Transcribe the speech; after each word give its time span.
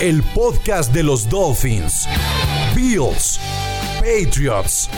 El 0.00 0.22
podcast 0.22 0.92
de 0.92 1.04
los 1.04 1.28
Dolphins, 1.28 2.08
Bills, 2.74 3.38
Patriots 4.00 4.90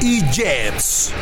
y 0.00 0.22
Jets. 0.32 1.12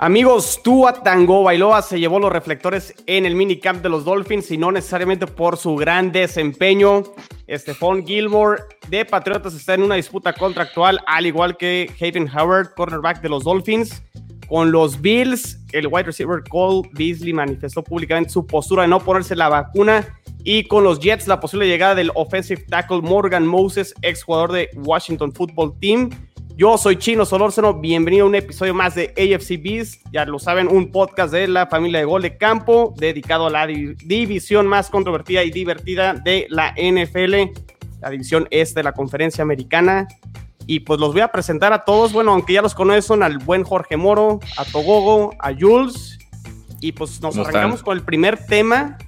Amigos, 0.00 0.60
Tua 0.62 0.92
Tango 0.92 1.42
Bailoa 1.42 1.82
se 1.82 1.98
llevó 1.98 2.20
los 2.20 2.32
reflectores 2.32 2.94
en 3.06 3.26
el 3.26 3.34
minicamp 3.34 3.82
de 3.82 3.88
los 3.88 4.04
Dolphins 4.04 4.48
y 4.52 4.56
no 4.56 4.70
necesariamente 4.70 5.26
por 5.26 5.56
su 5.56 5.74
gran 5.74 6.12
desempeño. 6.12 7.02
Stephon 7.50 8.06
Gilmore 8.06 8.62
de 8.88 9.04
Patriotas 9.04 9.54
está 9.54 9.74
en 9.74 9.82
una 9.82 9.96
disputa 9.96 10.32
contractual, 10.32 11.00
al 11.08 11.26
igual 11.26 11.56
que 11.56 11.92
Hayden 12.00 12.30
Howard, 12.32 12.74
cornerback 12.76 13.20
de 13.22 13.28
los 13.28 13.42
Dolphins. 13.42 14.00
Con 14.48 14.70
los 14.70 15.00
Bills, 15.00 15.58
el 15.72 15.88
wide 15.88 16.04
receiver 16.04 16.44
Cole 16.48 16.88
Beasley 16.92 17.32
manifestó 17.32 17.82
públicamente 17.82 18.30
su 18.30 18.46
postura 18.46 18.82
de 18.82 18.88
no 18.88 19.00
ponerse 19.00 19.34
la 19.34 19.48
vacuna. 19.48 20.06
Y 20.44 20.62
con 20.68 20.84
los 20.84 21.00
Jets, 21.00 21.26
la 21.26 21.40
posible 21.40 21.66
llegada 21.66 21.96
del 21.96 22.12
offensive 22.14 22.64
tackle 22.68 23.02
Morgan 23.02 23.44
Moses, 23.44 23.92
ex 24.02 24.22
jugador 24.22 24.52
de 24.52 24.70
Washington 24.76 25.32
Football 25.32 25.76
Team. 25.80 26.10
Yo 26.58 26.76
soy 26.76 26.96
Chino 26.96 27.24
Solórzano, 27.24 27.72
bienvenido 27.72 28.24
a 28.24 28.28
un 28.28 28.34
episodio 28.34 28.74
más 28.74 28.96
de 28.96 29.14
AFC 29.16 29.62
Beast, 29.62 30.04
ya 30.10 30.24
lo 30.24 30.40
saben, 30.40 30.66
un 30.66 30.90
podcast 30.90 31.32
de 31.32 31.46
la 31.46 31.68
familia 31.68 32.00
de 32.00 32.04
Gol 32.04 32.22
de 32.22 32.36
Campo, 32.36 32.94
dedicado 32.96 33.46
a 33.46 33.50
la 33.50 33.64
división 33.68 34.66
más 34.66 34.90
controvertida 34.90 35.44
y 35.44 35.52
divertida 35.52 36.14
de 36.14 36.48
la 36.50 36.74
NFL, 36.76 37.52
la 38.00 38.10
división 38.10 38.48
este 38.50 38.80
de 38.80 38.82
la 38.82 38.92
conferencia 38.92 39.42
americana. 39.42 40.08
Y 40.66 40.80
pues 40.80 40.98
los 40.98 41.12
voy 41.12 41.20
a 41.20 41.28
presentar 41.28 41.72
a 41.72 41.84
todos, 41.84 42.12
bueno, 42.12 42.32
aunque 42.32 42.54
ya 42.54 42.62
los 42.62 42.74
conocen, 42.74 43.22
al 43.22 43.38
buen 43.38 43.62
Jorge 43.62 43.96
Moro, 43.96 44.40
a 44.56 44.64
Togogo, 44.64 45.36
a 45.38 45.54
Jules. 45.56 46.18
Y 46.80 46.90
pues 46.90 47.22
nos 47.22 47.38
arrancamos 47.38 47.84
con 47.84 47.96
el 47.96 48.02
primer 48.02 48.36
tema. 48.36 48.98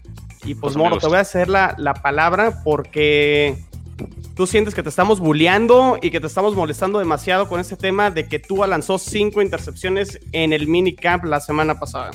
Y 0.45 0.55
pues 0.55 0.77
Moro, 0.77 0.99
te 0.99 1.09
voy 1.09 1.17
a 1.17 1.23
hacer 1.23 1.49
la, 1.49 1.75
la 1.79 1.95
palabra 1.95 2.63
porque 2.63 3.59
tú 4.35 4.47
sientes 4.47 4.75
que 4.75 4.83
te 4.83 4.89
estamos 4.89 5.21
bulleando 5.21 5.99
y 6.01 6.11
que 6.11 6.21
te 6.21 6.27
estamos 6.27 6.55
molestando 6.55 6.99
demasiado 6.99 7.49
con 7.49 7.61
este 7.61 7.77
tema 7.77 8.11
de 8.11 8.27
que 8.27 8.39
Tua 8.39 8.67
lanzó 8.67 8.99
cinco 8.99 9.43
intercepciones 9.43 10.21
en 10.33 10.53
el 10.53 10.67
minicamp 10.67 11.25
la 11.25 11.41
semana 11.41 11.79
pasada. 11.79 12.11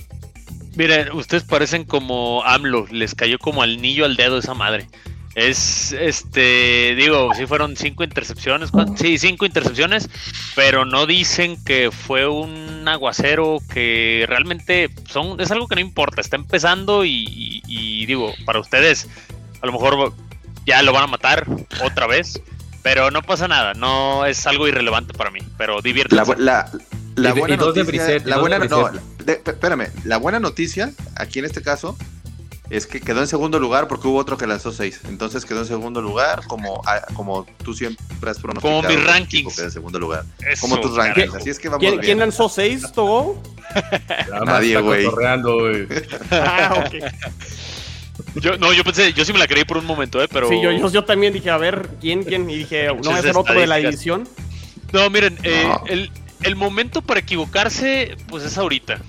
Miren, 0.75 1.11
ustedes 1.13 1.43
parecen 1.43 1.85
como 1.85 2.43
AMLO, 2.43 2.87
les 2.91 3.15
cayó 3.15 3.39
como 3.39 3.61
al 3.61 3.81
niño 3.81 4.03
al 4.05 4.15
dedo 4.15 4.37
esa 4.37 4.53
madre. 4.53 4.87
Es, 5.35 5.91
este, 5.91 6.95
digo, 6.95 7.29
sí 7.35 7.45
fueron 7.45 7.75
cinco 7.75 8.05
intercepciones, 8.05 8.71
sí, 8.95 9.17
cinco 9.17 9.45
intercepciones, 9.45 10.09
pero 10.55 10.85
no 10.85 11.05
dicen 11.05 11.61
que 11.65 11.91
fue 11.91 12.25
un 12.25 12.87
aguacero 12.87 13.59
que 13.73 14.25
realmente 14.29 14.89
son, 15.09 15.39
es 15.41 15.51
algo 15.51 15.67
que 15.67 15.75
no 15.75 15.81
importa, 15.81 16.21
está 16.21 16.37
empezando 16.37 17.03
y, 17.03 17.61
y 17.67 18.05
digo, 18.05 18.33
para 18.45 18.61
ustedes, 18.61 19.09
a 19.61 19.65
lo 19.65 19.73
mejor 19.73 20.13
ya 20.65 20.81
lo 20.81 20.93
van 20.93 21.03
a 21.03 21.07
matar 21.07 21.45
otra 21.83 22.07
vez. 22.07 22.41
Pero 22.83 23.09
no 23.09 23.23
pasa 23.23 23.47
nada, 23.47 23.73
no 23.73 24.27
es 24.27 24.45
algo 24.45 24.67
irrelevante 24.67 25.11
para 25.15 25.31
mí, 25.31 25.39
pero 25.57 25.81
diviértanse. 25.81 26.35
La, 26.37 26.69
la, 27.15 27.33
buena 27.33 27.57
noticia, 27.57 28.19
la 28.25 28.37
buena, 28.37 28.59
no, 28.59 28.91
espérame, 29.25 29.87
la 30.03 30.17
buena 30.17 30.39
noticia, 30.39 30.91
aquí 31.15 31.39
en 31.39 31.45
este 31.45 31.63
caso, 31.63 31.97
es 32.69 32.87
que 32.87 32.99
quedó 32.99 33.21
en 33.21 33.27
segundo 33.27 33.59
lugar 33.59 33.87
porque 33.87 34.07
hubo 34.07 34.17
otro 34.17 34.37
que 34.37 34.47
lanzó 34.47 34.71
seis. 34.71 35.01
Entonces 35.07 35.45
quedó 35.45 35.61
en 35.61 35.65
segundo 35.67 36.01
lugar, 36.01 36.43
como, 36.47 36.81
como 37.13 37.45
tú 37.63 37.73
siempre 37.73 38.29
has 38.29 38.39
pronosticado. 38.39 38.81
Como 38.81 38.89
mis 38.89 39.03
rankings. 39.03 39.55
Quedó 39.55 39.65
en 39.65 39.71
segundo 39.71 39.99
lugar. 39.99 40.23
como 40.61 40.79
tus 40.79 40.95
rankings. 40.95 41.35
Así 41.35 41.49
es 41.49 41.59
que 41.59 41.69
vamos 41.69 41.81
¿Quién, 41.81 41.99
¿quién 41.99 42.19
lanzó 42.19 42.49
seis, 42.49 42.91
Togo? 42.91 43.41
Nadie, 44.45 44.79
güey. 44.79 45.05
ah, 46.31 46.85
ok. 46.85 46.95
Yo, 48.35 48.57
no, 48.57 48.73
yo 48.73 48.83
pensé, 48.83 49.13
yo 49.13 49.23
sí 49.23 49.31
me 49.31 49.39
la 49.39 49.47
creí 49.47 49.63
por 49.63 49.77
un 49.77 49.85
momento, 49.85 50.21
¿eh? 50.21 50.27
Pero... 50.31 50.49
Sí, 50.49 50.61
yo, 50.61 50.71
yo, 50.89 51.03
también 51.05 51.33
dije, 51.33 51.49
a 51.49 51.57
ver, 51.57 51.89
¿quién, 52.01 52.23
quién? 52.23 52.49
Y 52.49 52.57
dije, 52.57 52.87
¿no 52.87 53.11
va 53.11 53.17
a 53.17 53.21
ser 53.21 53.37
otro 53.37 53.59
de 53.59 53.67
la 53.67 53.79
edición? 53.79 54.27
No, 54.91 55.09
miren, 55.09 55.37
eh, 55.43 55.69
el, 55.87 56.11
el 56.43 56.55
momento 56.55 57.01
para 57.01 57.19
equivocarse, 57.19 58.17
pues 58.27 58.43
es 58.43 58.57
ahorita. 58.57 58.99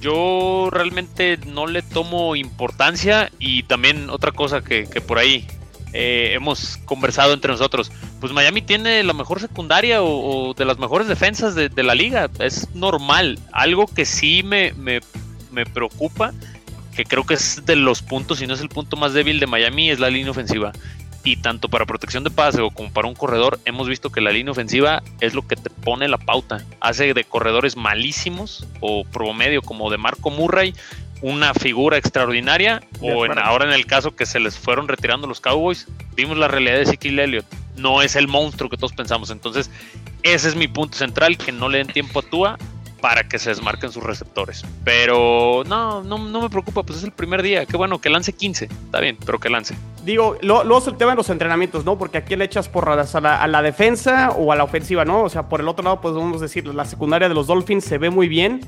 Yo 0.00 0.68
realmente 0.70 1.38
no 1.46 1.66
le 1.66 1.82
tomo 1.82 2.36
importancia 2.36 3.32
y 3.38 3.64
también 3.64 4.10
otra 4.10 4.30
cosa 4.30 4.62
que, 4.62 4.88
que 4.88 5.00
por 5.00 5.18
ahí 5.18 5.46
eh, 5.92 6.32
hemos 6.34 6.76
conversado 6.84 7.32
entre 7.32 7.50
nosotros, 7.50 7.90
pues 8.20 8.32
Miami 8.32 8.62
tiene 8.62 9.02
la 9.02 9.12
mejor 9.12 9.40
secundaria 9.40 10.02
o, 10.02 10.54
de 10.54 10.64
las 10.64 10.78
mejores 10.78 11.08
defensas 11.08 11.54
de, 11.54 11.68
de, 11.68 11.82
la 11.82 11.94
liga, 11.94 12.30
es 12.38 12.74
normal. 12.74 13.38
Algo 13.52 13.86
que 13.86 14.04
sí 14.04 14.42
me, 14.44 14.72
me, 14.74 15.00
me 15.50 15.66
preocupa 15.66 16.32
que 16.98 17.04
creo 17.04 17.24
que 17.24 17.34
es 17.34 17.64
de 17.64 17.76
los 17.76 18.02
puntos, 18.02 18.40
si 18.40 18.48
no 18.48 18.54
es 18.54 18.60
el 18.60 18.68
punto 18.68 18.96
más 18.96 19.12
débil 19.12 19.38
de 19.38 19.46
Miami, 19.46 19.88
es 19.88 20.00
la 20.00 20.10
línea 20.10 20.32
ofensiva. 20.32 20.72
Y 21.22 21.36
tanto 21.36 21.68
para 21.68 21.86
protección 21.86 22.24
de 22.24 22.30
pase 22.30 22.60
o 22.60 22.72
como 22.72 22.92
para 22.92 23.06
un 23.06 23.14
corredor, 23.14 23.60
hemos 23.66 23.86
visto 23.86 24.10
que 24.10 24.20
la 24.20 24.32
línea 24.32 24.50
ofensiva 24.50 25.00
es 25.20 25.32
lo 25.32 25.46
que 25.46 25.54
te 25.54 25.70
pone 25.70 26.08
la 26.08 26.18
pauta. 26.18 26.64
Hace 26.80 27.14
de 27.14 27.22
corredores 27.22 27.76
malísimos 27.76 28.66
o 28.80 29.04
promedio 29.04 29.62
como 29.62 29.92
de 29.92 29.98
Marco 29.98 30.30
Murray 30.30 30.74
una 31.22 31.54
figura 31.54 31.98
extraordinaria 31.98 32.82
o 33.00 33.24
en, 33.24 33.38
ahora 33.38 33.64
en 33.64 33.72
el 33.72 33.86
caso 33.86 34.16
que 34.16 34.26
se 34.26 34.40
les 34.40 34.58
fueron 34.58 34.88
retirando 34.88 35.28
los 35.28 35.40
Cowboys, 35.40 35.86
vimos 36.16 36.36
la 36.36 36.48
realidad 36.48 36.74
de 36.74 36.82
Ezekiel 36.82 37.20
Elliott. 37.20 37.46
No 37.76 38.02
es 38.02 38.16
el 38.16 38.26
monstruo 38.26 38.68
que 38.68 38.76
todos 38.76 38.92
pensamos. 38.92 39.30
Entonces, 39.30 39.70
ese 40.24 40.48
es 40.48 40.56
mi 40.56 40.66
punto 40.66 40.98
central, 40.98 41.38
que 41.38 41.52
no 41.52 41.68
le 41.68 41.78
den 41.78 41.88
tiempo 41.88 42.18
a 42.18 42.22
Tua 42.22 42.58
para 43.00 43.28
que 43.28 43.38
se 43.38 43.50
desmarquen 43.50 43.92
sus 43.92 44.02
receptores. 44.02 44.64
Pero 44.84 45.62
no, 45.66 46.02
no, 46.02 46.18
no 46.18 46.40
me 46.40 46.50
preocupa, 46.50 46.82
pues 46.82 46.98
es 46.98 47.04
el 47.04 47.12
primer 47.12 47.42
día. 47.42 47.66
Qué 47.66 47.76
bueno, 47.76 48.00
que 48.00 48.10
lance 48.10 48.32
15. 48.32 48.64
Está 48.66 49.00
bien, 49.00 49.16
pero 49.24 49.38
que 49.38 49.48
lance. 49.48 49.76
Digo, 50.04 50.36
luego 50.42 50.82
el 50.86 50.96
tema 50.96 51.12
de 51.12 51.16
los 51.16 51.30
entrenamientos, 51.30 51.84
¿no? 51.84 51.98
Porque 51.98 52.18
aquí 52.18 52.34
le 52.36 52.44
echas 52.44 52.68
porradas 52.68 53.14
a 53.14 53.20
la, 53.20 53.42
a 53.42 53.46
la 53.46 53.62
defensa 53.62 54.30
o 54.30 54.52
a 54.52 54.56
la 54.56 54.64
ofensiva, 54.64 55.04
¿no? 55.04 55.22
O 55.22 55.28
sea, 55.28 55.48
por 55.48 55.60
el 55.60 55.68
otro 55.68 55.84
lado, 55.84 56.00
pues 56.00 56.14
podemos 56.14 56.40
decir, 56.40 56.66
la 56.66 56.84
secundaria 56.84 57.28
de 57.28 57.34
los 57.34 57.46
Dolphins 57.46 57.84
se 57.84 57.98
ve 57.98 58.10
muy 58.10 58.28
bien. 58.28 58.60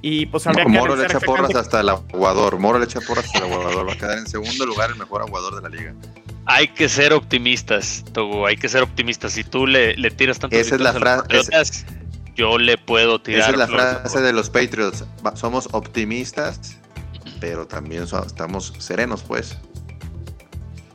Y 0.00 0.26
pues 0.26 0.46
habría 0.46 0.64
que. 0.64 0.70
Moro 0.70 0.94
le 0.94 1.04
echa 1.04 1.18
porras 1.18 1.54
hasta 1.54 1.80
el 1.80 1.88
aguador. 1.88 2.58
Moro 2.58 2.78
le 2.78 2.84
echa 2.84 3.00
porras 3.00 3.24
hasta 3.24 3.38
el 3.38 3.52
aguador. 3.52 3.88
Va 3.88 3.92
a 3.92 3.96
quedar 3.96 4.18
en 4.18 4.28
segundo 4.28 4.64
lugar 4.64 4.90
el 4.90 4.96
mejor 4.96 5.22
aguador 5.22 5.56
de 5.56 5.62
la 5.62 5.68
liga. 5.68 5.94
Hay 6.46 6.68
que 6.68 6.88
ser 6.88 7.12
optimistas, 7.12 8.04
Togo. 8.12 8.46
Hay 8.46 8.56
que 8.56 8.68
ser 8.68 8.82
optimistas. 8.82 9.32
Si 9.32 9.42
tú 9.42 9.66
le, 9.66 9.96
le 9.96 10.10
tiras 10.12 10.38
tanto. 10.38 10.56
Esa 10.56 10.76
es 10.76 10.80
la 10.80 10.92
frase 10.92 11.24
yo 12.38 12.56
le 12.56 12.78
puedo 12.78 13.20
tirar. 13.20 13.40
Esa 13.40 13.50
es 13.50 13.58
la 13.58 13.66
frase 13.66 14.20
de 14.20 14.32
los 14.32 14.48
Patriots. 14.48 15.04
Somos 15.34 15.68
optimistas, 15.72 16.78
pero 17.40 17.66
también 17.66 18.04
estamos 18.04 18.72
serenos, 18.78 19.24
pues. 19.24 19.58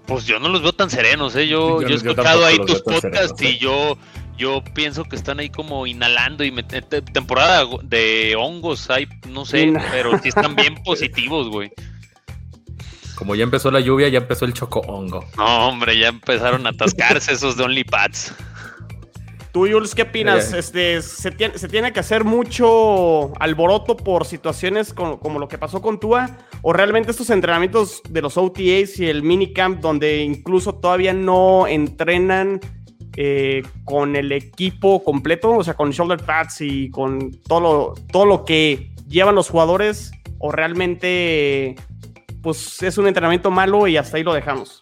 Pues 0.08 0.26
yo 0.26 0.40
no 0.40 0.48
los 0.48 0.62
veo 0.62 0.74
tan 0.74 0.90
serenos, 0.90 1.36
¿eh? 1.36 1.50
Yo, 1.50 1.82
yo, 1.88 1.90
he 1.90 1.94
escuchado 1.96 2.46
ahí 2.46 2.58
tus 2.66 2.82
podcasts 2.82 3.42
y 3.42 3.48
¿eh? 3.48 3.58
yo, 3.60 3.98
yo 4.38 4.64
pienso 4.74 5.04
que 5.04 5.18
están 5.18 5.40
ahí 5.40 5.50
como 5.50 5.86
inhalando 5.86 6.46
y 6.46 6.52
temporada 7.12 7.66
de 7.84 8.36
hongos 8.38 8.90
hay, 8.90 9.08
no 9.28 9.46
sé, 9.46 9.74
pero 9.92 10.18
sí 10.20 10.30
están 10.30 10.56
bien 10.56 10.76
positivos, 10.86 11.50
güey. 11.50 11.74
Como 13.16 13.36
ya 13.36 13.44
empezó 13.44 13.70
la 13.70 13.82
lluvia, 13.82 14.08
ya 14.08 14.20
empezó 14.20 14.46
el 14.46 14.54
choco 14.54 14.80
hongo. 14.80 15.26
No, 15.38 15.68
hombre, 15.68 15.98
ya 15.98 16.08
empezaron 16.08 16.66
a 16.68 16.70
atascarse 16.70 17.34
esos 17.34 17.58
de 17.58 17.64
OnlyPads. 17.64 18.34
Tú, 19.54 19.68
Jules, 19.72 19.94
¿qué 19.94 20.02
opinas? 20.02 20.52
Este, 20.52 21.00
se, 21.04 21.30
tiene, 21.30 21.60
¿Se 21.60 21.68
tiene 21.68 21.94
que 21.94 22.00
hacer 22.00 22.24
mucho 22.24 23.40
alboroto 23.40 23.96
por 23.96 24.26
situaciones 24.26 24.96
como, 24.96 25.38
lo 25.38 25.48
que 25.48 25.60
pasó 25.60 25.80
con 25.80 26.00
Tua? 26.00 26.40
¿O 26.64 26.74
realmente 26.74 27.12
estos 27.12 27.30
entrenamientos 27.30 28.02
de 28.10 28.24
los 28.24 28.36
OTAs 28.36 29.00
y 29.00 29.08
el 29.08 29.22
minicamp, 29.22 29.80
donde 29.80 30.24
incluso 30.24 30.74
todavía 30.74 31.14
no 31.14 31.68
entrenan 31.68 32.62
eh, 33.16 33.62
con 33.86 34.16
el 34.16 34.32
equipo 34.32 35.04
completo, 35.04 35.52
o 35.52 35.64
sea, 35.64 35.76
con 35.76 35.92
shoulder 35.92 36.26
pads 36.26 36.62
y 36.62 36.90
con 36.90 37.40
todo 37.44 37.60
lo, 37.60 37.94
todo 38.12 38.26
lo 38.26 38.46
que 38.46 38.92
llevan 39.08 39.36
los 39.36 39.52
jugadores, 39.52 40.14
o 40.40 40.52
realmente 40.52 41.76
pues 42.42 42.82
es 42.82 42.98
un 42.98 43.06
entrenamiento 43.06 43.52
malo 43.52 43.88
y 43.88 43.98
hasta 43.98 44.18
ahí 44.18 44.24
lo 44.24 44.34
dejamos? 44.34 44.80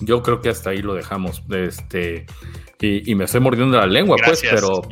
Yo 0.00 0.20
creo 0.24 0.40
que 0.40 0.48
hasta 0.48 0.70
ahí 0.70 0.82
lo 0.82 0.94
dejamos. 0.94 1.44
Este 1.48 2.26
Y, 2.80 3.14
me 3.14 3.24
estoy 3.24 3.40
mordiendo 3.40 3.78
la 3.78 3.86
lengua, 3.86 4.16
pues, 4.24 4.42
pero 4.50 4.82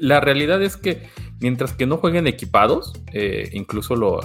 la 0.00 0.20
realidad 0.20 0.62
es 0.62 0.76
que 0.76 1.08
mientras 1.40 1.72
que 1.72 1.86
no 1.86 1.98
jueguen 1.98 2.26
equipados, 2.26 2.92
eh, 3.12 3.50
incluso 3.52 3.94
lo, 3.94 4.20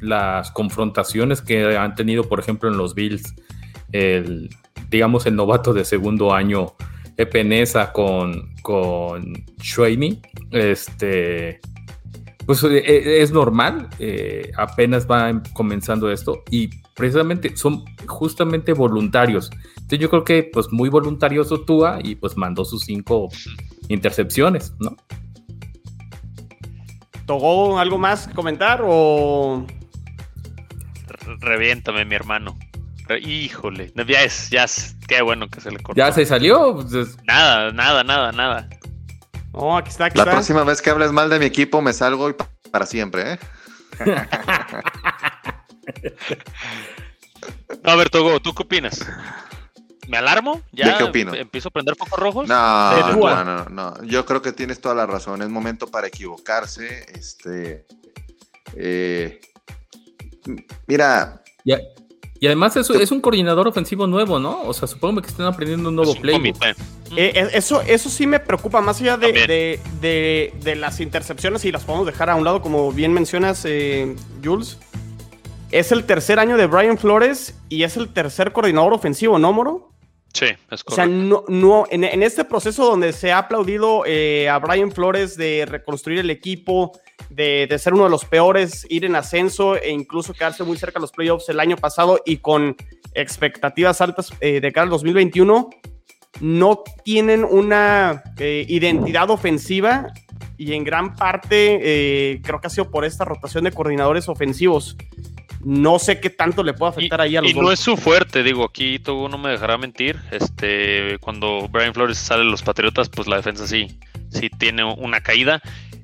las 0.00 0.50
confrontaciones 0.50 1.40
que 1.42 1.76
han 1.76 1.94
tenido, 1.94 2.28
por 2.28 2.40
ejemplo, 2.40 2.68
en 2.68 2.76
los 2.76 2.94
Bills, 2.94 3.34
el, 3.92 4.48
digamos, 4.88 5.26
el 5.26 5.36
novato 5.36 5.72
de 5.72 5.84
segundo 5.84 6.34
año, 6.34 6.74
Epenesa 7.16 7.92
con, 7.92 8.54
con 8.62 9.44
este, 10.52 11.60
pues 12.46 12.64
eh, 12.64 13.22
es 13.22 13.30
normal, 13.30 13.88
eh, 13.98 14.50
apenas 14.56 15.06
va 15.06 15.42
comenzando 15.52 16.10
esto 16.10 16.42
y 16.50 16.70
precisamente 16.94 17.56
son 17.56 17.84
justamente 18.06 18.72
voluntarios. 18.72 19.50
Entonces 19.76 19.98
yo 19.98 20.10
creo 20.10 20.24
que 20.24 20.42
pues 20.44 20.70
muy 20.70 20.88
voluntarioso 20.88 21.60
Tua 21.62 21.98
y 22.02 22.14
pues 22.14 22.36
mandó 22.36 22.64
sus 22.64 22.84
cinco 22.84 23.28
intercepciones, 23.88 24.74
¿no? 24.78 24.96
¿Togó 27.26 27.78
algo 27.78 27.98
más 27.98 28.26
que 28.26 28.34
comentar 28.34 28.82
o...? 28.84 29.66
Reviéntame, 31.40 32.04
mi 32.04 32.14
hermano. 32.14 32.58
Híjole, 33.20 33.92
ya 34.06 34.22
es, 34.22 34.50
ya 34.50 34.64
es, 34.64 34.96
qué 35.08 35.20
bueno 35.22 35.48
que 35.48 35.60
se 35.60 35.70
le 35.70 35.78
cortó. 35.78 35.98
¿Ya 35.98 36.12
se 36.12 36.24
salió? 36.24 36.84
Nada, 37.26 37.72
nada, 37.72 38.04
nada, 38.04 38.32
nada. 38.32 38.68
No, 39.52 39.76
aquí 39.76 39.90
está, 39.90 40.06
aquí 40.06 40.18
La 40.18 40.24
próxima 40.24 40.62
vez 40.62 40.80
que 40.80 40.90
hables 40.90 41.10
mal 41.10 41.28
de 41.28 41.40
mi 41.40 41.46
equipo 41.46 41.82
me 41.82 41.92
salgo 41.92 42.30
y 42.30 42.34
para 42.70 42.86
siempre, 42.86 43.32
¿eh? 43.32 43.38
a 47.84 47.96
ver, 47.96 48.10
Togo, 48.10 48.40
¿tú 48.40 48.54
qué 48.54 48.62
opinas? 48.62 49.06
¿Me 50.08 50.16
alarmo? 50.16 50.60
¿Ya 50.72 50.98
qué 50.98 51.04
opino? 51.04 51.34
empiezo 51.34 51.68
a 51.68 51.72
prender 51.72 51.94
focos 51.96 52.18
rojos? 52.18 52.48
No, 52.48 53.12
no, 53.16 53.44
no, 53.44 53.64
no, 53.66 54.02
Yo 54.04 54.26
creo 54.26 54.42
que 54.42 54.52
tienes 54.52 54.80
toda 54.80 54.94
la 54.94 55.06
razón. 55.06 55.40
Es 55.42 55.48
momento 55.48 55.86
para 55.86 56.08
equivocarse. 56.08 57.06
Este. 57.14 57.86
Eh, 58.74 59.40
mira. 60.88 61.42
Ya, 61.64 61.78
y 62.40 62.46
además 62.46 62.74
eso 62.74 62.94
es 62.94 63.12
un 63.12 63.20
coordinador 63.20 63.68
ofensivo 63.68 64.06
nuevo, 64.06 64.38
¿no? 64.38 64.62
O 64.62 64.72
sea, 64.72 64.88
supongo 64.88 65.20
que 65.20 65.28
estén 65.28 65.44
aprendiendo 65.44 65.90
un 65.90 65.96
nuevo 65.96 66.14
playbook. 66.14 66.56
Eh, 66.64 67.32
eh, 67.34 67.48
eso, 67.52 67.82
eso 67.82 68.08
sí 68.08 68.26
me 68.26 68.40
preocupa, 68.40 68.80
más 68.80 68.98
allá 69.02 69.18
de, 69.18 69.78
de, 70.00 70.74
las 70.76 71.00
intercepciones, 71.00 71.66
y 71.66 71.72
las 71.72 71.84
podemos 71.84 72.06
dejar 72.06 72.30
a 72.30 72.36
un 72.36 72.44
lado, 72.44 72.62
como 72.62 72.92
bien 72.92 73.12
mencionas, 73.12 73.62
eh, 73.66 74.16
Jules. 74.42 74.78
Es 75.70 75.92
el 75.92 76.04
tercer 76.04 76.38
año 76.38 76.56
de 76.56 76.66
Brian 76.66 76.98
Flores 76.98 77.54
y 77.68 77.84
es 77.84 77.96
el 77.96 78.12
tercer 78.12 78.52
coordinador 78.52 78.92
ofensivo, 78.92 79.38
¿no, 79.38 79.52
Moro? 79.52 79.92
Sí, 80.32 80.46
es 80.46 80.84
correcto. 80.84 80.92
O 80.92 80.94
sea, 80.94 81.06
no, 81.06 81.44
no, 81.48 81.86
en, 81.90 82.04
en 82.04 82.22
este 82.22 82.44
proceso 82.44 82.84
donde 82.84 83.12
se 83.12 83.32
ha 83.32 83.38
aplaudido 83.38 84.04
a 84.04 84.58
Brian 84.58 84.92
Flores 84.92 85.36
de 85.36 85.66
reconstruir 85.68 86.20
el 86.20 86.30
equipo, 86.30 86.92
de, 87.28 87.76
ser 87.78 87.94
uno 87.94 88.04
de 88.04 88.10
los 88.10 88.24
peores, 88.24 88.86
ir 88.88 89.04
en 89.04 89.16
ascenso 89.16 89.76
e 89.76 89.90
incluso 89.90 90.32
quedarse 90.32 90.64
muy 90.64 90.76
cerca 90.76 90.98
de 90.98 91.02
los 91.02 91.12
playoffs 91.12 91.48
el 91.48 91.60
año 91.60 91.76
pasado 91.76 92.20
y 92.24 92.38
con 92.38 92.76
expectativas 93.14 94.00
altas 94.00 94.32
eh, 94.40 94.60
de 94.60 94.72
cara 94.72 94.84
al 94.84 94.90
2021, 94.90 95.70
no 96.40 96.82
tienen 97.04 97.44
una 97.44 98.22
eh, 98.38 98.64
identidad 98.68 99.30
ofensiva 99.30 100.08
y 100.56 100.74
en 100.74 100.84
gran 100.84 101.14
parte 101.16 101.78
eh, 101.82 102.40
creo 102.42 102.60
que 102.60 102.66
ha 102.66 102.70
sido 102.70 102.90
por 102.90 103.04
esta 103.04 103.24
rotación 103.24 103.64
de 103.64 103.72
coordinadores 103.72 104.28
ofensivos. 104.28 104.96
No 105.62 105.98
sé 105.98 106.20
qué 106.20 106.30
tanto 106.30 106.62
le 106.62 106.72
puede 106.72 106.90
afectar 106.90 107.20
ahí 107.20 107.36
a 107.36 107.42
los 107.42 107.50
Y 107.50 107.54
no 107.54 107.70
es 107.70 107.80
su 107.80 107.96
fuerte, 107.96 108.42
digo, 108.42 108.64
aquí 108.64 108.98
todo 108.98 109.28
no 109.28 109.36
me 109.36 109.50
dejará 109.50 109.76
mentir. 109.76 110.18
Este, 110.30 111.18
cuando 111.18 111.68
Brian 111.68 111.92
Flores 111.92 112.16
sale 112.16 112.44
de 112.44 112.50
los 112.50 112.62
Patriotas, 112.62 113.08
pues 113.08 113.28
la 113.28 113.36
defensa 113.36 113.66
sí, 113.66 113.98
sí 114.30 114.48
tiene 114.58 114.84
una 114.84 115.20
caída. 115.20 115.60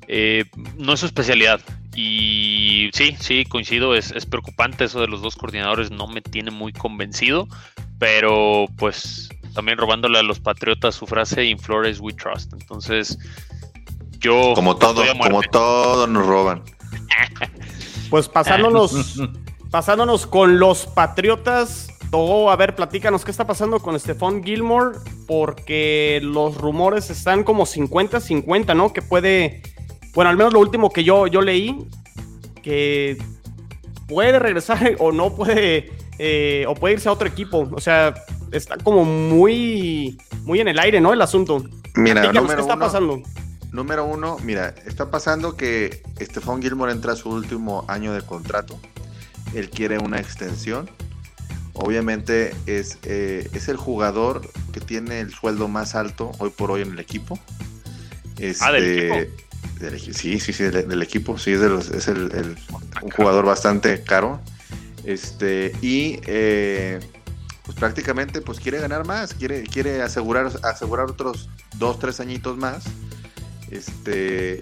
Eh, 0.07 0.45
no 0.77 0.93
es 0.93 0.99
su 0.99 1.07
especialidad. 1.07 1.59
Y 1.95 2.91
sí, 2.93 3.15
sí, 3.19 3.43
coincido, 3.45 3.95
es, 3.95 4.13
preocupante 4.27 4.83
eso 4.83 5.01
de 5.01 5.07
los 5.07 5.23
dos 5.23 5.35
coordinadores, 5.35 5.89
no 5.89 6.05
me 6.07 6.21
tiene 6.21 6.51
muy 6.51 6.71
convencido, 6.71 7.47
pero 7.97 8.65
pues 8.77 9.29
también 9.55 9.79
robándole 9.79 10.19
a 10.19 10.23
los 10.23 10.39
Patriotas 10.39 10.93
su 10.93 11.07
frase, 11.07 11.45
in 11.45 11.57
Flores 11.57 11.99
we 11.99 12.13
trust. 12.13 12.53
Entonces, 12.53 13.17
yo... 14.19 14.53
Como 14.53 14.77
todo, 14.77 15.03
como 15.17 15.41
todo 15.41 16.05
nos 16.05 16.27
roban. 16.27 16.61
pues 18.11 18.29
pasándonos, 18.29 19.19
pasándonos 19.71 20.27
con 20.27 20.59
los 20.59 20.85
Patriotas, 20.85 21.87
todo, 22.11 22.49
a 22.49 22.55
ver, 22.55 22.75
platícanos 22.75 23.25
qué 23.25 23.31
está 23.31 23.45
pasando 23.45 23.79
con 23.79 23.99
Stephon 23.99 24.43
Gilmore, 24.43 24.97
porque 25.27 26.19
los 26.23 26.55
rumores 26.57 27.09
están 27.09 27.43
como 27.43 27.65
50-50, 27.65 28.75
¿no? 28.75 28.93
Que 28.93 29.01
puede 29.01 29.61
bueno, 30.17 30.31
al 30.31 30.37
menos 30.37 30.51
lo 30.51 30.59
último 30.61 30.89
que 30.89 31.03
yo, 31.03 31.27
yo 31.27 31.41
leí, 31.41 31.87
que 32.63 33.19
puede 34.07 34.39
regresar 34.39 34.95
o 34.99 35.11
no 35.11 35.35
puede, 35.35 35.91
eh, 36.17 36.65
o 36.67 36.73
puede 36.73 36.95
irse 36.95 37.07
a 37.07 37.11
otro 37.11 37.27
equipo. 37.27 37.69
O 37.71 37.79
sea, 37.79 38.15
está 38.51 38.77
como 38.77 39.05
muy, 39.05 40.17
muy 40.41 40.59
en 40.59 40.69
el 40.69 40.79
aire, 40.79 40.99
¿no? 41.01 41.13
El 41.13 41.21
asunto. 41.21 41.63
Mira, 41.93 42.31
¿qué 42.31 42.39
está 42.39 42.79
pasando? 42.79 43.21
Número 43.71 44.05
uno, 44.05 44.37
mira, 44.43 44.73
está 44.87 45.11
pasando 45.11 45.55
que 45.55 46.01
Stephon 46.19 46.63
Gilmore 46.63 46.93
entra 46.93 47.13
a 47.13 47.15
su 47.15 47.29
último 47.29 47.85
año 47.87 48.11
de 48.11 48.23
contrato. 48.23 48.79
Él 49.57 49.69
quiere 49.69 49.97
una 49.97 50.19
extensión. 50.19 50.89
Obviamente 51.73 52.55
es, 52.65 52.97
eh, 53.03 53.49
es 53.53 53.67
el 53.67 53.77
jugador 53.77 54.41
que 54.71 54.79
tiene 54.79 55.19
el 55.19 55.31
sueldo 55.31 55.67
más 55.67 55.95
alto 55.95 56.31
hoy 56.39 56.49
por 56.49 56.71
hoy 56.71 56.81
en 56.81 56.91
el 56.91 56.99
equipo. 56.99 57.39
ah, 58.61 58.71
del 58.71 58.83
este, 58.83 59.19
equipo 59.19 59.37
sí, 59.79 60.39
sí, 60.39 60.53
sí, 60.53 60.63
del, 60.63 61.01
equipo, 61.01 61.37
sí, 61.37 61.51
es, 61.51 61.61
es 61.89 62.07
el, 62.07 62.57
un 63.01 63.11
jugador 63.11 63.45
bastante 63.45 64.01
caro. 64.03 64.39
Este, 65.03 65.73
y 65.81 66.19
eh, 66.25 66.99
pues 67.63 67.77
prácticamente 67.77 68.41
pues 68.41 68.59
quiere 68.59 68.79
ganar 68.79 69.05
más, 69.05 69.33
quiere, 69.33 69.63
quiere 69.63 70.01
asegurar, 70.01 70.51
asegurar 70.63 71.09
otros 71.09 71.49
dos, 71.77 71.99
tres 71.99 72.19
añitos 72.19 72.57
más. 72.57 72.85
Este, 73.69 74.61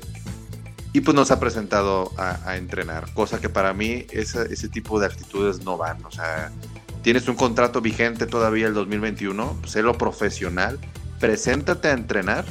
y 0.96 1.02
pues 1.02 1.14
nos 1.14 1.30
ha 1.30 1.42
presentado 1.42 2.10
a, 2.18 2.56
entrenar, 2.56 3.14
cosa 3.14 3.42
que 3.42 3.50
para 3.50 3.74
mí 3.74 4.06
ese 4.12 4.70
tipo 4.70 4.98
de 4.98 5.08
actitudes 5.08 5.62
no 5.66 5.78
van. 5.78 6.06
O 6.06 6.10
sea, 6.10 6.54
tienes 7.02 7.28
un 7.28 7.36
contrato 7.36 7.82
vigente 7.82 8.26
todavía 8.28 8.68
el 8.68 8.74
2021, 8.74 9.58
pues 9.60 9.76
lo 9.76 9.98
profesional, 9.98 10.80
preséntate 11.20 11.90
a 11.90 11.92
entrenar 11.92 12.46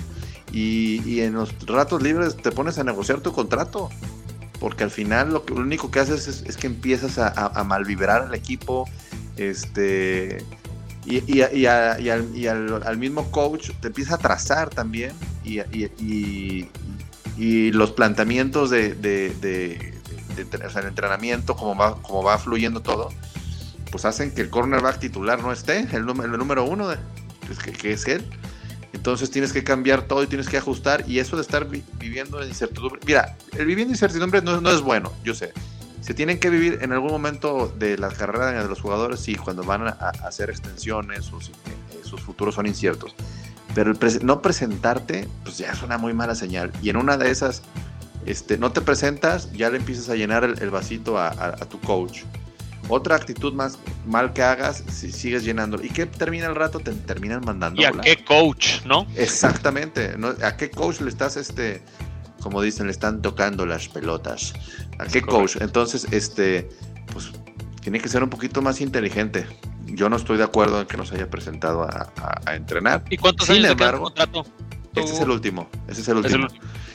y, 0.53 1.21
en 1.21 1.33
los 1.33 1.55
ratos 1.67 2.03
libres 2.03 2.37
te 2.37 2.53
pones 2.53 2.77
a 2.77 2.85
negociar 2.85 3.23
tu 3.23 3.33
contrato. 3.33 3.89
Porque 4.61 4.85
al 4.85 4.91
final 4.91 5.33
lo, 5.33 5.45
único 5.55 5.91
que 5.91 6.01
haces 6.01 6.29
es, 6.29 6.57
que 6.59 6.67
empiezas 6.67 7.17
a, 7.17 7.29
a, 7.29 7.65
malvibrar 7.65 8.25
al 8.25 8.35
equipo. 8.35 8.87
Este. 9.39 10.45
Y, 11.07 11.41
al, 11.67 12.99
mismo 12.99 13.31
coach 13.31 13.71
te 13.81 13.89
empieza 13.89 14.17
a 14.17 14.19
trazar 14.19 14.69
también. 14.69 15.13
Y, 15.45 16.69
los 17.37 17.91
planteamientos 17.93 18.71
de, 18.71 18.95
de, 18.95 19.95
el 20.37 20.87
entrenamiento, 20.87 21.57
como 21.57 21.77
va, 21.77 22.01
como 22.03 22.23
va 22.23 22.39
fluyendo 22.39 22.81
todo, 22.81 23.11
pues 23.91 24.05
hacen 24.05 24.35
que 24.35 24.43
el 24.43 24.51
cornerback 24.51 24.99
titular 24.99 25.41
no 25.43 25.53
esté, 25.53 25.81
el, 25.93 26.09
el 26.09 26.33
número 26.33 26.65
uno, 26.65 26.89
de, 26.89 26.99
que 27.81 27.93
es 27.93 28.07
él. 28.07 28.29
Entonces 28.95 29.31
tienes 29.31 29.53
que 29.53 29.65
cambiar 29.65 30.03
todo 30.03 30.23
y 30.23 30.27
tienes 30.29 30.49
que 30.49 30.57
ajustar. 30.57 31.05
Y 31.09 31.19
eso 31.19 31.37
de 31.37 31.43
estar 31.43 31.67
viviendo 31.99 32.41
en 32.41 32.49
incertidumbre. 32.49 33.01
Mira, 33.05 33.37
el 33.53 33.67
vivir 33.67 33.85
en 33.85 33.91
incertidumbre 33.91 34.41
no, 34.41 34.61
no, 34.61 34.71
es 34.71 34.81
bueno, 34.81 35.13
yo 35.25 35.35
sé. 35.35 35.53
Se 36.01 36.15
tienen 36.15 36.39
que 36.39 36.49
vivir 36.49 36.79
en 36.81 36.93
algún 36.93 37.11
momento 37.11 37.75
de 37.77 37.99
la 37.99 38.09
carrera 38.09 38.63
de 38.63 38.69
los 38.69 38.81
jugadores, 38.81 39.21
sí, 39.21 39.35
cuando 39.35 39.65
van 39.65 39.89
a, 39.89 39.93
hacer 40.25 40.49
extensiones, 40.51 41.27
eh, 41.27 42.03
sus 42.05 42.21
futuros 42.21 42.55
son 42.55 42.67
inciertos. 42.67 43.15
Pero 43.75 43.91
el 43.91 43.99
no 44.27 44.41
presentarte, 44.41 45.29
pues 45.43 45.59
ya 45.59 45.73
es 45.73 45.83
una 45.83 45.99
muy 45.99 46.13
mala 46.13 46.35
señal. 46.35 46.73
Y 46.83 46.91
en 46.91 46.97
una 46.97 47.17
de 47.17 47.31
esas, 47.31 47.63
este, 48.27 48.57
no 48.57 48.73
te 48.73 48.81
presentas, 48.81 49.53
ya 49.53 49.71
le 49.71 49.79
empiezas 49.79 50.09
a 50.09 50.15
llenar 50.15 50.45
el, 50.45 50.71
vasito 50.71 51.19
a, 51.19 51.29
a 51.29 51.57
tu 51.69 51.81
coach 51.81 52.23
otra 52.89 53.17
actitud 53.17 53.53
más 53.53 53.79
mal 54.07 54.33
que 54.33 54.43
hagas, 54.43 54.85
si 54.91 55.11
sigues 55.11 55.45
llenando. 55.45 55.83
¿Y 55.83 55.89
qué 55.89 56.07
termina 56.07 56.47
el 56.47 56.55
rato? 56.55 56.81
Te 56.81 56.93
terminan 56.93 57.43
mandando. 57.45 57.81
¿Y 57.81 57.85
a 57.85 57.93
qué 57.93 58.25
coach, 58.25 58.85
no? 58.85 59.07
Exactamente. 59.17 60.15
¿A 60.43 60.57
qué 60.57 60.71
coach 60.71 61.01
le 61.01 61.09
estás, 61.09 61.37
este, 61.37 61.83
como 62.41 62.61
dicen, 62.63 62.87
le 62.87 62.93
están 62.93 63.23
tocando 63.23 63.67
las 63.67 63.89
pelotas? 63.89 64.53
¿A 64.99 65.07
qué 65.07 65.23
coach? 65.23 65.57
Entonces, 65.61 66.07
este, 66.11 66.69
pues 67.13 67.31
tiene 67.81 68.01
que 68.01 68.09
ser 68.09 68.23
un 68.23 68.31
poquito 68.31 68.63
más 68.63 68.81
inteligente. 68.81 69.47
Yo 69.95 70.09
no 70.09 70.17
estoy 70.17 70.37
de 70.37 70.45
acuerdo 70.45 70.81
en 70.81 70.87
que 70.87 70.97
nos 70.97 71.13
haya 71.13 71.29
presentado 71.29 71.83
a, 71.83 72.11
entrenar. 72.53 73.05
¿Y 73.11 73.17
cuántos 73.17 73.47
Sin 73.47 73.57
años 73.57 73.73
embargo, 73.73 74.05
contrato? 74.05 74.45
Este 74.95 75.13
es 75.13 75.21
el 75.21 75.31
último. 75.31 75.69
Ese 75.89 76.03
es 76.03 76.09
el 76.09 76.19
último. 76.19 76.47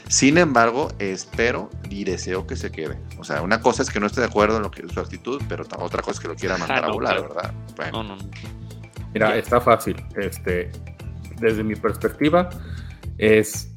Sin 0.08 0.38
embargo, 0.38 0.88
espero 0.98 1.70
y 1.88 2.04
deseo 2.04 2.46
que 2.46 2.56
se 2.56 2.72
quede. 2.72 2.98
O 3.18 3.24
sea, 3.24 3.42
una 3.42 3.60
cosa 3.60 3.82
es 3.82 3.90
que 3.90 4.00
no 4.00 4.06
esté 4.06 4.20
de 4.20 4.26
acuerdo 4.26 4.56
en 4.56 4.62
lo 4.62 4.70
que, 4.70 4.86
su 4.88 4.98
actitud, 5.00 5.40
pero 5.48 5.64
otra 5.78 6.02
cosa 6.02 6.12
es 6.12 6.20
que 6.20 6.28
lo 6.28 6.34
quiera 6.34 6.58
mandar 6.58 6.84
a 6.84 6.88
volar, 6.88 7.22
¿verdad? 7.22 7.54
Mira, 9.12 9.36
está 9.36 9.60
fácil. 9.60 9.96
Este, 10.16 10.70
desde 11.38 11.62
mi 11.62 11.76
perspectiva, 11.76 12.48
es 13.18 13.72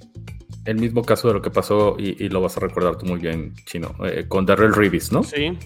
el 0.65 0.77
mismo 0.77 1.03
caso 1.03 1.27
de 1.27 1.35
lo 1.35 1.41
que 1.41 1.51
pasó, 1.51 1.95
y, 1.99 2.29
lo 2.29 2.41
vas 2.41 2.57
a 2.57 2.61
recordar 2.61 2.97
tú 2.97 3.05
muy 3.05 3.19
bien, 3.19 3.53
Chino, 3.65 3.93
eh, 4.05 4.25
con 4.27 4.45
Darrell 4.45 4.73
Reeves, 4.73 5.11
¿no? 5.11 5.23
Sí. 5.23 5.57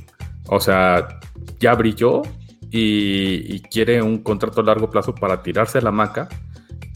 O 0.48 0.60
sea, 0.60 1.20
ya 1.60 1.76
brilló 1.76 2.24
y, 2.71 3.59
quiere 3.71 4.01
un 4.01 4.19
contrato 4.19 4.62
a 4.62 4.63
largo 4.63 4.89
plazo 4.89 5.13
para 5.15 5.41
tirarse 5.41 5.77
a 5.77 5.81
la 5.81 5.91
maca 5.91 6.29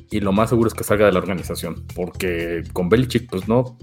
y 0.09 0.19
lo 0.19 0.33
más 0.33 0.49
seguro 0.49 0.67
es 0.67 0.73
que 0.73 0.83
salga 0.83 1.05
de 1.05 1.13
la 1.13 1.19
organización, 1.19 1.85
porque 1.95 2.63
con 2.73 2.89
Belichick 2.89 3.29
pues 3.29 3.47
no, 3.47 3.77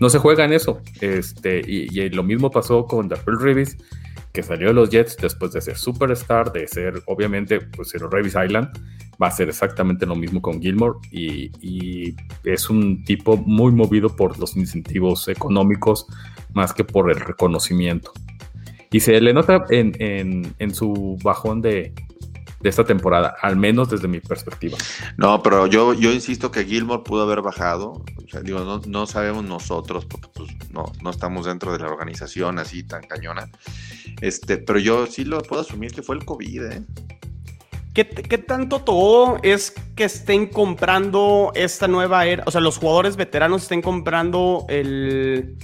no 0.00 0.10
se 0.10 0.18
juega 0.18 0.44
en 0.44 0.52
eso. 0.52 0.82
Este, 1.00 1.60
y, 1.64 2.08
lo 2.10 2.24
mismo 2.24 2.50
pasó 2.50 2.84
con 2.84 3.08
Darrell 3.08 3.38
Reeves, 3.40 3.76
que 4.32 4.42
salió 4.42 4.68
de 4.68 4.74
los 4.74 4.90
Jets 4.90 5.16
después 5.16 5.52
de 5.52 5.60
ser 5.60 5.76
superstar, 5.76 6.52
de 6.52 6.66
ser 6.66 7.02
obviamente 7.06 7.60
pues 7.60 7.94
el 7.94 8.02
Island, 8.26 8.70
va 9.20 9.28
a 9.28 9.30
ser 9.30 9.48
exactamente 9.48 10.06
lo 10.06 10.14
mismo 10.14 10.40
con 10.40 10.60
Gilmore 10.60 10.98
y, 11.10 12.14
es 12.44 12.70
un 12.70 13.04
tipo 13.04 13.36
muy 13.36 13.72
movido 13.72 14.14
por 14.14 14.38
los 14.38 14.56
incentivos 14.56 15.28
económicos 15.28 16.06
más 16.54 16.72
que 16.72 16.84
por 16.84 17.10
el 17.10 17.20
reconocimiento. 17.20 18.12
Y 18.90 19.00
se 19.00 19.20
le 19.20 19.32
nota 19.32 19.64
en, 19.70 20.74
su 20.74 21.18
bajón 21.22 21.60
de, 21.60 21.92
esta 22.62 22.84
temporada, 22.84 23.34
al 23.40 23.56
menos 23.56 23.90
desde 23.90 24.08
mi 24.08 24.20
perspectiva. 24.20 24.78
No, 25.16 25.42
pero 25.42 25.66
yo, 25.66 25.94
yo 25.94 26.12
insisto 26.12 26.50
que 26.50 26.64
Gilmore 26.64 27.02
pudo 27.04 27.22
haber 27.22 27.42
bajado. 27.42 28.04
O 28.16 28.28
sea, 28.30 28.40
digo, 28.40 28.60
no, 28.60 28.80
no 28.86 29.06
sabemos 29.06 29.44
nosotros, 29.44 30.04
porque 30.06 30.28
pues, 30.34 30.50
no, 30.70 30.92
no 31.02 31.10
estamos 31.10 31.46
dentro 31.46 31.72
de 31.72 31.78
la 31.78 31.86
organización 31.86 32.58
así 32.58 32.82
tan 32.82 33.02
cañona. 33.02 33.50
Este, 34.20 34.58
pero 34.58 34.78
yo 34.78 35.06
sí 35.06 35.24
lo 35.24 35.40
puedo 35.42 35.62
asumir 35.62 35.92
que 35.92 36.02
fue 36.02 36.16
el 36.16 36.24
COVID, 36.24 36.62
¿eh? 36.64 36.82
¿Qué, 38.04 38.38
tanto 38.38 38.82
todo 38.82 39.38
es 39.42 39.74
que 39.96 40.04
estén 40.04 40.46
comprando 40.46 41.50
esta 41.56 41.88
nueva 41.88 42.26
era? 42.26 42.44
O 42.46 42.52
sea, 42.52 42.60
los 42.60 42.78
jugadores 42.78 43.16
veteranos 43.16 43.62
estén 43.62 43.82
comprando 43.82 44.66
el, 44.68 45.56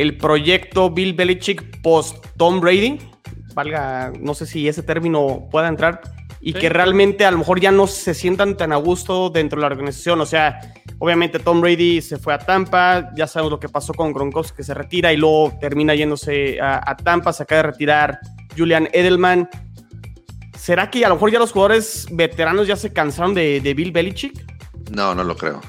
el 0.00 0.16
proyecto 0.16 0.90
Bill 0.90 1.12
Belichick 1.12 1.82
post 1.82 2.24
Tom 2.38 2.58
Brady, 2.58 2.98
valga, 3.52 4.12
no 4.18 4.32
sé 4.34 4.46
si 4.46 4.66
ese 4.66 4.82
término 4.82 5.48
pueda 5.50 5.68
entrar, 5.68 6.00
y 6.40 6.54
que 6.54 6.70
realmente 6.70 7.26
a 7.26 7.30
lo 7.30 7.36
mejor 7.36 7.60
ya 7.60 7.70
no 7.70 7.86
se 7.86 8.14
sientan 8.14 8.56
tan 8.56 8.72
a 8.72 8.76
gusto 8.76 9.28
dentro 9.28 9.58
de 9.58 9.60
la 9.60 9.66
organización. 9.66 10.22
O 10.22 10.26
sea, 10.26 10.58
obviamente 10.98 11.38
Tom 11.38 11.60
Brady 11.60 12.00
se 12.00 12.16
fue 12.16 12.32
a 12.32 12.38
Tampa, 12.38 13.10
ya 13.14 13.26
sabemos 13.26 13.50
lo 13.50 13.60
que 13.60 13.68
pasó 13.68 13.92
con 13.92 14.14
Gronkowski 14.14 14.56
que 14.56 14.64
se 14.64 14.72
retira 14.72 15.12
y 15.12 15.18
luego 15.18 15.52
termina 15.60 15.94
yéndose 15.94 16.58
a, 16.62 16.96
Tampa, 16.96 17.34
se 17.34 17.42
acaba 17.42 17.62
de 17.62 17.70
retirar 17.72 18.20
Julian 18.56 18.88
Edelman. 18.92 19.50
¿Será 20.56 20.90
que 20.90 21.04
a 21.04 21.08
lo 21.10 21.16
mejor 21.16 21.30
ya 21.30 21.38
los 21.38 21.52
jugadores 21.52 22.06
veteranos 22.10 22.66
ya 22.66 22.76
se 22.76 22.90
cansaron 22.90 23.34
de, 23.34 23.60
de 23.60 23.74
Bill 23.74 23.92
Belichick? 23.92 24.46
No, 24.90 25.14
no 25.14 25.24
lo 25.24 25.36
creo. 25.36 25.60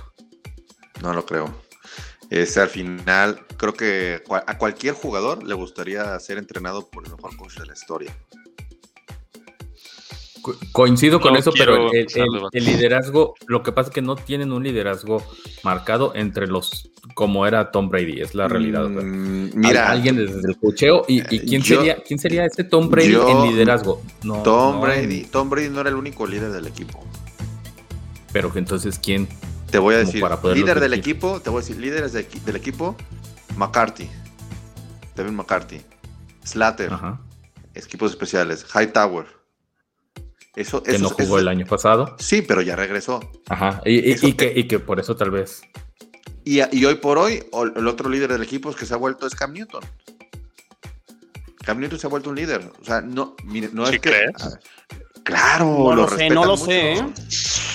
No 1.01 1.13
lo 1.13 1.25
creo. 1.25 1.60
Este, 2.31 2.61
al 2.61 2.69
final, 2.69 3.41
creo 3.57 3.73
que 3.73 4.23
a 4.47 4.57
cualquier 4.57 4.93
jugador 4.93 5.43
le 5.43 5.53
gustaría 5.53 6.17
ser 6.21 6.37
entrenado 6.37 6.89
por 6.89 7.03
el 7.05 7.11
mejor 7.11 7.35
coach 7.35 7.57
de 7.57 7.65
la 7.65 7.73
historia. 7.73 8.15
coincido 10.71 11.19
con 11.19 11.35
eso, 11.35 11.51
pero 11.51 11.91
el, 11.91 12.65
liderazgo, 12.65 13.35
lo 13.47 13.61
que 13.63 13.73
pasa 13.73 13.89
es 13.89 13.93
que 13.93 14.01
no 14.01 14.15
tienen 14.15 14.53
un 14.53 14.63
liderazgo 14.63 15.21
marcado 15.65 16.13
entre 16.15 16.47
los, 16.47 16.89
como 17.15 17.45
era 17.45 17.69
Tom 17.69 17.89
Brady, 17.89 18.21
es 18.21 18.33
la 18.33 18.47
realidad. 18.47 18.87
Mm, 18.87 19.49
mira, 19.53 19.91
alguien 19.91 20.15
desde 20.15 20.39
el 20.47 20.57
cocheo 20.57 21.03
y, 21.09 21.19
quién 21.23 21.61
sería, 21.61 21.97
quién 21.97 22.17
sería 22.17 22.45
ese 22.45 22.63
Tom 22.63 22.89
Brady 22.89 23.13
en 23.13 23.41
liderazgo. 23.49 24.01
Tom 24.45 24.79
Brady, 24.79 25.25
Tom 25.25 25.49
Brady 25.49 25.67
no 25.67 25.81
era 25.81 25.89
el 25.89 25.97
único 25.97 26.25
líder 26.25 26.53
del 26.53 26.67
equipo. 26.67 27.03
Pero 28.31 28.53
que 28.53 28.59
entonces 28.59 28.97
quién 29.03 29.27
te 29.71 29.79
voy 29.79 29.95
a 29.95 29.99
decir, 29.99 30.23
líder 30.53 30.79
del 30.79 30.93
equipo, 30.93 31.39
te 31.39 31.49
voy 31.49 31.59
a 31.59 31.61
decir, 31.61 31.77
líderes 31.77 32.11
del 32.13 32.55
equipo, 32.55 32.95
McCarthy, 33.55 34.09
Devin 35.15 35.35
McCarthy, 35.35 35.81
Slater, 36.43 36.91
equipos 37.73 38.11
especiales, 38.11 38.65
Hightower. 38.75 39.25
Eso, 40.55 40.83
que 40.83 40.99
no 40.99 41.09
jugó 41.09 41.39
el 41.39 41.47
año 41.47 41.65
pasado. 41.65 42.17
Sí, 42.19 42.41
pero 42.41 42.61
ya 42.61 42.75
regresó. 42.75 43.21
Ajá, 43.47 43.81
y, 43.85 44.33
que, 44.33 44.79
por 44.79 44.99
eso 44.99 45.15
tal 45.15 45.31
vez. 45.31 45.61
Y, 46.43 46.59
hoy 46.83 46.95
por 46.95 47.17
hoy, 47.17 47.43
el 47.75 47.87
otro 47.87 48.09
líder 48.09 48.33
del 48.33 48.43
equipo 48.43 48.73
que 48.73 48.85
se 48.85 48.93
ha 48.93 48.97
vuelto 48.97 49.25
es 49.25 49.35
Cam 49.35 49.53
Newton. 49.53 49.83
Cam 51.63 51.79
Newton 51.79 51.99
se 51.99 52.07
ha 52.07 52.09
vuelto 52.09 52.29
un 52.29 52.35
líder. 52.35 52.69
O 52.81 52.83
sea, 52.83 52.99
no, 52.99 53.35
mire, 53.45 53.69
no 53.71 53.87
es 53.87 53.99
que. 54.01 54.25
Claro, 55.23 55.65
no 55.65 55.95
lo, 55.95 56.09
sé, 56.09 56.29
no 56.29 56.45
lo 56.45 56.57
sé. 56.57 56.93
¿eh? 56.93 57.05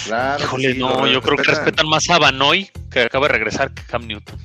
Claro, 0.07 0.43
Híjole, 0.43 0.75
no, 0.75 1.07
yo 1.07 1.21
creo 1.21 1.37
que 1.37 1.43
respetan 1.43 1.89
más 1.89 2.09
a 2.11 2.19
Banoy, 2.19 2.71
que 2.91 3.01
acaba 3.01 3.27
de 3.27 3.35
regresar, 3.35 3.73
que 3.75 3.83
Cam 3.83 4.07
Newton. 4.07 4.39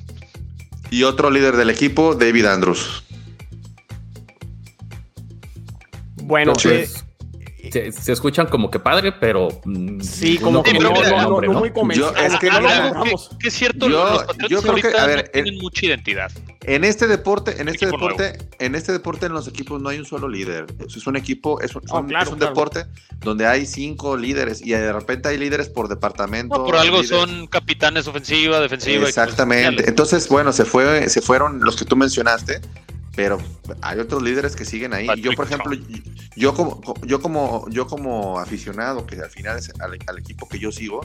Y 0.90 1.04
otro 1.04 1.30
líder 1.30 1.56
del 1.56 1.70
equipo, 1.70 2.14
David 2.14 2.46
Andrews. 2.46 3.04
Bueno, 6.16 6.52
pues 6.54 7.04
se, 7.72 8.12
escuchan 8.12 8.46
como 8.46 8.70
que 8.70 8.78
padre, 8.78 9.12
pero. 9.12 9.48
Mm, 9.64 10.00
sí, 10.00 10.38
como 10.38 10.62
que 10.62 10.74
no, 10.74 10.92
muy 11.52 11.70
convencido. 11.70 12.14
Es 12.16 12.36
que, 12.36 12.50
que, 13.38 13.48
es 13.48 13.54
cierto, 13.54 13.88
yo, 13.88 14.26
los 14.48 14.62
creo 14.62 14.74
que, 14.74 14.98
a 14.98 15.06
ver, 15.06 15.28
tienen 15.30 15.58
mucha 15.58 15.86
identidad. 15.86 16.30
En 16.64 16.84
este 16.84 17.06
deporte, 17.08 17.60
en 17.60 17.68
este 17.68 17.86
deporte, 17.86 18.38
en 18.58 18.74
este 18.74 18.92
deporte, 18.92 19.26
en 19.26 19.32
los 19.32 19.48
equipos 19.48 19.80
no 19.80 19.88
hay 19.88 19.98
un 19.98 20.04
solo 20.04 20.28
líder. 20.28 20.66
Es 20.86 21.06
un 21.06 21.16
equipo, 21.16 21.60
es 21.60 21.74
un, 21.74 21.82
oh, 21.90 22.06
es 22.20 22.28
un 22.28 22.38
deporte 22.38 22.84
donde 23.20 23.46
hay 23.46 23.66
cinco 23.66 24.16
líderes 24.16 24.64
y 24.64 24.70
de 24.70 24.92
repente 24.92 25.28
hay 25.28 25.38
líderes 25.38 25.68
por 25.68 25.88
departamento. 25.88 26.64
por 26.64 26.76
algo 26.76 27.02
son 27.02 27.46
capitanes 27.46 28.06
ofensiva, 28.06 28.60
defensiva. 28.60 29.08
Exactamente. 29.08 29.88
Entonces, 29.88 30.28
bueno, 30.28 30.52
se 30.52 30.64
fue, 30.64 31.08
se 31.08 31.20
fueron 31.20 31.60
los 31.64 31.76
que 31.76 31.84
tú 31.84 31.96
mencionaste 31.96 32.60
pero 33.14 33.38
hay 33.82 33.98
otros 33.98 34.22
líderes 34.22 34.56
que 34.56 34.64
siguen 34.64 34.94
ahí. 34.94 35.06
yo, 35.20 35.32
por 35.32 35.46
ejemplo, 35.46 35.76
yo 36.36 36.54
como, 36.54 36.80
yo 37.04 37.20
como, 37.20 37.68
yo 37.68 37.86
como 37.86 38.38
aficionado, 38.38 39.06
que 39.06 39.16
al 39.16 39.30
final 39.30 39.58
es 39.58 39.72
al, 39.80 40.18
equipo 40.18 40.48
que 40.48 40.58
yo 40.58 40.72
sigo, 40.72 41.00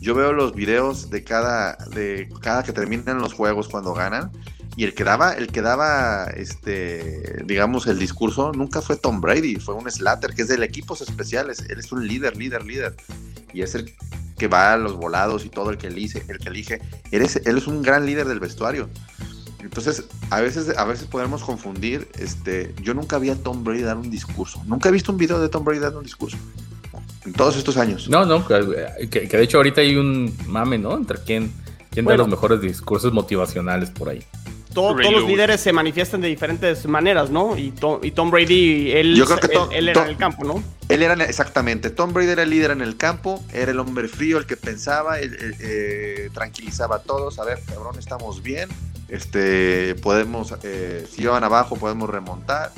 yo 0.00 0.14
veo 0.14 0.32
los 0.32 0.54
videos 0.54 1.10
de 1.10 1.24
cada, 1.24 1.76
de 1.94 2.28
cada 2.40 2.62
que 2.62 2.72
terminan 2.72 3.18
los 3.18 3.32
juegos 3.32 3.68
cuando 3.68 3.94
ganan. 3.94 4.30
Y 4.76 4.84
el 4.84 4.94
que 4.94 5.02
daba, 5.02 5.32
el 5.32 5.48
que 5.48 5.60
daba, 5.60 6.26
este, 6.36 7.42
digamos, 7.44 7.88
el 7.88 7.98
discurso 7.98 8.52
nunca 8.52 8.80
fue 8.80 8.96
Tom 8.96 9.20
Brady, 9.20 9.56
fue 9.56 9.74
un 9.74 9.90
Slater, 9.90 10.34
que 10.34 10.42
es 10.42 10.48
del 10.48 10.62
equipos 10.62 11.00
especiales. 11.00 11.64
Él 11.68 11.80
es 11.80 11.90
un 11.90 12.06
líder, 12.06 12.36
líder, 12.36 12.64
líder. 12.64 12.94
Y 13.52 13.62
es 13.62 13.74
el 13.74 13.92
que 14.38 14.46
va 14.46 14.74
a 14.74 14.76
los 14.76 14.96
volados 14.96 15.44
y 15.44 15.48
todo 15.48 15.70
el 15.70 15.78
que 15.78 15.88
elige, 15.88 16.22
el 16.28 16.38
que 16.38 16.48
elige. 16.48 16.80
Él 17.10 17.22
es, 17.22 17.36
él 17.44 17.58
es 17.58 17.66
un 17.66 17.82
gran 17.82 18.06
líder 18.06 18.28
del 18.28 18.38
vestuario. 18.38 18.88
Entonces, 19.60 20.04
a 20.30 20.40
veces, 20.40 20.76
a 20.76 20.84
veces 20.84 21.06
podemos 21.06 21.42
confundir, 21.42 22.08
este, 22.18 22.74
yo 22.80 22.94
nunca 22.94 23.18
vi 23.18 23.30
a 23.30 23.36
Tom 23.36 23.64
Brady 23.64 23.82
dar 23.82 23.96
un 23.96 24.10
discurso. 24.10 24.62
Nunca 24.66 24.88
he 24.88 24.92
visto 24.92 25.10
un 25.10 25.18
video 25.18 25.40
de 25.40 25.48
Tom 25.48 25.64
Brady 25.64 25.80
dando 25.80 25.98
un 25.98 26.04
discurso. 26.04 26.36
En 27.24 27.32
todos 27.32 27.56
estos 27.56 27.76
años. 27.76 28.08
No, 28.08 28.24
no, 28.24 28.46
que, 28.46 28.54
de 28.54 29.42
hecho 29.42 29.58
ahorita 29.58 29.80
hay 29.80 29.96
un 29.96 30.34
mame, 30.46 30.78
¿no? 30.78 30.96
Entre 30.96 31.18
quién, 31.18 31.52
quién 31.90 32.06
da 32.06 32.16
los 32.16 32.28
mejores 32.28 32.60
discursos 32.60 33.12
motivacionales 33.12 33.90
por 33.90 34.08
ahí. 34.08 34.24
todos 34.72 34.96
los 34.96 35.24
líderes 35.24 35.60
se 35.60 35.72
manifiestan 35.72 36.20
de 36.20 36.28
diferentes 36.28 36.86
maneras, 36.86 37.28
¿no? 37.28 37.58
Y, 37.58 37.72
Tom, 37.72 38.30
Brady, 38.30 38.92
él, 38.92 39.20
él, 39.72 39.88
era 39.88 40.04
en 40.04 40.10
el 40.10 40.16
campo, 40.16 40.44
¿no? 40.44 40.62
Él 40.88 41.02
era 41.02 41.14
exactamente. 41.24 41.90
Tom 41.90 42.14
Brady 42.14 42.30
era 42.30 42.44
el 42.44 42.50
líder 42.50 42.70
en 42.70 42.80
el 42.80 42.96
campo, 42.96 43.42
era 43.52 43.72
el 43.72 43.80
hombre 43.80 44.06
frío, 44.06 44.38
el 44.38 44.46
que 44.46 44.56
pensaba, 44.56 45.16
eh, 45.20 46.30
tranquilizaba 46.32 46.96
a 46.96 47.02
todos. 47.02 47.40
A 47.40 47.44
ver, 47.44 47.58
cabrón, 47.66 47.98
estamos 47.98 48.42
bien 48.42 48.68
este, 49.08 49.94
podemos, 49.96 50.54
eh, 50.62 51.06
si 51.10 51.26
van 51.26 51.44
abajo, 51.44 51.76
podemos 51.76 52.08
remontar. 52.08 52.72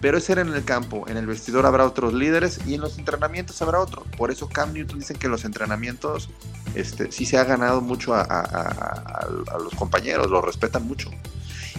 Pero 0.00 0.18
ese 0.18 0.32
era 0.32 0.42
en 0.42 0.52
el 0.52 0.64
campo, 0.64 1.06
en 1.08 1.16
el 1.16 1.26
vestidor 1.26 1.64
habrá 1.64 1.86
otros 1.86 2.12
líderes 2.12 2.60
y 2.66 2.74
en 2.74 2.82
los 2.82 2.98
entrenamientos 2.98 3.60
habrá 3.62 3.80
otro. 3.80 4.04
Por 4.16 4.30
eso 4.30 4.48
Cam 4.48 4.72
Newton 4.72 4.98
dicen 4.98 5.16
que 5.16 5.26
los 5.26 5.44
entrenamientos 5.44 6.28
este, 6.74 7.10
sí 7.10 7.24
se 7.24 7.38
ha 7.38 7.44
ganado 7.44 7.80
mucho 7.80 8.14
a, 8.14 9.26
los 9.58 9.74
compañeros, 9.74 10.30
lo 10.30 10.42
respetan 10.42 10.86
mucho. 10.86 11.10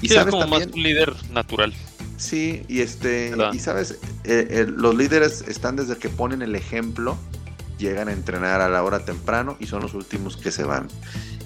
Y 0.01 0.09
sabes 0.09 0.31
como 0.31 0.41
también, 0.41 0.69
más 0.69 0.75
un 0.75 0.83
líder 0.83 1.13
natural. 1.31 1.73
Sí, 2.17 2.63
y 2.67 2.81
este, 2.81 3.33
y 3.53 3.59
sabes, 3.59 3.91
eh, 4.23 4.47
eh, 4.49 4.65
los 4.67 4.95
líderes 4.95 5.43
están 5.47 5.75
desde 5.75 5.97
que 5.97 6.09
ponen 6.09 6.41
el 6.41 6.55
ejemplo, 6.55 7.15
llegan 7.77 8.07
a 8.07 8.13
entrenar 8.13 8.61
a 8.61 8.69
la 8.69 8.83
hora 8.83 9.05
temprano 9.05 9.55
y 9.59 9.67
son 9.67 9.83
los 9.83 9.93
últimos 9.93 10.35
que 10.35 10.51
se 10.51 10.63
van. 10.63 10.87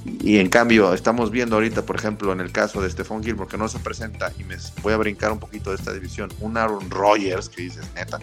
Y 0.06 0.40
en 0.40 0.50
cambio, 0.50 0.94
estamos 0.94 1.30
viendo 1.30 1.56
ahorita, 1.56 1.84
por 1.84 1.96
ejemplo, 1.96 2.32
en 2.32 2.40
el 2.40 2.52
caso 2.52 2.82
de 2.82 2.90
Stephon 2.90 3.24
Gilmore, 3.24 3.50
que 3.50 3.58
no 3.58 3.68
se 3.68 3.80
presenta, 3.80 4.32
y 4.40 4.44
me 4.44 4.56
voy 4.82 4.94
a 4.94 4.98
brincar 4.98 5.32
un 5.32 5.40
poquito 5.40 5.70
de 5.70 5.76
esta 5.76 5.94
división, 5.94 6.32
un 6.40 6.58
Aaron 6.58 6.90
Rodgers, 6.90 7.50
que 7.50 7.64
dices, 7.64 7.86
neta. 7.96 8.20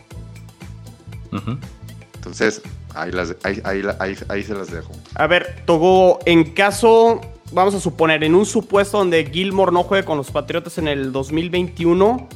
Entonces, 2.15 2.63
ahí, 2.95 3.13
las, 3.13 3.37
ahí, 3.45 4.45
se 4.45 4.55
las 4.55 4.71
dejo. 4.71 4.93
A 5.15 5.27
ver, 5.27 5.63
Togo, 5.67 6.19
en 6.27 6.53
caso, 6.53 7.21
vamos 7.53 7.75
a 7.75 7.81
suponer, 7.81 8.25
en 8.25 8.35
un 8.35 8.47
supuesto 8.47 8.99
donde 8.99 9.25
Gilmore 9.27 9.73
no 9.73 9.85
juegue 9.85 10.05
con 10.05 10.17
los 10.19 10.31
Patriotas 10.31 10.79
en 10.79 10.89
el 10.89 11.13
2021, 11.13 12.29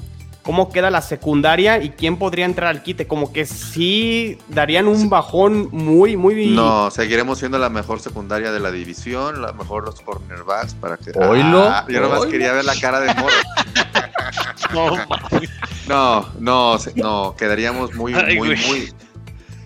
cómo 0.43 0.71
queda 0.71 0.91
la 0.91 1.03
secundaria 1.03 1.83
y 1.83 1.91
quién 1.91 2.17
podría 2.17 2.45
entrar 2.45 2.69
al 2.69 2.83
quite. 2.83 3.07
Como 3.07 3.33
que 3.33 3.47
sí 3.47 4.39
darían 4.49 4.89
un 4.89 5.09
bajón 5.09 5.69
muy, 5.71 6.17
muy. 6.17 6.47
No, 6.47 6.91
seguiremos 6.91 7.39
siendo 7.39 7.59
la 7.59 7.69
mejor 7.69 8.01
secundaria 8.01 8.53
de 8.53 8.61
la 8.61 8.71
división, 8.71 9.41
la 9.43 9.53
mejor 9.53 9.85
los 9.85 10.01
cornerbacks 10.01 10.75
para 10.75 10.97
que. 10.97 11.11
Oilo. 11.19 11.63
Ah, 11.63 11.87
yo 11.89 12.01
nomás 12.01 12.27
quería 12.27 12.53
ver 12.53 12.65
la 12.65 12.75
cara 12.77 13.01
de 13.01 13.15
Moro. 13.15 13.35
no, 15.89 16.29
no, 16.39 16.79
no, 16.97 17.35
quedaríamos 17.37 17.95
muy, 17.95 18.15
muy, 18.15 18.37
muy, 18.39 18.93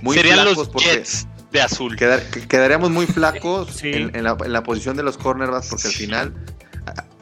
muy, 0.02 0.14
Serían 0.14 0.44
los 0.44 0.70
Jets 0.74 1.26
de 1.52 1.60
azul. 1.62 1.96
quedaríamos 1.96 2.90
muy 2.90 3.06
flacos 3.06 3.82
en, 3.82 4.24
la, 4.24 4.36
en 4.44 4.52
la 4.52 4.62
posición 4.62 4.96
de 4.96 5.02
los 5.02 5.16
cornerbacks 5.16 5.68
porque 5.68 5.88
al 5.88 5.94
final 5.94 6.34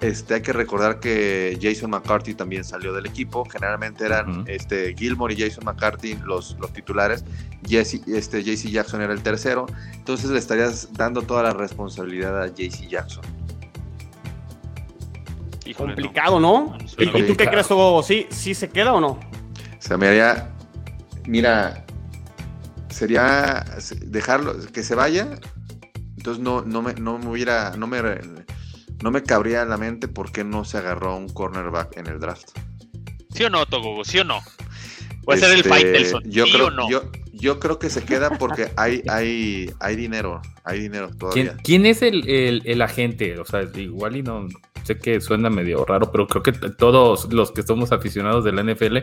este, 0.00 0.34
hay 0.34 0.42
que 0.42 0.52
recordar 0.52 1.00
que 1.00 1.58
Jason 1.60 1.90
McCarthy 1.90 2.34
también 2.34 2.64
salió 2.64 2.92
del 2.92 3.06
equipo. 3.06 3.44
Generalmente 3.50 4.04
eran 4.04 4.44
este, 4.46 4.94
Gilmore 4.94 5.34
y 5.34 5.40
Jason 5.40 5.64
McCarthy 5.64 6.18
los, 6.24 6.56
los 6.60 6.72
titulares. 6.72 7.24
Jesse, 7.66 8.02
este, 8.06 8.42
JC 8.42 8.70
Jackson 8.70 9.00
era 9.00 9.12
el 9.12 9.22
tercero. 9.22 9.66
Entonces 9.94 10.30
le 10.30 10.38
estarías 10.38 10.92
dando 10.92 11.22
toda 11.22 11.42
la 11.42 11.52
responsabilidad 11.52 12.42
a 12.42 12.48
JC 12.48 12.88
Jackson. 12.88 13.24
complicado, 15.76 16.38
¿no? 16.38 16.76
¿Y, 16.98 17.06
tú 17.06 17.36
qué 17.36 17.46
crees, 17.46 17.70
Hugo? 17.70 18.02
¿Sí, 18.02 18.26
¿Sí 18.30 18.52
se 18.52 18.68
queda 18.68 18.92
o 18.92 19.00
no? 19.00 19.18
Se 19.78 19.96
me 19.96 20.08
haría. 20.08 20.50
Mira, 21.26 21.86
sería 22.90 23.64
dejarlo, 24.02 24.54
que 24.70 24.82
se 24.82 24.94
vaya. 24.94 25.28
Entonces 26.18 26.42
no, 26.42 26.60
no, 26.62 26.82
me, 26.82 26.92
no 26.94 27.18
me 27.18 27.28
hubiera. 27.28 27.74
No 27.76 27.86
me, 27.86 28.00
no 29.04 29.10
me 29.10 29.22
cabría 29.22 29.60
en 29.60 29.68
la 29.68 29.76
mente 29.76 30.08
por 30.08 30.32
qué 30.32 30.44
no 30.44 30.64
se 30.64 30.78
agarró 30.78 31.10
a 31.10 31.16
un 31.16 31.28
cornerback 31.28 31.98
en 31.98 32.06
el 32.06 32.18
draft. 32.18 32.48
¿Sí 33.34 33.44
o 33.44 33.50
no, 33.50 33.66
Togo? 33.66 34.02
¿Sí 34.02 34.20
o 34.20 34.24
no? 34.24 34.40
Puede 35.24 35.40
ser 35.40 35.50
el 35.50 35.56
este, 35.58 35.68
fight 35.68 35.86
Nelson. 35.88 36.22
Yo 36.24 36.46
¿Sí 36.46 36.52
creo, 36.52 36.68
o 36.68 36.70
no? 36.70 36.88
Yo, 36.88 37.02
creo 37.60 37.78
que 37.78 37.90
se 37.90 38.02
queda 38.04 38.30
porque 38.38 38.72
hay, 38.76 39.02
hay, 39.08 39.70
hay 39.80 39.96
dinero. 39.96 40.40
Hay 40.64 40.80
dinero 40.80 41.10
todavía. 41.14 41.56
¿Quién, 41.62 41.84
es 41.84 42.00
el, 42.00 42.26
el, 42.64 42.82
agente? 42.82 43.38
O 43.38 43.44
sea, 43.44 43.68
igual 43.74 44.16
y 44.16 44.22
no, 44.22 44.46
sé 44.84 44.98
que 44.98 45.20
suena 45.20 45.50
medio 45.50 45.84
raro, 45.84 46.10
pero 46.10 46.26
creo 46.26 46.42
que 46.42 46.52
todos 46.52 47.32
los 47.32 47.52
que 47.52 47.62
somos 47.62 47.92
aficionados 47.92 48.44
de 48.44 48.52
la 48.52 48.62
NFL 48.62 48.98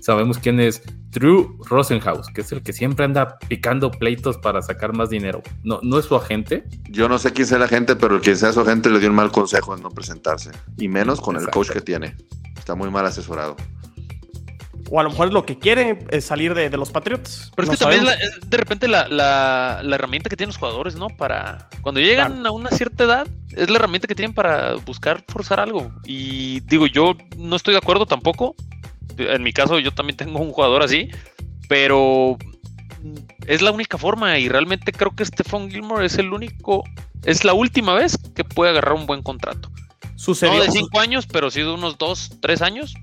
sabemos 0.00 0.38
quién 0.38 0.60
es 0.60 0.82
Drew 1.10 1.58
Rosenhaus, 1.64 2.28
que 2.28 2.42
es 2.42 2.52
el 2.52 2.62
que 2.62 2.72
siempre 2.72 3.04
anda 3.04 3.38
picando 3.48 3.90
pleitos 3.90 4.36
para 4.38 4.60
sacar 4.62 4.94
más 4.94 5.10
dinero. 5.10 5.42
¿No, 5.62 5.80
¿no 5.82 5.98
es 5.98 6.06
su 6.06 6.16
agente? 6.16 6.64
Yo 6.90 7.08
no 7.08 7.18
sé 7.18 7.32
quién 7.32 7.46
es 7.46 7.52
el 7.52 7.62
agente, 7.62 7.96
pero 7.96 8.16
el 8.16 8.20
que 8.20 8.36
sea 8.36 8.52
su 8.52 8.60
agente 8.60 8.90
le 8.90 8.98
dio 8.98 9.08
un 9.08 9.16
mal 9.16 9.30
consejo 9.30 9.74
en 9.74 9.82
no 9.82 9.90
presentarse. 9.90 10.50
Y 10.76 10.88
menos 10.88 11.20
con 11.20 11.36
el 11.36 11.48
coach 11.48 11.70
que 11.70 11.80
tiene. 11.80 12.14
Está 12.58 12.74
muy 12.74 12.90
mal 12.90 13.06
asesorado. 13.06 13.56
O 14.90 15.00
a 15.00 15.02
lo 15.02 15.10
mejor 15.10 15.28
es 15.28 15.34
lo 15.34 15.44
que 15.44 15.58
quiere 15.58 15.98
es 16.10 16.24
salir 16.24 16.54
de, 16.54 16.70
los 16.70 16.90
Patriots. 16.90 17.50
Pero 17.56 17.70
es 17.70 17.78
que 17.78 17.84
también 17.84 18.06
es 18.20 18.38
de 18.48 18.56
repente 18.56 18.86
la, 18.88 19.80
herramienta 19.92 20.28
que 20.28 20.36
tienen 20.36 20.50
los 20.50 20.58
jugadores, 20.58 20.94
¿no? 20.94 21.08
Para 21.08 21.68
cuando 21.80 22.00
llegan 22.00 22.46
a 22.46 22.50
una 22.50 22.70
cierta 22.70 23.04
edad, 23.04 23.26
es 23.50 23.68
la 23.68 23.76
herramienta 23.76 24.06
que 24.06 24.14
tienen 24.14 24.34
para 24.34 24.74
buscar 24.74 25.24
forzar 25.26 25.60
algo. 25.60 25.90
Y 26.04 26.60
digo, 26.60 26.86
yo 26.86 27.16
no 27.36 27.56
estoy 27.56 27.74
de 27.74 27.78
acuerdo 27.78 28.06
tampoco. 28.06 28.54
En 29.18 29.42
mi 29.42 29.52
caso, 29.52 29.78
yo 29.78 29.92
también 29.92 30.16
tengo 30.16 30.38
un 30.38 30.52
jugador 30.52 30.82
así, 30.82 31.10
pero 31.68 32.36
es 33.46 33.62
la 33.62 33.70
única 33.70 33.98
forma 33.98 34.38
y 34.38 34.48
realmente 34.48 34.92
creo 34.92 35.14
que 35.14 35.24
Stephon 35.24 35.70
Gilmore 35.70 36.06
es 36.06 36.18
el 36.18 36.32
único, 36.32 36.84
es 37.24 37.44
la 37.44 37.54
última 37.54 37.94
vez 37.94 38.18
que 38.34 38.44
puede 38.44 38.70
agarrar 38.70 38.94
un 38.94 39.06
buen 39.06 39.22
contrato. 39.22 39.70
Sucedió. 40.16 40.54
No 40.54 40.62
de 40.62 40.70
cinco 40.70 41.00
años, 41.00 41.26
pero 41.26 41.50
sí 41.50 41.60
de 41.60 41.72
unos 41.72 41.98
dos, 41.98 42.30
tres 42.40 42.62
años. 42.62 42.94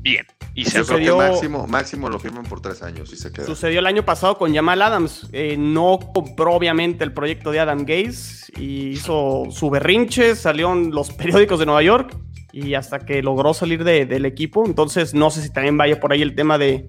Bien. 0.00 0.26
Y 0.58 0.64
se 0.64 0.80
sucedió, 0.80 1.16
máximo, 1.16 1.68
máximo 1.68 2.08
lo 2.08 2.18
firman 2.18 2.42
por 2.44 2.60
tres 2.60 2.82
años 2.82 3.12
y 3.12 3.16
se 3.16 3.30
queda. 3.30 3.46
Sucedió 3.46 3.78
el 3.78 3.86
año 3.86 4.04
pasado 4.04 4.36
con 4.38 4.52
Jamal 4.52 4.82
Adams. 4.82 5.28
Eh, 5.32 5.54
no 5.56 6.00
compró 6.12 6.52
obviamente 6.52 7.04
el 7.04 7.12
proyecto 7.12 7.52
de 7.52 7.60
Adam 7.60 7.84
Gaze 7.84 8.52
y 8.56 8.88
hizo 8.88 9.44
su 9.52 9.70
berrinche, 9.70 10.34
salió 10.34 10.72
en 10.72 10.90
los 10.90 11.12
periódicos 11.12 11.60
de 11.60 11.66
Nueva 11.66 11.82
York 11.84 12.16
y 12.52 12.74
hasta 12.74 12.98
que 12.98 13.22
logró 13.22 13.54
salir 13.54 13.84
del 13.84 14.26
equipo. 14.26 14.66
Entonces 14.66 15.14
no 15.14 15.30
sé 15.30 15.42
si 15.42 15.52
también 15.52 15.76
vaya 15.76 16.00
por 16.00 16.12
ahí 16.12 16.22
el 16.22 16.34
tema 16.34 16.58
de 16.58 16.88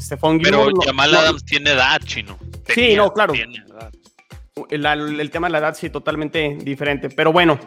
Stephon 0.00 0.40
Pero 0.40 0.70
Jamal 0.82 1.14
Adams 1.14 1.44
tiene 1.44 1.72
edad, 1.72 2.00
chino. 2.06 2.38
sí, 2.68 2.96
no, 2.96 3.12
claro. 3.12 3.34
El, 4.70 4.86
el 5.20 5.30
tema 5.30 5.48
de 5.48 5.52
la 5.52 5.58
edad 5.58 5.74
sí 5.74 5.90
totalmente 5.90 6.56
diferente. 6.62 7.10
Pero 7.10 7.30
bueno. 7.30 7.58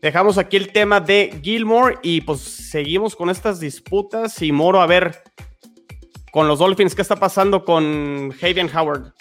Dejamos 0.00 0.38
aquí 0.38 0.56
el 0.56 0.72
tema 0.72 1.00
de 1.00 1.40
Gilmore 1.42 1.98
y 2.02 2.20
pues 2.20 2.40
seguimos 2.40 3.16
con 3.16 3.30
estas 3.30 3.60
disputas. 3.60 4.40
Y 4.42 4.52
Moro, 4.52 4.80
a 4.80 4.86
ver, 4.86 5.22
con 6.32 6.48
los 6.48 6.58
Dolphins, 6.58 6.94
¿qué 6.94 7.02
está 7.02 7.16
pasando 7.16 7.64
con 7.64 8.32
Javian 8.40 8.70
Howard? 8.74 9.12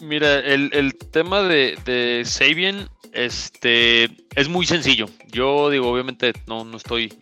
Mira, 0.00 0.40
el, 0.40 0.96
tema 1.12 1.42
de, 1.42 1.78
de 1.84 2.22
Sabian 2.24 2.88
este, 3.12 4.04
es 4.34 4.48
muy 4.48 4.66
sencillo. 4.66 5.08
Yo 5.30 5.70
digo, 5.70 5.88
obviamente 5.90 6.32
no, 6.46 6.64
no 6.64 6.76
estoy, 6.76 7.12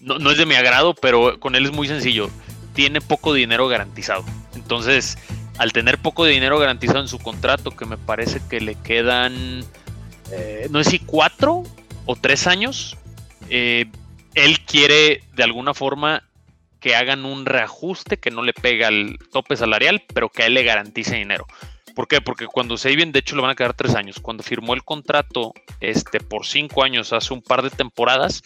no, 0.00 0.18
no 0.18 0.30
es 0.30 0.38
de 0.38 0.46
mi 0.46 0.54
agrado, 0.54 0.94
pero 0.94 1.40
con 1.40 1.54
él 1.54 1.64
es 1.64 1.72
muy 1.72 1.88
sencillo. 1.88 2.28
Tiene 2.74 3.00
poco 3.00 3.32
dinero 3.32 3.68
garantizado. 3.68 4.24
Entonces, 4.54 5.16
al 5.58 5.72
tener 5.72 5.98
poco 5.98 6.24
dinero 6.24 6.58
garantizado 6.58 7.00
en 7.00 7.08
su 7.08 7.18
contrato, 7.18 7.70
que 7.70 7.86
me 7.86 7.96
parece 7.96 8.40
que 8.50 8.60
le 8.60 8.74
quedan, 8.74 9.64
eh, 10.32 10.68
no 10.70 10.82
sé 10.84 10.90
si 10.90 10.98
cuatro 10.98 11.62
o 12.06 12.16
tres 12.16 12.46
años, 12.46 12.96
eh, 13.50 13.86
él 14.34 14.60
quiere 14.60 15.22
de 15.34 15.42
alguna 15.42 15.74
forma 15.74 16.22
que 16.80 16.94
hagan 16.94 17.24
un 17.24 17.46
reajuste 17.46 18.18
que 18.18 18.30
no 18.30 18.42
le 18.42 18.52
pega 18.52 18.88
al 18.88 19.18
tope 19.32 19.56
salarial, 19.56 20.02
pero 20.14 20.28
que 20.28 20.44
a 20.44 20.46
él 20.46 20.54
le 20.54 20.62
garantice 20.62 21.16
dinero. 21.16 21.46
¿Por 21.94 22.08
qué? 22.08 22.20
Porque 22.20 22.46
cuando 22.46 22.76
se 22.76 22.94
de 22.94 23.18
hecho, 23.18 23.36
le 23.36 23.42
van 23.42 23.50
a 23.50 23.54
quedar 23.54 23.72
tres 23.72 23.94
años. 23.94 24.20
Cuando 24.20 24.42
firmó 24.42 24.74
el 24.74 24.84
contrato 24.84 25.54
este, 25.80 26.20
por 26.20 26.46
cinco 26.46 26.84
años 26.84 27.12
hace 27.14 27.32
un 27.32 27.40
par 27.40 27.62
de 27.62 27.70
temporadas, 27.70 28.42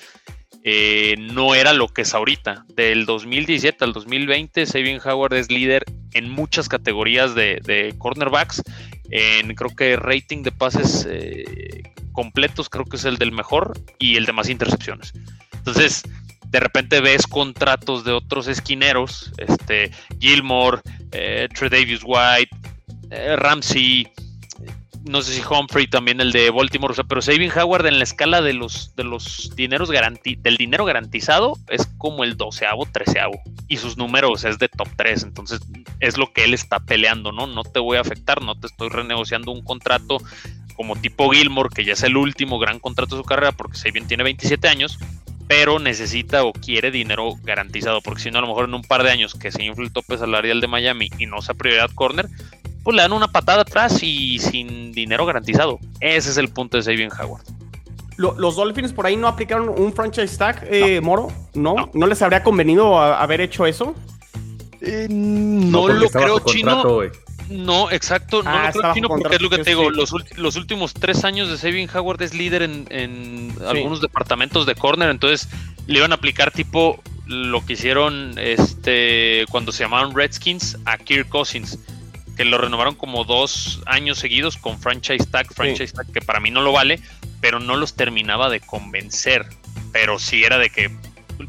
eh, 0.62 1.16
no 1.18 1.56
era 1.56 1.72
lo 1.72 1.88
que 1.88 2.02
es 2.02 2.14
ahorita. 2.14 2.64
Del 2.68 3.06
2017 3.06 3.84
al 3.84 3.92
2020, 3.92 4.66
Sabian 4.66 5.00
Howard 5.04 5.34
es 5.34 5.50
líder 5.50 5.84
en 6.12 6.30
muchas 6.30 6.68
categorías 6.68 7.34
de, 7.34 7.94
cornerbacks. 7.98 8.62
En 9.10 9.52
creo 9.56 9.74
que 9.74 9.96
rating 9.96 10.44
de 10.44 10.52
pases 10.52 11.06
eh, 11.10 11.82
completos 12.12 12.68
creo 12.68 12.84
que 12.84 12.96
es 12.96 13.04
el 13.04 13.16
del 13.16 13.32
mejor 13.32 13.78
y 13.98 14.16
el 14.16 14.26
de 14.26 14.32
más 14.32 14.48
intercepciones. 14.48 15.12
Entonces, 15.52 16.02
de 16.48 16.60
repente 16.60 17.00
ves 17.00 17.26
contratos 17.26 18.04
de 18.04 18.12
otros 18.12 18.48
esquineros, 18.48 19.32
este, 19.38 19.90
Gilmore, 20.18 20.80
eh, 21.12 21.48
Tredavious 21.54 22.02
White, 22.04 22.56
eh, 23.10 23.36
Ramsey, 23.36 24.10
no 25.04 25.22
sé 25.22 25.32
si 25.32 25.42
Humphrey 25.42 25.86
también 25.86 26.20
el 26.20 26.32
de 26.32 26.50
Baltimore, 26.50 26.92
o 26.92 26.94
sea, 26.94 27.04
pero 27.04 27.22
Saving 27.22 27.50
Howard 27.56 27.86
en 27.86 27.98
la 27.98 28.04
escala 28.04 28.42
de 28.42 28.52
los, 28.52 28.94
de 28.96 29.04
los 29.04 29.52
dineros 29.56 29.90
garanti 29.90 30.36
del 30.36 30.56
dinero 30.56 30.84
garantizado 30.84 31.54
es 31.68 31.86
como 31.98 32.24
el 32.24 32.36
doceavo, 32.36 32.86
treceavo. 32.86 33.40
Y 33.68 33.78
sus 33.78 33.96
números 33.96 34.44
es 34.44 34.58
de 34.58 34.68
top 34.68 34.88
3, 34.96 35.22
entonces 35.22 35.60
es 36.00 36.18
lo 36.18 36.32
que 36.32 36.44
él 36.44 36.54
está 36.54 36.80
peleando, 36.80 37.32
¿no? 37.32 37.46
No 37.46 37.62
te 37.62 37.78
voy 37.78 37.96
a 37.96 38.02
afectar, 38.02 38.42
no 38.42 38.58
te 38.58 38.66
estoy 38.66 38.88
renegociando 38.88 39.52
un 39.52 39.62
contrato 39.62 40.18
como 40.80 40.96
tipo 40.96 41.28
Gilmore, 41.28 41.68
que 41.68 41.84
ya 41.84 41.92
es 41.92 42.02
el 42.04 42.16
último 42.16 42.58
gran 42.58 42.78
contrato 42.78 43.14
de 43.14 43.20
su 43.20 43.28
carrera, 43.28 43.52
porque 43.52 43.76
Sabian 43.76 44.08
tiene 44.08 44.24
27 44.24 44.66
años, 44.66 44.98
pero 45.46 45.78
necesita 45.78 46.42
o 46.42 46.54
quiere 46.54 46.90
dinero 46.90 47.34
garantizado, 47.42 48.00
porque 48.00 48.22
si 48.22 48.30
no, 48.30 48.38
a 48.38 48.40
lo 48.40 48.46
mejor 48.46 48.64
en 48.64 48.72
un 48.72 48.80
par 48.80 49.02
de 49.02 49.10
años 49.10 49.34
que 49.34 49.52
se 49.52 49.62
infle 49.62 49.84
el 49.84 49.92
tope 49.92 50.16
salarial 50.16 50.58
de 50.62 50.68
Miami 50.68 51.10
y 51.18 51.26
no 51.26 51.42
sea 51.42 51.54
prioridad 51.54 51.90
corner, 51.94 52.30
pues 52.82 52.96
le 52.96 53.02
dan 53.02 53.12
una 53.12 53.28
patada 53.28 53.60
atrás 53.60 54.02
y 54.02 54.38
sin 54.38 54.92
dinero 54.92 55.26
garantizado. 55.26 55.78
Ese 56.00 56.30
es 56.30 56.38
el 56.38 56.48
punto 56.48 56.78
de 56.78 56.82
Sabian 56.82 57.10
Howard. 57.12 57.42
¿Los 58.16 58.56
Dolphins 58.56 58.94
por 58.94 59.04
ahí 59.04 59.18
no 59.18 59.28
aplicaron 59.28 59.68
un 59.68 59.92
franchise 59.92 60.38
tag, 60.38 60.66
eh, 60.70 61.02
Moro? 61.02 61.28
¿No? 61.52 61.90
¿No? 61.92 62.06
les 62.06 62.22
habría 62.22 62.42
convenido 62.42 62.98
haber 62.98 63.42
hecho 63.42 63.66
eso? 63.66 63.94
Eh, 64.80 65.08
no, 65.10 65.88
lo 65.88 66.08
creo, 66.08 66.40
Chino. 66.40 67.02
No, 67.50 67.90
exacto, 67.90 68.44
no 68.44 68.50
ah, 68.50 68.70
lo 68.72 68.92
creo 68.92 69.08
porque 69.08 69.34
es 69.34 69.42
lo 69.42 69.50
que 69.50 69.58
te 69.58 69.70
digo, 69.70 69.90
los, 69.90 70.12
últimos 70.56 70.94
tres 70.94 71.24
años 71.24 71.50
de 71.50 71.58
Sabin 71.58 71.90
Howard 71.92 72.22
es 72.22 72.32
líder 72.32 72.62
en, 72.62 73.52
algunos 73.66 74.00
departamentos 74.00 74.66
de 74.66 74.76
corner, 74.76 75.10
entonces 75.10 75.48
le 75.88 75.98
iban 75.98 76.12
a 76.12 76.14
aplicar 76.14 76.52
tipo 76.52 77.02
lo 77.26 77.66
que 77.66 77.72
hicieron 77.72 78.34
este 78.38 79.46
cuando 79.50 79.72
se 79.72 79.82
llamaron 79.82 80.14
Redskins 80.14 80.78
a 80.84 80.96
Kirk 80.96 81.28
Cousins, 81.28 81.80
que 82.36 82.44
lo 82.44 82.56
renovaron 82.56 82.94
como 82.94 83.24
dos 83.24 83.82
años 83.86 84.18
seguidos 84.18 84.56
con 84.56 84.78
franchise 84.78 85.26
tag, 85.26 85.52
franchise 85.52 85.92
tag, 85.92 86.06
que 86.12 86.20
para 86.20 86.38
mí 86.38 86.52
no 86.52 86.62
lo 86.62 86.70
vale, 86.70 87.00
pero 87.40 87.58
no 87.58 87.74
los 87.74 87.94
terminaba 87.94 88.48
de 88.48 88.60
convencer, 88.60 89.46
pero 89.92 90.20
sí 90.20 90.44
era 90.44 90.58
de 90.58 90.70
que 90.70 90.90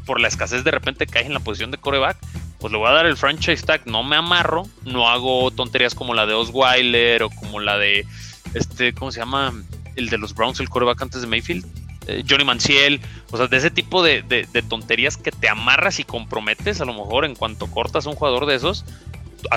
por 0.04 0.20
la 0.20 0.26
escasez 0.26 0.64
de 0.64 0.72
repente 0.72 1.06
cae 1.06 1.26
en 1.26 1.34
la 1.34 1.40
posición 1.40 1.70
de 1.70 1.78
coreback 1.78 2.16
pues 2.62 2.70
le 2.70 2.78
voy 2.78 2.88
a 2.88 2.92
dar 2.92 3.06
el 3.06 3.16
franchise 3.16 3.64
tag, 3.66 3.88
no 3.88 4.04
me 4.04 4.14
amarro, 4.14 4.62
no 4.84 5.08
hago 5.08 5.50
tonterías 5.50 5.96
como 5.96 6.14
la 6.14 6.26
de 6.26 6.34
Osweiler 6.34 7.24
o 7.24 7.30
como 7.30 7.58
la 7.58 7.76
de 7.76 8.06
este, 8.54 8.94
¿cómo 8.94 9.10
se 9.10 9.18
llama? 9.18 9.52
El 9.96 10.08
de 10.08 10.16
los 10.16 10.32
Browns, 10.32 10.60
el 10.60 10.68
coreback 10.68 11.02
antes 11.02 11.22
de 11.22 11.26
Mayfield. 11.26 11.66
eh, 12.06 12.22
Johnny 12.28 12.44
Manciel, 12.44 13.00
o 13.32 13.36
sea, 13.36 13.48
de 13.48 13.56
ese 13.56 13.72
tipo 13.72 14.04
de, 14.04 14.46
tonterías 14.68 15.16
que 15.16 15.32
te 15.32 15.48
amarras 15.48 15.98
y 15.98 16.04
comprometes 16.04 16.80
a 16.80 16.84
lo 16.84 16.94
mejor 16.94 17.24
en 17.24 17.34
cuanto 17.34 17.66
cortas 17.66 18.06
a 18.06 18.10
un 18.10 18.14
jugador 18.14 18.46
de 18.46 18.54
esos, 18.54 18.84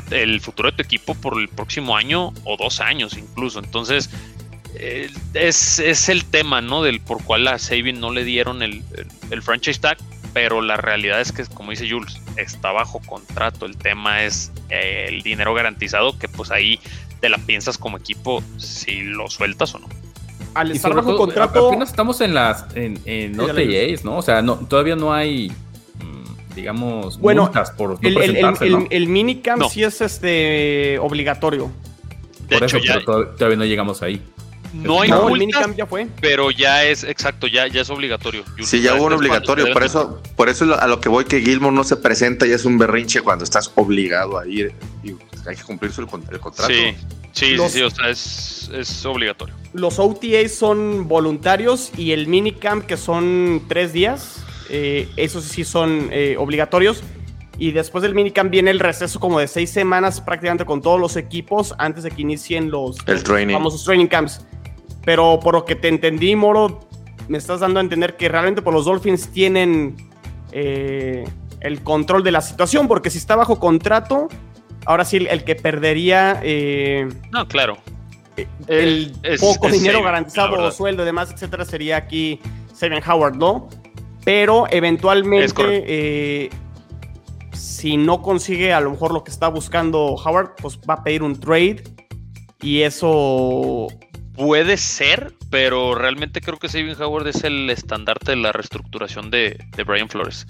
el 0.09 0.41
futuro 0.41 0.71
de 0.71 0.77
tu 0.77 0.81
equipo 0.81 1.13
por 1.13 1.39
el 1.39 1.47
próximo 1.47 1.95
año 1.95 2.33
o 2.43 2.57
dos 2.57 2.79
años 2.79 3.15
incluso. 3.15 3.59
Entonces, 3.59 4.09
eh, 4.77 5.09
es, 5.33 6.09
el 6.09 6.25
tema, 6.25 6.61
¿no? 6.61 6.83
Del 6.83 6.99
por 6.99 7.23
cual 7.23 7.47
a 7.47 7.59
Sabin 7.59 7.99
no 7.99 8.11
le 8.11 8.23
dieron 8.23 8.61
el, 8.61 8.83
franchise 9.41 9.79
tag, 9.79 9.97
pero 10.35 10.61
la 10.61 10.75
realidad 10.75 11.21
es 11.21 11.31
que, 11.31 11.45
como 11.45 11.71
dice 11.71 11.89
Jules, 11.89 12.19
está 12.35 12.73
bajo 12.73 12.99
contrato. 12.99 13.65
El 13.65 13.77
tema 13.77 14.25
es 14.25 14.51
eh, 14.69 15.05
el 15.07 15.21
dinero 15.21 15.53
garantizado, 15.53 16.19
que 16.19 16.27
pues 16.27 16.51
ahí 16.51 16.77
te 17.21 17.29
la 17.29 17.37
piensas 17.37 17.77
como 17.77 17.95
equipo 17.95 18.43
si 18.57 19.01
lo 19.01 19.29
sueltas 19.29 19.73
o 19.75 19.79
no 19.79 19.87
al 20.53 20.71
estar 20.71 20.93
bajo 20.93 21.15
contrato. 21.15 21.69
Apenas 21.69 21.89
estamos 21.89 22.19
en 22.19 22.33
las 22.33 22.65
en, 22.75 22.99
en 23.05 23.39
OTAs, 23.39 24.03
¿no? 24.03 24.17
O 24.17 24.21
sea, 24.21 24.41
no, 24.41 24.57
todavía 24.57 24.97
no 24.97 25.13
hay 25.13 25.51
mm, 25.99 26.53
digamos 26.53 27.17
bueno, 27.17 27.43
multas 27.43 27.71
por 27.71 27.91
no 27.91 27.99
el, 28.01 28.35
el, 28.35 28.41
¿no? 28.71 28.87
el, 28.89 29.07
minicamp 29.07 29.63
sí 29.69 29.83
es 29.83 30.01
este 30.01 30.99
obligatorio. 30.99 31.71
De 32.49 32.57
por 32.59 32.67
hecho, 32.67 32.77
eso, 32.77 32.93
pero 33.05 33.27
todavía 33.29 33.57
no 33.57 33.65
llegamos 33.65 34.01
ahí. 34.01 34.21
No 34.75 35.01
hay 35.01 35.09
no, 35.09 35.29
multas, 35.29 35.75
ya 35.75 35.85
fue. 35.85 36.07
Pero 36.21 36.51
ya 36.51 36.83
es, 36.83 37.03
exacto, 37.03 37.47
ya, 37.47 37.67
ya 37.67 37.81
es 37.81 37.89
obligatorio. 37.89 38.43
Sí, 38.63 38.81
ya 38.81 38.95
hubo 38.95 39.05
un 39.05 39.13
obligatorio, 39.13 39.71
por 39.73 39.83
eso, 39.83 40.21
por 40.35 40.49
eso 40.49 40.79
a 40.79 40.87
lo 40.87 40.99
que 40.99 41.09
voy 41.09 41.25
que 41.25 41.41
Gilmore 41.41 41.75
no 41.75 41.83
se 41.83 41.97
presenta 41.97 42.45
y 42.47 42.51
es 42.51 42.65
un 42.65 42.77
berrinche 42.77 43.21
cuando 43.21 43.43
estás 43.43 43.71
obligado 43.75 44.37
a 44.37 44.47
ir 44.47 44.73
y 45.03 45.11
hay 45.47 45.55
que 45.55 45.63
cumplir 45.63 45.91
el, 45.97 46.07
el 46.31 46.39
contrato. 46.39 46.71
Sí, 46.71 46.95
sí, 47.31 47.57
sí, 47.69 47.81
o 47.81 47.89
sea, 47.89 48.09
es, 48.09 48.69
es 48.73 49.05
obligatorio 49.05 49.55
los 49.75 49.99
OTAs 49.99 50.53
son 50.53 51.07
voluntarios 51.07 51.91
y 51.97 52.13
el 52.13 52.27
minicamp, 52.27 52.85
que 52.85 52.95
son 52.95 53.63
tres 53.67 53.91
días, 53.91 54.41
eh, 54.69 55.09
esos 55.17 55.43
sí 55.43 55.65
son 55.65 56.09
eh, 56.11 56.37
obligatorios. 56.39 57.03
Y 57.57 57.71
después 57.71 58.01
del 58.01 58.15
minicamp 58.15 58.51
viene 58.51 58.71
el 58.71 58.79
receso 58.79 59.19
como 59.19 59.39
de 59.39 59.47
seis 59.47 59.69
semanas 59.69 60.19
prácticamente 60.19 60.65
con 60.65 60.81
todos 60.81 60.99
los 60.99 61.15
equipos 61.15 61.73
antes 61.77 62.03
de 62.03 62.11
que 62.11 62.21
inicien 62.21 62.69
los, 62.69 62.97
famosos 62.97 63.83
training 63.85 64.07
camps. 64.07 64.45
Pero 65.05 65.39
por 65.39 65.53
lo 65.53 65.65
que 65.65 65.75
te 65.75 65.87
entendí, 65.87 66.35
Moro, 66.35 66.81
me 67.27 67.37
estás 67.37 67.59
dando 67.59 67.79
a 67.79 67.83
entender 67.83 68.17
que 68.17 68.27
realmente 68.27 68.61
por 68.61 68.73
los 68.73 68.85
Dolphins 68.85 69.29
tienen 69.29 69.95
eh, 70.51 71.25
el 71.61 71.81
control 71.83 72.23
de 72.23 72.31
la 72.31 72.41
situación, 72.41 72.87
porque 72.87 73.09
si 73.09 73.17
está 73.17 73.35
bajo 73.35 73.59
contrato, 73.59 74.27
ahora 74.85 75.05
sí 75.05 75.17
el, 75.17 75.43
que 75.43 75.55
perdería... 75.55 76.41
no, 77.31 77.47
claro. 77.47 77.77
el 78.67 79.13
poco 79.39 79.69
dinero 79.69 80.03
garantizado, 80.03 80.71
sueldo 80.71 81.03
y 81.03 81.05
demás, 81.05 81.31
etcétera, 81.31 81.65
sería 81.65 81.97
aquí 81.97 82.39
Steven 82.75 83.01
Howard, 83.07 83.35
¿no? 83.35 83.69
Pero 84.23 84.65
eventualmente, 84.71 85.83
eh, 85.85 86.49
si 87.53 87.95
no 87.95 88.21
consigue 88.21 88.73
a 88.73 88.81
lo 88.81 88.91
mejor 88.91 89.13
lo 89.13 89.23
que 89.23 89.31
está 89.31 89.47
buscando 89.47 90.15
Howard, 90.15 90.55
pues 90.61 90.79
va 90.79 90.95
a 90.95 91.03
pedir 91.03 91.23
un 91.23 91.39
trade 91.39 91.83
y 92.61 92.81
eso... 92.81 93.87
Puede 94.35 94.77
ser, 94.77 95.33
pero 95.49 95.95
realmente 95.95 96.41
creo 96.41 96.57
que 96.57 96.67
Steven 96.67 97.01
Howard 97.01 97.27
es 97.27 97.43
el 97.43 97.69
estandarte 97.69 98.31
de 98.31 98.37
la 98.37 98.51
reestructuración 98.51 99.31
de, 99.31 99.57
Brian 99.85 100.09
Flores. 100.09 100.45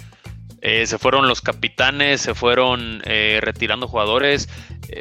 Eh, 0.62 0.88
se 0.88 0.98
fueron 0.98 1.28
los 1.28 1.42
capitanes, 1.42 2.22
se 2.22 2.34
fueron 2.34 3.02
eh, 3.06 3.40
retirando 3.42 3.88
jugadores. 3.88 4.50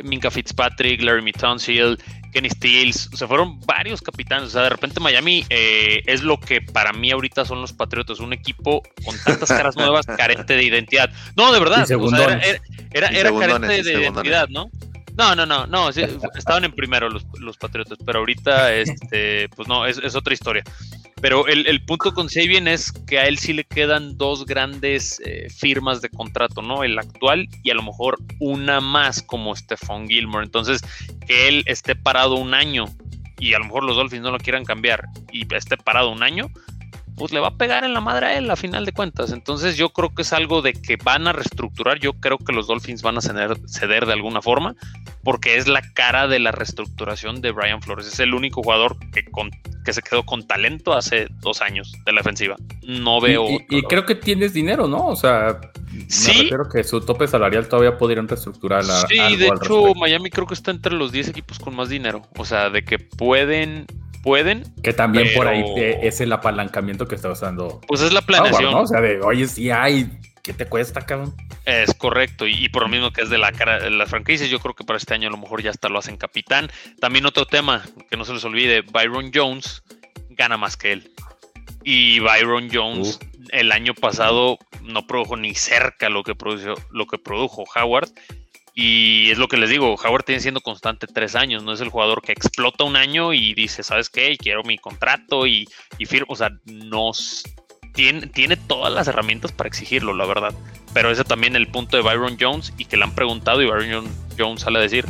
Minka 0.03 0.31
Fitzpatrick, 0.31 1.01
Larry 1.01 1.33
Tunsil, 1.33 1.99
Kenny 2.35 2.51
Stills, 2.51 3.09
o 3.13 3.17
sea, 3.17 3.29
fueron 3.29 3.61
varios 3.61 4.03
capitanes. 4.03 4.49
O 4.49 4.51
sea, 4.51 4.63
de 4.65 4.71
repente 4.71 5.01
Miami 5.01 5.47
eh, 5.49 6.03
es 6.07 6.23
lo 6.23 6.39
que 6.39 6.61
para 6.61 6.93
mí 6.93 7.11
ahorita 7.11 7.45
son 7.45 7.61
los 7.61 7.73
Patriotas, 7.73 8.21
un 8.21 8.33
equipo 8.33 8.83
con 9.05 9.17
tantas 9.25 9.49
caras 9.49 9.77
nuevas, 9.77 10.05
carente 10.19 10.57
de 10.57 10.65
identidad. 10.65 11.11
No, 11.37 11.53
de 11.53 11.61
verdad, 11.61 11.83
o 11.83 12.11
sea, 12.11 12.41
era, 12.93 13.09
era, 13.09 13.33
carente 13.39 13.83
de 13.83 14.01
identidad, 14.01 14.49
¿no? 14.49 14.71
No, 15.17 15.35
no, 15.35 15.47
no, 15.47 15.67
no, 15.67 15.91
estaban 15.91 16.65
en 16.65 16.73
primero 16.73 17.09
los, 17.09 17.25
los, 17.39 17.57
Patriotas, 17.57 17.99
pero 18.05 18.19
ahorita, 18.19 18.75
este, 18.75 19.49
pues 19.51 19.69
no, 19.69 19.87
es, 19.87 19.99
es 19.99 20.17
otra 20.17 20.35
historia. 20.35 20.65
Pero 21.21 21.47
el, 21.47 21.83
punto 21.87 22.13
con 22.13 22.29
Sabian 22.29 22.69
es 22.69 22.93
que 22.93 23.19
a 23.19 23.27
él 23.27 23.39
sí 23.39 23.55
le 23.55 23.65
quedan 23.65 24.19
dos 24.19 24.45
grandes 24.45 25.23
eh, 25.25 25.49
firmas 25.49 26.03
de 26.03 26.11
contrato, 26.11 26.61
¿no? 26.61 26.85
El 26.85 26.99
actual 26.99 27.49
y 27.63 27.71
a 27.71 27.75
lo 27.75 27.83
mejor 27.83 28.19
una 28.41 28.83
más 28.83 29.23
como 29.23 29.57
Stephon 29.57 30.07
Gilmore. 30.07 30.45
Entonces, 30.45 30.83
que 31.27 31.49
él 31.49 31.63
esté 31.65 31.97
parado 31.97 32.35
un 32.35 32.53
año 32.53 32.87
y 33.39 33.55
a 33.55 33.59
lo 33.59 33.65
mejor 33.65 33.85
los 33.85 33.97
Dolphins 33.97 34.23
no 34.23 34.33
lo 34.33 34.39
quieran 34.39 34.65
cambiar 34.65 35.07
y 35.33 35.47
esté 35.55 35.77
parado 35.77 36.11
un 36.11 36.23
año, 36.23 36.51
pues 37.17 37.33
le 37.33 37.41
va 37.41 37.49
a 37.49 37.57
pegar 37.57 37.85
en 37.85 37.95
la 37.95 38.01
madre 38.01 38.27
a 38.27 38.39
él 38.39 38.51
a 38.51 38.57
final 38.57 38.85
de 38.85 38.93
cuentas. 38.93 39.33
Entonces 39.33 39.77
yo 39.77 39.91
creo 39.91 40.15
que 40.15 40.23
es 40.23 40.33
algo 40.33 40.63
de 40.63 40.73
que 40.73 40.97
van 40.97 41.27
a 41.27 41.33
reestructurar. 41.33 41.99
Yo 41.99 42.15
creo 42.15 42.39
que 42.39 42.53
los 42.53 42.67
Dolphins 42.67 43.03
van 43.03 43.19
a 43.19 43.21
ceder, 43.21 43.59
ceder 43.67 44.07
de 44.07 44.13
alguna 44.13 44.43
forma 44.43 44.75
porque 45.25 45.57
es 45.57 45.67
la 45.67 45.81
cara 45.95 46.29
de 46.29 46.39
la 46.39 46.53
reestructuración 46.53 47.41
de 47.41 47.51
Brian 47.51 47.81
Flores. 47.81 48.07
Es 48.07 48.21
el 48.21 48.35
único 48.35 48.63
jugador 48.63 48.97
que, 49.11 49.25
que 49.85 49.93
se 49.93 50.03
quedó 50.03 50.25
con 50.25 50.47
talento 50.47 50.93
hace 50.93 51.29
dos 51.41 51.63
años 51.63 51.93
de 52.05 52.13
la 52.13 52.21
defensiva. 52.21 52.57
No 52.83 53.21
veo. 53.21 53.47
Y, 53.71 53.83
creo 53.83 54.05
que 54.05 54.15
tienes 54.15 54.53
dinero, 54.53 54.87
¿no? 54.87 55.07
O 55.07 55.17
sea, 55.17 55.61
sí. 56.09 56.51
me 56.51 56.59
que 56.71 56.85
su 56.85 57.01
tope 57.01 57.27
salarial 57.27 57.67
todavía 57.69 57.97
podrían 57.97 58.29
reestructurar 58.29 58.85
la. 58.85 59.07
Sí, 59.07 59.37
de 59.37 59.49
hecho, 59.49 59.95
Miami 59.95 60.31
creo 60.31 60.47
que 60.47 60.55
está 60.55 60.71
entre 60.71 60.93
los 60.93 61.11
10 61.11 61.29
equipos 61.29 61.59
con 61.59 61.75
más 61.75 61.89
dinero. 61.89 62.23
O 62.37 62.45
sea, 62.45 62.69
de 62.69 62.85
que 62.85 62.99
pueden 62.99 63.87
pueden. 64.25 64.65
Que 64.83 64.93
también 64.93 65.29
por 65.37 65.47
ahí 65.47 65.63
es 65.77 66.21
el 66.21 66.33
apalancamiento 66.33 67.07
que 67.07 67.15
está 67.15 67.31
usando. 67.31 67.81
Pues 67.87 68.01
es 68.01 68.13
la 68.13 68.23
planeación. 68.23 68.75
O 68.75 68.87
sea, 68.87 69.01
de, 69.01 69.21
oye, 69.21 69.47
sí 69.47 69.71
hay, 69.71 70.11
¿qué 70.43 70.55
te 70.55 70.67
cuesta, 70.67 71.03
cabrón? 71.03 71.35
Es 71.67 71.95
correcto, 71.95 72.47
y, 72.47 72.69
por 72.71 72.83
lo 72.83 72.89
mismo 72.89 73.13
que 73.13 73.23
es 73.23 73.31
de 73.31 73.39
la 73.39 73.53
cara 73.53 73.79
de 73.79 73.91
las 73.91 74.11
franquicias, 74.11 74.49
yo 74.49 74.59
creo 74.59 74.75
que 74.75 74.85
para 74.85 74.97
este 74.97 75.15
año 75.15 75.29
a 75.29 75.31
lo 75.31 75.37
mejor 75.37 75.63
ya 75.63 75.71
hasta 75.71 75.89
lo 75.89 75.99
hacen 75.99 76.17
capitán. 76.17 76.71
También 77.01 77.27
otro 77.27 77.47
tema 77.47 77.85
que 78.11 78.17
no 78.17 78.25
se 78.25 78.33
les 78.33 78.45
olvide, 78.45 78.81
Byron 78.81 79.31
Jones 79.33 79.83
gana 80.31 80.57
más 80.57 80.77
que 80.77 80.93
él. 80.93 81.13
Y 81.85 82.19
Byron 82.21 82.71
Jones 82.73 83.21
el 83.51 83.73
año 83.73 83.95
pasado 83.95 84.59
no 84.83 85.07
produjo 85.07 85.37
ni 85.37 85.55
cerca 85.55 86.09
lo 86.09 86.23
que 86.23 86.35
produjo, 86.35 86.81
lo 86.91 87.07
que 87.07 87.19
produjo 87.19 87.65
Howard. 87.77 88.09
Y 88.75 89.31
es 89.31 89.39
lo 89.39 89.47
que 89.47 89.57
les 89.57 89.71
digo, 89.71 89.95
Howard 89.95 90.25
tiene 90.25 90.41
siendo 90.41 90.61
constante 90.61 91.07
tres 91.07 91.37
años, 91.37 91.63
no 91.63 91.73
es 91.73 91.81
el 91.81 91.91
jugador 91.91 92.23
que 92.23 92.33
explota 92.33 92.83
un 92.83 92.97
año 92.97 93.33
y 93.33 93.55
dice, 93.55 93.85
¿sabes 93.85 94.11
qué? 94.11 94.37
Quiero 94.37 94.65
mi 94.65 94.79
contrato 94.79 95.47
y, 95.47 95.69
y 95.97 96.07
firmo. 96.07 96.27
O 96.33 96.37
sea, 96.37 96.51
no 96.65 97.13
tiene, 97.95 98.27
tiene 98.27 98.57
todas 98.57 98.93
las 98.93 99.07
herramientas 99.07 99.53
para 99.53 99.69
exigirlo, 99.69 100.13
la 100.13 100.27
verdad. 100.27 100.53
Pero 100.93 101.11
ese 101.11 101.23
también 101.23 101.55
el 101.55 101.69
punto 101.69 101.97
de 101.97 102.03
Byron 102.03 102.37
Jones 102.39 102.73
y 102.77 102.87
que 102.87 102.97
le 102.97 103.05
han 103.05 103.15
preguntado 103.15 103.63
y 103.63 103.67
Byron 103.67 104.09
Jones 104.37 104.63
sale 104.63 104.81
a 104.81 104.83
decir, 104.83 105.05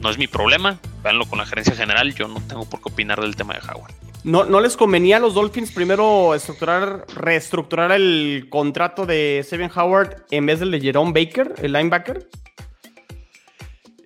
no 0.00 0.10
es 0.10 0.18
mi 0.18 0.26
problema, 0.26 0.80
véanlo 1.02 1.24
con 1.26 1.38
la 1.38 1.46
gerencia 1.46 1.76
general, 1.76 2.14
yo 2.14 2.26
no 2.26 2.40
tengo 2.48 2.68
por 2.68 2.82
qué 2.82 2.90
opinar 2.90 3.20
del 3.20 3.36
tema 3.36 3.54
de 3.54 3.60
Howard. 3.60 3.92
¿No, 4.24 4.44
¿No 4.44 4.60
les 4.60 4.76
convenía 4.76 5.18
a 5.18 5.20
los 5.20 5.34
Dolphins 5.34 5.70
primero 5.70 6.34
estructurar, 6.34 7.06
reestructurar 7.14 7.92
el 7.92 8.48
contrato 8.50 9.06
de 9.06 9.40
Steven 9.44 9.70
Howard 9.74 10.24
en 10.32 10.44
vez 10.46 10.58
del 10.58 10.72
de 10.72 10.80
Jerome 10.80 11.12
Baker, 11.12 11.54
el 11.62 11.72
linebacker? 11.72 12.28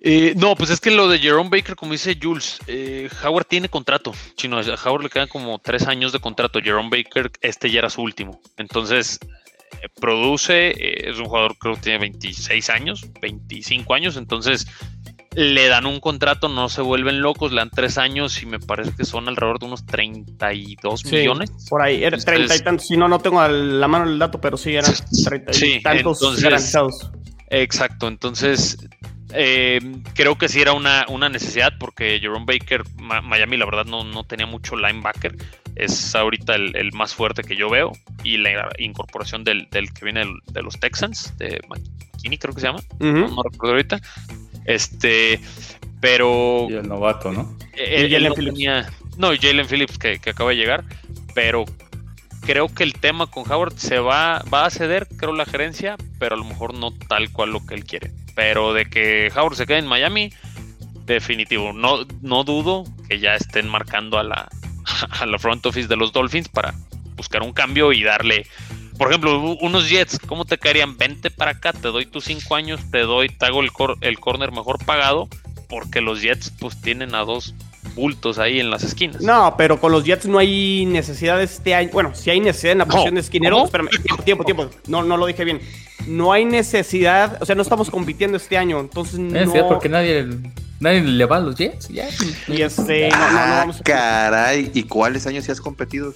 Eh, 0.05 0.33
no, 0.35 0.53
pues 0.55 0.69
es 0.69 0.81
que 0.81 0.91
lo 0.91 1.07
de 1.07 1.17
Jerome 1.17 1.49
Baker, 1.49 1.77
como 1.77 1.93
dice 1.93 2.19
Jules, 2.21 2.59
eh, 2.67 3.09
Howard 3.23 3.45
tiene 3.45 3.69
contrato. 3.69 4.13
Chino, 4.35 4.59
a 4.59 4.61
Howard 4.61 5.03
le 5.03 5.09
quedan 5.09 5.29
como 5.29 5.59
tres 5.59 5.87
años 5.87 6.11
de 6.11 6.19
contrato. 6.19 6.59
Jerome 6.61 6.89
Baker, 6.89 7.31
este 7.39 7.71
ya 7.71 7.79
era 7.79 7.89
su 7.89 8.01
último. 8.01 8.41
Entonces, 8.57 9.17
eh, 9.81 9.87
produce, 10.01 10.73
es 11.09 11.17
un 11.19 11.25
jugador 11.25 11.57
creo 11.57 11.75
que 11.75 11.81
tiene 11.81 11.99
26 11.99 12.69
años, 12.69 13.05
25 13.21 13.93
años. 13.93 14.17
Entonces, 14.17 14.67
le 15.35 15.69
dan 15.69 15.85
un 15.85 16.01
contrato, 16.01 16.49
no 16.49 16.67
se 16.67 16.81
vuelven 16.81 17.21
locos, 17.21 17.53
le 17.53 17.59
dan 17.59 17.69
tres 17.69 17.97
años 17.97 18.43
y 18.43 18.45
me 18.45 18.59
parece 18.59 18.91
que 18.97 19.05
son 19.05 19.29
alrededor 19.29 19.59
de 19.59 19.67
unos 19.67 19.85
32 19.85 21.05
millones. 21.05 21.49
Por 21.69 21.81
ahí, 21.81 22.03
era 22.03 22.17
30 22.17 22.53
y 22.53 22.59
tantos. 22.59 22.87
Si 22.87 22.97
no, 22.97 23.07
no 23.07 23.19
tengo 23.19 23.39
a 23.39 23.47
la 23.47 23.87
mano 23.87 24.03
el 24.03 24.19
dato, 24.19 24.41
pero 24.41 24.57
sí 24.57 24.75
eran 24.75 24.93
30 25.23 25.65
y 25.65 25.81
tantos 25.81 26.41
garantizados. 26.41 27.09
Exacto, 27.49 28.07
entonces 28.07 28.77
eh, 29.33 29.79
creo 30.13 30.37
que 30.37 30.47
sí 30.47 30.61
era 30.61 30.73
una, 30.73 31.05
una, 31.09 31.29
necesidad 31.29 31.73
porque 31.79 32.19
Jerome 32.19 32.45
Baker, 32.45 32.83
Miami, 32.97 33.57
la 33.57 33.65
verdad 33.65 33.85
no, 33.85 34.03
no, 34.03 34.23
tenía 34.23 34.45
mucho 34.45 34.75
linebacker. 34.75 35.35
Es 35.75 36.13
ahorita 36.15 36.55
el, 36.55 36.91
más 36.93 37.15
fuerte 37.15 37.43
que 37.43 37.55
yo 37.55 37.69
veo. 37.69 37.91
Y 38.23 38.37
la 38.37 38.69
incorporación 38.77 39.43
del, 39.43 39.67
del 39.71 39.91
que 39.93 40.05
viene 40.05 40.25
de 40.51 40.61
los 40.61 40.79
Texans, 40.79 41.35
de 41.37 41.59
McKinney, 41.67 42.37
creo 42.37 42.53
que 42.53 42.61
se 42.61 42.67
llama. 42.67 42.81
no, 42.99 43.43
recuerdo 43.43 43.75
ahorita. 43.75 44.01
Este, 44.65 45.39
pero. 45.99 46.67
Y 46.69 46.73
el 46.75 46.87
novato, 46.87 47.31
¿no? 47.31 47.57
Eh, 47.75 48.07
Jalen 48.09 48.33
Phillips. 48.33 49.17
no, 49.17 49.31
Jalen 49.35 49.67
Phillips 49.67 49.97
que, 49.97 50.19
que 50.19 50.29
acaba 50.29 50.51
de 50.51 50.57
llegar. 50.57 50.83
Pero 51.33 51.65
creo 52.41 52.67
que 52.67 52.83
el 52.83 52.93
tema 52.93 53.27
con 53.27 53.51
Howard 53.51 53.77
se 53.77 53.99
va, 53.99 54.43
va 54.53 54.65
a 54.65 54.69
ceder, 54.69 55.07
creo, 55.17 55.33
la 55.33 55.45
gerencia, 55.45 55.95
pero 56.19 56.35
a 56.35 56.37
lo 56.37 56.43
mejor 56.43 56.73
no 56.73 56.91
tal 56.91 57.31
cual 57.31 57.51
lo 57.51 57.65
que 57.65 57.73
él 57.73 57.85
quiere. 57.85 58.11
Pero 58.35 58.73
de 58.73 58.85
que 58.85 59.31
Howard 59.35 59.55
se 59.55 59.65
quede 59.65 59.79
en 59.79 59.87
Miami, 59.87 60.31
definitivo. 61.05 61.73
No, 61.73 62.05
no 62.21 62.43
dudo 62.43 62.83
que 63.07 63.19
ya 63.19 63.35
estén 63.35 63.67
marcando 63.67 64.17
a 64.17 64.23
la, 64.23 64.49
a 65.09 65.25
la 65.25 65.39
front 65.39 65.65
office 65.65 65.87
de 65.87 65.95
los 65.95 66.11
Dolphins 66.11 66.49
para 66.49 66.73
buscar 67.15 67.43
un 67.43 67.53
cambio 67.53 67.91
y 67.93 68.03
darle, 68.03 68.47
por 68.97 69.09
ejemplo, 69.09 69.39
unos 69.61 69.89
Jets, 69.89 70.19
¿cómo 70.19 70.45
te 70.45 70.57
caerían? 70.57 70.97
Vente 70.97 71.29
para 71.31 71.51
acá, 71.51 71.73
te 71.73 71.89
doy 71.89 72.05
tus 72.05 72.25
cinco 72.25 72.55
años, 72.55 72.81
te 72.91 72.99
doy, 72.99 73.29
te 73.29 73.45
hago 73.45 73.61
el, 73.61 73.69
el 74.01 74.19
corner 74.19 74.51
mejor 74.51 74.83
pagado, 74.83 75.27
porque 75.69 76.01
los 76.01 76.21
Jets 76.21 76.51
pues 76.59 76.79
tienen 76.81 77.15
a 77.15 77.19
dos 77.19 77.53
bultos 77.95 78.39
ahí 78.39 78.59
en 78.59 78.69
las 78.69 78.83
esquinas. 78.83 79.21
No, 79.21 79.55
pero 79.57 79.79
con 79.79 79.91
los 79.91 80.03
Jets 80.03 80.25
no 80.25 80.39
hay 80.39 80.85
necesidad 80.85 81.37
de 81.37 81.43
este 81.43 81.75
año. 81.75 81.89
Bueno, 81.93 82.13
si 82.13 82.29
hay 82.29 82.39
necesidad 82.39 82.73
en 82.73 82.77
la 82.79 82.85
posición 82.85 83.15
de 83.15 83.21
esquinero. 83.21 83.65
Espérame, 83.65 83.89
tiempo, 83.89 84.23
tiempo, 84.23 84.43
tiempo. 84.45 84.69
No, 84.87 85.03
no 85.03 85.17
lo 85.17 85.25
dije 85.25 85.43
bien. 85.43 85.61
No 86.07 86.33
hay 86.33 86.45
necesidad, 86.45 87.41
o 87.41 87.45
sea, 87.45 87.55
no 87.55 87.61
estamos 87.61 87.89
compitiendo 87.89 88.37
este 88.37 88.57
año, 88.57 88.79
entonces 88.79 89.19
no. 89.19 89.39
Es 89.39 89.51
cierto, 89.51 89.69
porque 89.69 89.87
nadie, 89.89 90.27
nadie 90.79 91.01
le 91.01 91.25
va 91.25 91.37
a 91.37 91.39
los 91.39 91.55
Jets. 91.55 91.87
Ya. 91.89 92.07
Y 92.47 92.61
este, 92.61 93.09
no, 93.09 93.17
no, 93.17 93.31
no 93.31 93.39
ah, 93.39 93.55
vamos 93.59 93.79
a... 93.79 93.83
Caray, 93.83 94.71
¿y 94.73 94.83
cuáles 94.83 95.25
años 95.27 95.45
sí 95.45 95.51
has 95.51 95.61
competido? 95.61 96.13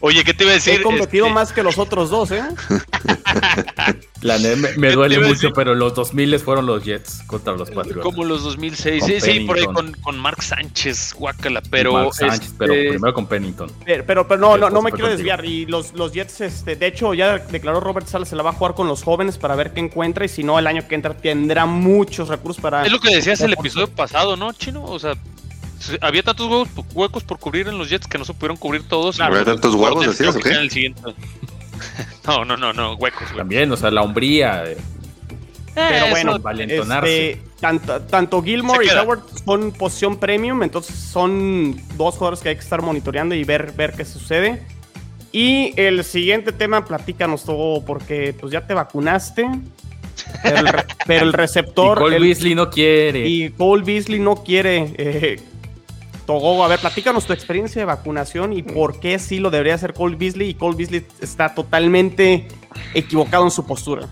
Oye, 0.00 0.24
¿qué 0.24 0.34
te 0.34 0.44
iba 0.44 0.52
a 0.52 0.54
decir? 0.54 0.74
He 0.74 0.82
competido 0.82 1.26
este, 1.26 1.34
más 1.34 1.52
que 1.52 1.62
los 1.62 1.78
otros 1.78 2.10
dos, 2.10 2.30
¿eh? 2.30 2.42
La 4.22 4.38
me, 4.38 4.90
duele 4.92 5.20
mucho, 5.20 5.52
pero 5.52 5.74
los 5.74 5.94
2000 5.94 6.38
fueron 6.40 6.66
los 6.66 6.82
Jets 6.82 7.22
contra 7.26 7.54
los 7.54 7.70
Patriots. 7.70 8.02
Como 8.02 8.24
los 8.24 8.42
2006, 8.44 9.04
sí, 9.04 9.20
sí, 9.20 9.40
por 9.40 9.58
ahí 9.58 9.66
con, 9.66 9.92
con 9.92 10.18
Mark 10.18 10.42
Sánchez, 10.42 11.14
guácala, 11.14 11.62
pero. 11.70 11.92
Mark 11.92 12.14
Sánchez, 12.14 12.54
pero 12.58 12.72
este, 12.72 12.88
primero 12.90 13.14
con 13.14 13.26
Pennington. 13.26 13.70
Pero, 13.84 14.26
pero, 14.26 14.36
no, 14.38 14.56
no, 14.56 14.70
no 14.70 14.80
me 14.80 14.90
quiero 14.90 15.08
desviar. 15.08 15.44
Y 15.44 15.66
los, 15.66 15.92
los 15.92 16.12
Jets, 16.12 16.40
este, 16.40 16.76
de 16.76 16.86
hecho, 16.86 17.12
ya 17.12 17.38
declaró 17.38 17.80
Robert 17.80 18.06
Sala, 18.06 18.24
se 18.24 18.36
la 18.36 18.42
va 18.42 18.50
a 18.50 18.54
jugar 18.54 18.74
con 18.74 18.88
los 18.88 19.02
jóvenes 19.02 19.36
para 19.36 19.54
ver 19.54 19.72
qué 19.72 19.80
encuentra. 19.80 20.24
Y 20.24 20.28
si 20.28 20.42
no, 20.42 20.58
el 20.58 20.66
año 20.66 20.88
que 20.88 20.94
entra 20.94 21.14
tendrá 21.14 21.66
muchos 21.66 22.28
recursos 22.28 22.60
para. 22.60 22.86
Es 22.86 22.92
lo 22.92 23.00
que 23.00 23.14
decías 23.14 23.40
el 23.42 23.52
episodio 23.52 23.88
pasado, 23.88 24.36
¿no, 24.36 24.52
Chino? 24.54 24.82
O 24.82 24.98
sea, 24.98 25.14
había 26.00 26.22
tantos 26.22 26.68
huecos 26.94 27.22
por 27.22 27.38
cubrir 27.38 27.68
en 27.68 27.78
los 27.78 27.90
Jets 27.90 28.06
que 28.06 28.18
no 28.18 28.24
se 28.24 28.32
pudieron 28.32 28.56
cubrir 28.56 28.82
todos. 28.88 29.20
¿Había 29.20 29.44
tantos 29.44 29.74
huevos, 29.74 30.06
decías, 30.06 30.34
o 30.34 30.40
qué? 30.40 30.54
no, 32.26 32.44
no, 32.44 32.56
no, 32.56 32.72
no, 32.72 32.94
huecos. 32.94 33.28
También, 33.36 33.70
o 33.72 33.76
sea, 33.76 33.90
la 33.90 34.02
hombría. 34.02 34.64
Pero 35.74 36.08
bueno, 36.08 36.40
este, 36.58 37.42
tanto, 37.60 38.00
tanto 38.02 38.42
Gilmore 38.42 38.86
y 38.86 38.88
Howard 38.88 39.20
son 39.44 39.72
posición 39.72 40.16
premium, 40.16 40.62
entonces 40.62 40.96
son 40.96 41.78
dos 41.96 42.14
jugadores 42.14 42.40
que 42.40 42.48
hay 42.48 42.54
que 42.54 42.62
estar 42.62 42.80
monitoreando 42.80 43.34
y 43.34 43.44
ver, 43.44 43.72
ver 43.72 43.92
qué 43.92 44.06
sucede. 44.06 44.62
Y 45.32 45.74
el 45.76 46.02
siguiente 46.02 46.52
tema, 46.52 46.86
platícanos 46.86 47.44
todo, 47.44 47.84
porque 47.84 48.34
pues 48.40 48.52
ya 48.52 48.66
te 48.66 48.72
vacunaste. 48.72 49.46
Pero 50.42 51.24
el, 51.24 51.32
receptor. 51.34 51.98
Y 51.98 52.00
Cole 52.00 52.18
Beasley 52.20 52.54
no 52.54 52.70
quiere. 52.70 53.28
Y 53.28 53.50
Cole 53.50 53.84
Beasley 53.84 54.18
no 54.18 54.36
quiere. 54.36 54.94
Eh, 54.96 55.40
Togo, 56.26 56.64
a 56.64 56.68
ver, 56.68 56.80
platícanos 56.80 57.24
tu 57.26 57.32
experiencia 57.32 57.80
de 57.80 57.86
vacunación 57.86 58.52
y 58.52 58.62
por 58.62 58.98
qué 59.00 59.18
sí 59.18 59.38
lo 59.38 59.50
debería 59.50 59.74
hacer 59.74 59.94
Cole 59.94 60.16
Beasley 60.16 60.50
y 60.50 60.54
Cole 60.54 60.76
Beasley 60.76 61.06
está 61.20 61.54
totalmente 61.54 62.48
equivocado 62.94 63.44
en 63.44 63.50
su 63.50 63.64
postura. 63.64 64.08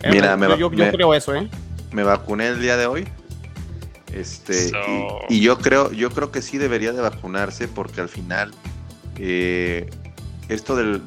Eh, 0.00 0.10
Mira, 0.12 0.36
yo, 0.56 0.70
creo 0.70 1.14
eso, 1.14 1.34
¿eh? 1.34 1.48
Me 1.90 2.02
vacuné 2.02 2.48
el 2.48 2.60
día 2.60 2.76
de 2.76 2.86
hoy. 2.86 3.08
Este, 4.12 4.70
y, 5.28 5.40
yo 5.40 5.58
creo, 5.58 5.92
yo 5.92 6.10
creo 6.10 6.30
que 6.30 6.42
sí 6.42 6.58
debería 6.58 6.92
de 6.92 7.00
vacunarse 7.00 7.68
porque 7.68 8.00
al 8.00 8.08
final 8.08 8.52
eh, 9.18 9.88
esto 10.48 10.76
del, 10.76 11.02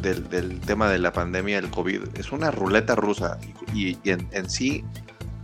tema 0.66 0.90
de 0.90 1.00
la 1.00 1.12
pandemia 1.12 1.60
del 1.60 1.72
COVID 1.72 2.02
es 2.20 2.32
una 2.32 2.52
ruleta 2.52 2.96
rusa 2.96 3.40
y, 3.74 3.98
en, 4.10 4.28
en, 4.32 4.50
sí 4.50 4.84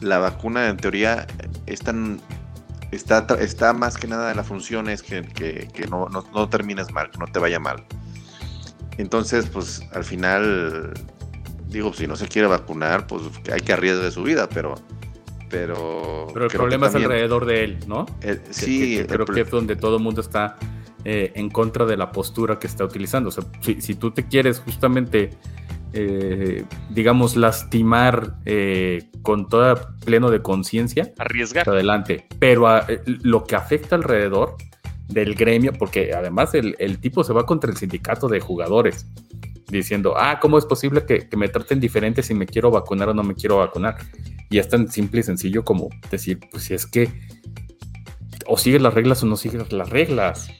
la 0.02 0.20
vacuna 0.20 0.70
en 0.70 0.78
teoría 0.78 1.26
es 1.66 1.80
tan 1.80 2.22
está, 2.92 3.26
está 3.40 3.74
más 3.74 3.98
que 3.98 4.08
nada 4.08 4.34
la 4.34 4.44
función 4.44 4.90
es 4.90 5.04
que, 5.04 5.24
no, 5.90 6.08
no, 6.10 6.50
termines 6.50 6.92
mal, 6.92 7.10
que 7.10 7.18
no 7.18 7.28
te 7.28 7.40
vaya 7.40 7.60
mal. 7.60 7.84
Entonces, 8.98 9.48
pues 9.48 9.82
al 9.94 10.04
final, 10.04 10.94
digo, 11.68 11.94
si 11.94 12.08
no 12.08 12.16
se 12.16 12.28
quiere 12.28 12.48
vacunar, 12.48 13.08
pues 13.08 13.24
hay 13.52 13.62
que 13.62 13.74
arriesgar 13.74 14.12
su 14.12 14.24
vida, 14.24 14.48
pero... 14.50 14.76
Pero, 15.50 16.28
pero 16.34 16.48
el 16.48 16.52
problema 16.52 16.88
es 16.88 16.96
alrededor 16.96 17.46
de 17.46 17.64
él, 17.64 17.80
¿no? 17.88 18.06
sí, 18.50 19.02
creo 19.08 19.26
que 19.26 19.42
es 19.42 19.50
donde 19.50 19.78
todo 19.78 19.96
el 19.96 20.04
mundo 20.04 20.20
está 20.20 20.58
eh, 21.06 21.32
en 21.36 21.50
contra 21.50 21.86
de 21.86 21.96
la 21.96 22.12
postura 22.12 22.60
que 22.60 22.68
está 22.68 22.84
utilizando. 22.84 23.30
O 23.30 23.32
sea, 23.32 23.46
si, 23.62 23.80
si 23.80 23.96
tú 23.96 24.12
te 24.12 24.28
quieres 24.28 24.60
justamente 24.60 25.30
eh, 26.00 26.64
digamos, 26.92 27.36
lastimar 27.36 28.36
eh, 28.46 29.10
con 29.24 29.50
toda 29.50 29.96
pleno 30.06 30.30
de 30.30 30.44
conciencia. 30.44 31.12
Arriesgar. 31.18 31.68
Adelante. 31.68 32.28
Pero 32.38 32.68
ah, 32.68 32.86
eh, 32.88 33.02
lo 33.24 33.46
que 33.46 33.56
afecta 33.56 33.96
alrededor 33.96 34.58
del 35.08 35.34
gremio, 35.34 35.74
porque 35.74 36.14
además 36.14 36.54
el, 36.54 37.00
tipo 37.00 37.24
se 37.24 37.34
va 37.34 37.48
contra 37.48 37.72
el 37.72 37.78
sindicato 37.78 38.28
de 38.28 38.40
jugadores, 38.40 39.08
diciendo, 39.72 40.14
ah, 40.16 40.40
¿cómo 40.40 40.60
es 40.60 40.66
posible 40.66 41.04
que, 41.04 41.28
me 41.36 41.50
traten 41.50 41.80
diferente 41.80 42.22
si 42.22 42.36
me 42.36 42.46
quiero 42.46 42.70
vacunar 42.70 43.10
o 43.10 43.16
no 43.16 43.24
me 43.24 43.34
quiero 43.34 43.58
vacunar? 43.58 43.98
Y 44.52 44.60
es 44.60 44.70
tan 44.70 44.92
simple 44.92 45.22
y 45.22 45.24
sencillo 45.24 45.66
como 45.66 45.90
decir, 46.12 46.40
pues 46.52 46.66
si 46.66 46.76
es 46.76 46.86
que 46.86 47.10
o 48.46 48.56
sigues 48.56 48.84
las 48.84 48.94
reglas 48.94 49.24
o 49.24 49.26
no 49.26 49.36
sigues 49.36 49.74
las 49.74 49.90
reglas. 49.90 50.52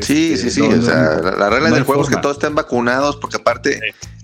Sí, 0.00 0.36
sí, 0.36 0.50
sí. 0.50 0.60
o 0.60 0.82
sea, 0.82 1.20
la, 1.20 1.50
regla 1.50 1.70
del 1.70 1.84
juego 1.84 2.02
es 2.02 2.08
que 2.08 2.16
todos 2.16 2.36
estén 2.36 2.54
vacunados, 2.54 3.16
porque 3.16 3.36
aparte 3.36 3.80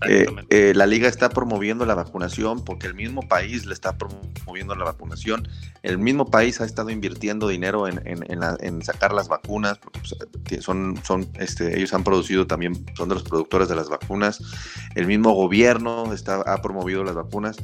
eh, 0.08 0.26
eh, 0.50 0.72
la 0.74 0.86
liga 0.86 1.08
está 1.08 1.28
promoviendo 1.28 1.86
la 1.86 1.94
vacunación, 1.94 2.64
porque 2.64 2.86
el 2.86 2.94
mismo 2.94 3.26
país 3.28 3.64
le 3.64 3.72
está 3.72 3.96
promoviendo 3.96 4.74
la 4.74 4.84
vacunación. 4.84 5.48
El 5.82 5.98
mismo 5.98 6.30
país 6.30 6.60
ha 6.60 6.64
estado 6.64 6.90
invirtiendo 6.90 7.48
dinero 7.48 7.88
en, 7.88 8.02
en, 8.04 8.82
sacar 8.82 9.12
las 9.12 9.28
vacunas, 9.28 9.78
porque 9.78 10.00
pues, 10.00 10.64
son, 10.64 11.00
son, 11.04 11.28
este, 11.38 11.76
ellos 11.76 11.94
han 11.94 12.04
producido 12.04 12.46
también, 12.46 12.84
son 12.96 13.08
de 13.08 13.14
los 13.14 13.24
productores 13.24 13.68
de 13.68 13.76
las 13.76 13.88
vacunas. 13.88 14.42
El 14.94 15.06
mismo 15.06 15.32
gobierno 15.32 16.12
está, 16.12 16.42
ha 16.42 16.60
promovido 16.60 17.04
las 17.04 17.14
vacunas. 17.14 17.56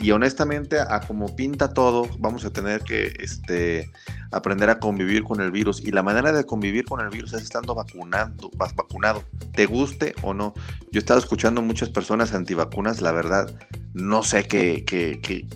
Y 0.00 0.12
honestamente, 0.12 0.78
a 0.78 1.00
como 1.00 1.34
pinta 1.34 1.72
todo, 1.74 2.08
vamos 2.18 2.44
a 2.44 2.50
tener 2.50 2.82
que 2.82 3.12
este, 3.18 3.90
aprender 4.30 4.70
a 4.70 4.78
convivir 4.78 5.24
con 5.24 5.40
el 5.40 5.50
virus. 5.50 5.80
Y 5.80 5.90
la 5.90 6.02
manera 6.02 6.32
de 6.32 6.44
convivir 6.44 6.84
con 6.84 7.00
el 7.00 7.08
virus 7.08 7.27
es 7.32 7.42
estando 7.42 7.74
vacunando, 7.74 8.50
vacunado, 8.56 9.24
te 9.54 9.66
guste 9.66 10.14
o 10.22 10.34
no. 10.34 10.54
Yo 10.90 10.98
he 10.98 10.98
estado 10.98 11.18
escuchando 11.18 11.62
muchas 11.62 11.90
personas 11.90 12.34
antivacunas, 12.34 13.00
la 13.00 13.12
verdad, 13.12 13.54
no 13.94 14.22
sé 14.22 14.46
qué, 14.46 14.84
qué, 14.84 15.20
qué, 15.22 15.46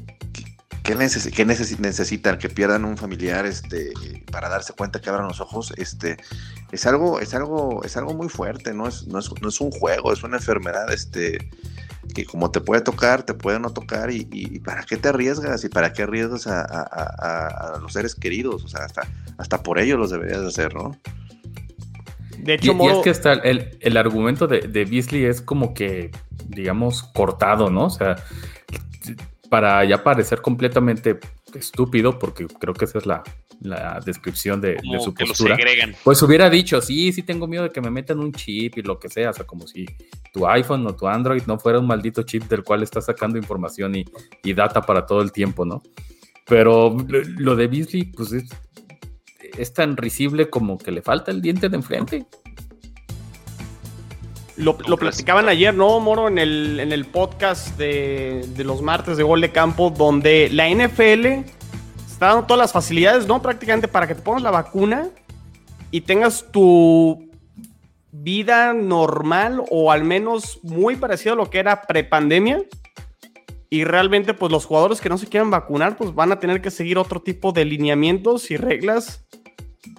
qué, 0.82 0.94
necesitan, 0.94 2.38
que 2.38 2.48
pierdan 2.48 2.84
un 2.84 2.96
familiar 2.96 3.46
este, 3.46 3.92
para 4.30 4.48
darse 4.48 4.72
cuenta 4.72 5.00
que 5.00 5.10
abran 5.10 5.28
los 5.28 5.40
ojos. 5.40 5.72
Este, 5.76 6.16
es 6.72 6.86
algo, 6.86 7.20
es 7.20 7.34
algo, 7.34 7.82
es 7.84 7.96
algo 7.96 8.14
muy 8.14 8.28
fuerte, 8.28 8.74
no 8.74 8.88
es, 8.88 9.06
no 9.06 9.18
es, 9.18 9.30
no 9.40 9.48
es 9.48 9.60
un 9.60 9.70
juego, 9.70 10.12
es 10.12 10.22
una 10.22 10.38
enfermedad, 10.38 10.92
este 10.92 11.50
que 12.14 12.24
como 12.24 12.50
te 12.50 12.60
puede 12.60 12.82
tocar, 12.82 13.22
te 13.22 13.34
puede 13.34 13.58
no 13.60 13.70
tocar, 13.70 14.10
y, 14.10 14.24
para 14.60 14.82
qué 14.84 14.96
te 14.96 15.08
arriesgas, 15.08 15.64
y 15.64 15.68
para 15.68 15.92
qué 15.92 16.02
arriesgas 16.02 16.46
a, 16.46 17.78
los 17.80 17.92
seres 17.92 18.14
queridos, 18.14 18.64
o 18.64 18.68
sea, 18.68 18.84
hasta, 18.84 19.02
hasta 19.38 19.62
por 19.62 19.78
ello 19.78 19.96
los 19.96 20.10
deberías 20.10 20.40
hacer, 20.40 20.74
¿no? 20.74 20.96
De 22.42 22.54
hecho, 22.54 22.76
y, 22.78 22.86
es 22.86 22.98
que 22.98 23.10
está 23.10 23.34
el, 23.34 23.78
el 23.80 23.96
argumento 23.96 24.46
de, 24.48 24.62
de, 24.62 24.84
Beasley 24.84 25.24
es 25.24 25.40
como 25.40 25.74
que, 25.74 26.10
digamos, 26.48 27.04
cortado, 27.04 27.70
¿no? 27.70 27.84
O 27.84 27.90
sea, 27.90 28.16
para 29.48 29.84
ya 29.84 30.02
parecer 30.02 30.40
completamente 30.42 31.20
estúpido, 31.54 32.18
porque 32.18 32.46
creo 32.46 32.74
que 32.74 32.86
esa 32.86 32.98
es 32.98 33.06
la, 33.06 33.22
la 33.60 34.00
descripción 34.04 34.60
de, 34.60 34.78
su 35.00 35.14
postura, 35.14 35.56
pues 36.02 36.20
hubiera 36.22 36.50
dicho, 36.50 36.80
sí, 36.80 37.12
sí 37.12 37.22
tengo 37.22 37.46
miedo 37.46 37.64
de 37.64 37.70
que 37.70 37.80
me 37.80 37.90
metan 37.90 38.18
un 38.18 38.32
chip 38.32 38.78
y 38.78 38.82
lo 38.82 38.98
que 38.98 39.08
sea, 39.08 39.30
o 39.30 39.32
sea, 39.32 39.46
como 39.46 39.66
si 39.66 39.86
tu 40.32 40.46
iPhone 40.48 40.86
o 40.86 40.96
tu 40.96 41.06
Android 41.06 41.42
no 41.46 41.58
fuera 41.58 41.78
un 41.78 41.86
maldito 41.86 42.22
chip 42.22 42.44
del 42.44 42.64
cual 42.64 42.82
está 42.82 43.00
sacando 43.00 43.38
información 43.38 43.94
y, 43.94 44.04
y 44.42 44.52
data 44.52 44.82
para 44.82 45.06
todo 45.06 45.22
el 45.22 45.30
tiempo, 45.30 45.64
¿no? 45.64 45.82
Pero 46.46 46.96
lo 47.36 47.54
de 47.54 47.68
Beasley, 47.68 48.04
pues 48.04 48.32
es, 48.32 48.50
es 49.58 49.72
tan 49.72 49.96
risible 49.96 50.50
como 50.50 50.78
que 50.78 50.90
le 50.90 51.02
falta 51.02 51.30
el 51.30 51.42
diente 51.42 51.68
de 51.68 51.76
enfrente. 51.76 52.26
Lo, 54.56 54.76
platicaban 54.76 55.48
ayer, 55.48 55.74
¿no, 55.74 55.98
Moro? 55.98 56.28
En 56.28 56.38
el, 56.38 56.78
en 56.78 56.92
el 56.92 57.06
podcast 57.06 57.76
de, 57.78 58.46
los 58.58 58.82
martes 58.82 59.16
de 59.16 59.22
gol 59.22 59.40
de 59.40 59.50
campo, 59.50 59.90
donde 59.90 60.50
la 60.50 60.68
NFL 60.68 61.26
está 62.06 62.26
dando 62.28 62.44
todas 62.44 62.58
las 62.58 62.72
facilidades, 62.72 63.26
¿no? 63.26 63.40
Prácticamente 63.40 63.88
para 63.88 64.06
que 64.06 64.14
te 64.14 64.22
pongas 64.22 64.42
la 64.42 64.50
vacuna 64.50 65.08
y 65.90 66.02
tengas 66.02 66.46
tu 66.52 67.30
vida 68.12 68.74
normal 68.74 69.62
o 69.70 69.90
al 69.90 70.04
menos 70.04 70.60
muy 70.62 70.96
parecido 70.96 71.32
a 71.32 71.36
lo 71.36 71.50
que 71.50 71.58
era 71.58 71.82
prepandemia. 71.82 72.62
Y 73.70 73.84
realmente, 73.84 74.34
pues 74.34 74.52
los 74.52 74.66
jugadores 74.66 75.00
que 75.00 75.08
no 75.08 75.16
se 75.16 75.26
quieran 75.26 75.50
vacunar, 75.50 75.96
pues 75.96 76.14
van 76.14 76.30
a 76.30 76.38
tener 76.38 76.60
que 76.60 76.70
seguir 76.70 76.98
otro 76.98 77.22
tipo 77.22 77.52
de 77.52 77.64
lineamientos 77.64 78.50
y 78.50 78.58
reglas 78.58 79.24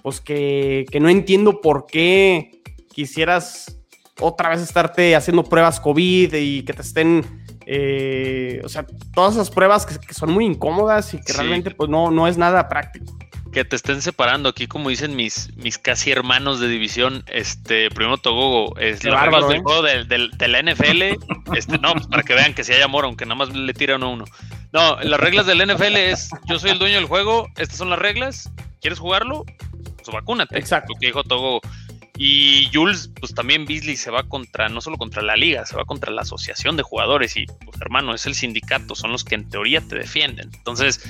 pues 0.02 0.20
que, 0.20 0.86
no 1.00 1.08
entiendo 1.08 1.60
por 1.60 1.86
qué 1.86 2.62
quisieras 2.92 3.78
otra 4.20 4.50
vez 4.50 4.60
estarte 4.60 5.16
haciendo 5.16 5.44
pruebas 5.44 5.80
COVID 5.80 6.32
y 6.34 6.62
que 6.62 6.72
te 6.72 6.82
estén, 6.82 7.44
eh, 7.66 8.60
o 8.64 8.68
sea, 8.68 8.86
todas 9.14 9.34
esas 9.34 9.50
pruebas 9.50 9.86
que, 9.86 10.14
son 10.14 10.30
muy 10.30 10.44
incómodas 10.44 11.14
y 11.14 11.20
que 11.20 11.32
realmente 11.32 11.70
pues 11.70 11.90
no, 11.90 12.10
no 12.10 12.28
es 12.28 12.38
nada 12.38 12.68
práctico. 12.68 13.16
que 13.52 13.64
te 13.64 13.76
estén 13.76 14.02
separando 14.02 14.48
aquí, 14.48 14.66
como 14.66 14.88
dicen 14.88 15.16
mis, 15.16 15.54
mis 15.56 15.78
casi 15.78 16.10
hermanos 16.10 16.60
de 16.60 16.68
división, 16.68 17.24
este, 17.26 17.88
primero 17.90 18.18
Togogo, 18.18 18.76
es 18.78 19.04
las 19.04 19.22
reglas 19.22 19.48
del 19.48 19.58
¿eh? 19.58 19.62
juego 19.62 19.82
de, 19.82 20.48
la 20.48 20.62
NFL, 20.62 21.02
este, 21.56 21.78
no, 21.78 21.92
pues 21.92 22.06
para 22.06 22.22
que 22.22 22.34
vean 22.34 22.54
que 22.54 22.64
si 22.64 22.72
hay 22.72 22.82
amor, 22.82 23.04
aunque 23.04 23.26
nada 23.26 23.36
más 23.36 23.50
le 23.50 23.74
tiran 23.74 24.02
a 24.02 24.08
uno. 24.08 24.24
No, 24.72 24.96
las 25.00 25.20
reglas 25.20 25.46
del 25.46 25.64
NFL 25.66 25.96
es, 25.96 26.30
yo 26.46 26.58
soy 26.58 26.70
el 26.70 26.80
dueño 26.80 26.96
del 26.96 27.06
juego, 27.06 27.48
estas 27.56 27.78
son 27.78 27.90
las 27.90 27.98
reglas, 27.98 28.50
¿quieres 28.80 28.98
jugarlo? 28.98 29.44
Pues 30.04 30.14
vacúnate. 30.14 30.58
Exacto. 30.58 30.92
Lo 30.92 30.98
que 31.00 31.06
dijo 31.06 31.24
Togogo. 31.24 31.60
Y 32.16 32.70
Jules, 32.72 33.10
pues 33.18 33.34
también 33.34 33.66
Beasley 33.66 33.96
se 33.96 34.10
va 34.10 34.22
contra, 34.22 34.68
no 34.68 34.80
solo 34.80 34.96
contra 34.96 35.20
la 35.20 35.34
liga, 35.34 35.66
se 35.66 35.74
va 35.74 35.84
contra 35.84 36.12
la 36.12 36.22
asociación 36.22 36.76
de 36.76 36.84
jugadores 36.84 37.36
y, 37.36 37.46
pues 37.46 37.80
hermano, 37.80 38.14
es 38.14 38.24
el 38.26 38.36
sindicato, 38.36 38.94
son 38.94 39.10
los 39.10 39.24
que 39.24 39.34
en 39.34 39.48
teoría 39.48 39.80
te 39.80 39.96
defienden. 39.96 40.48
Entonces, 40.54 41.04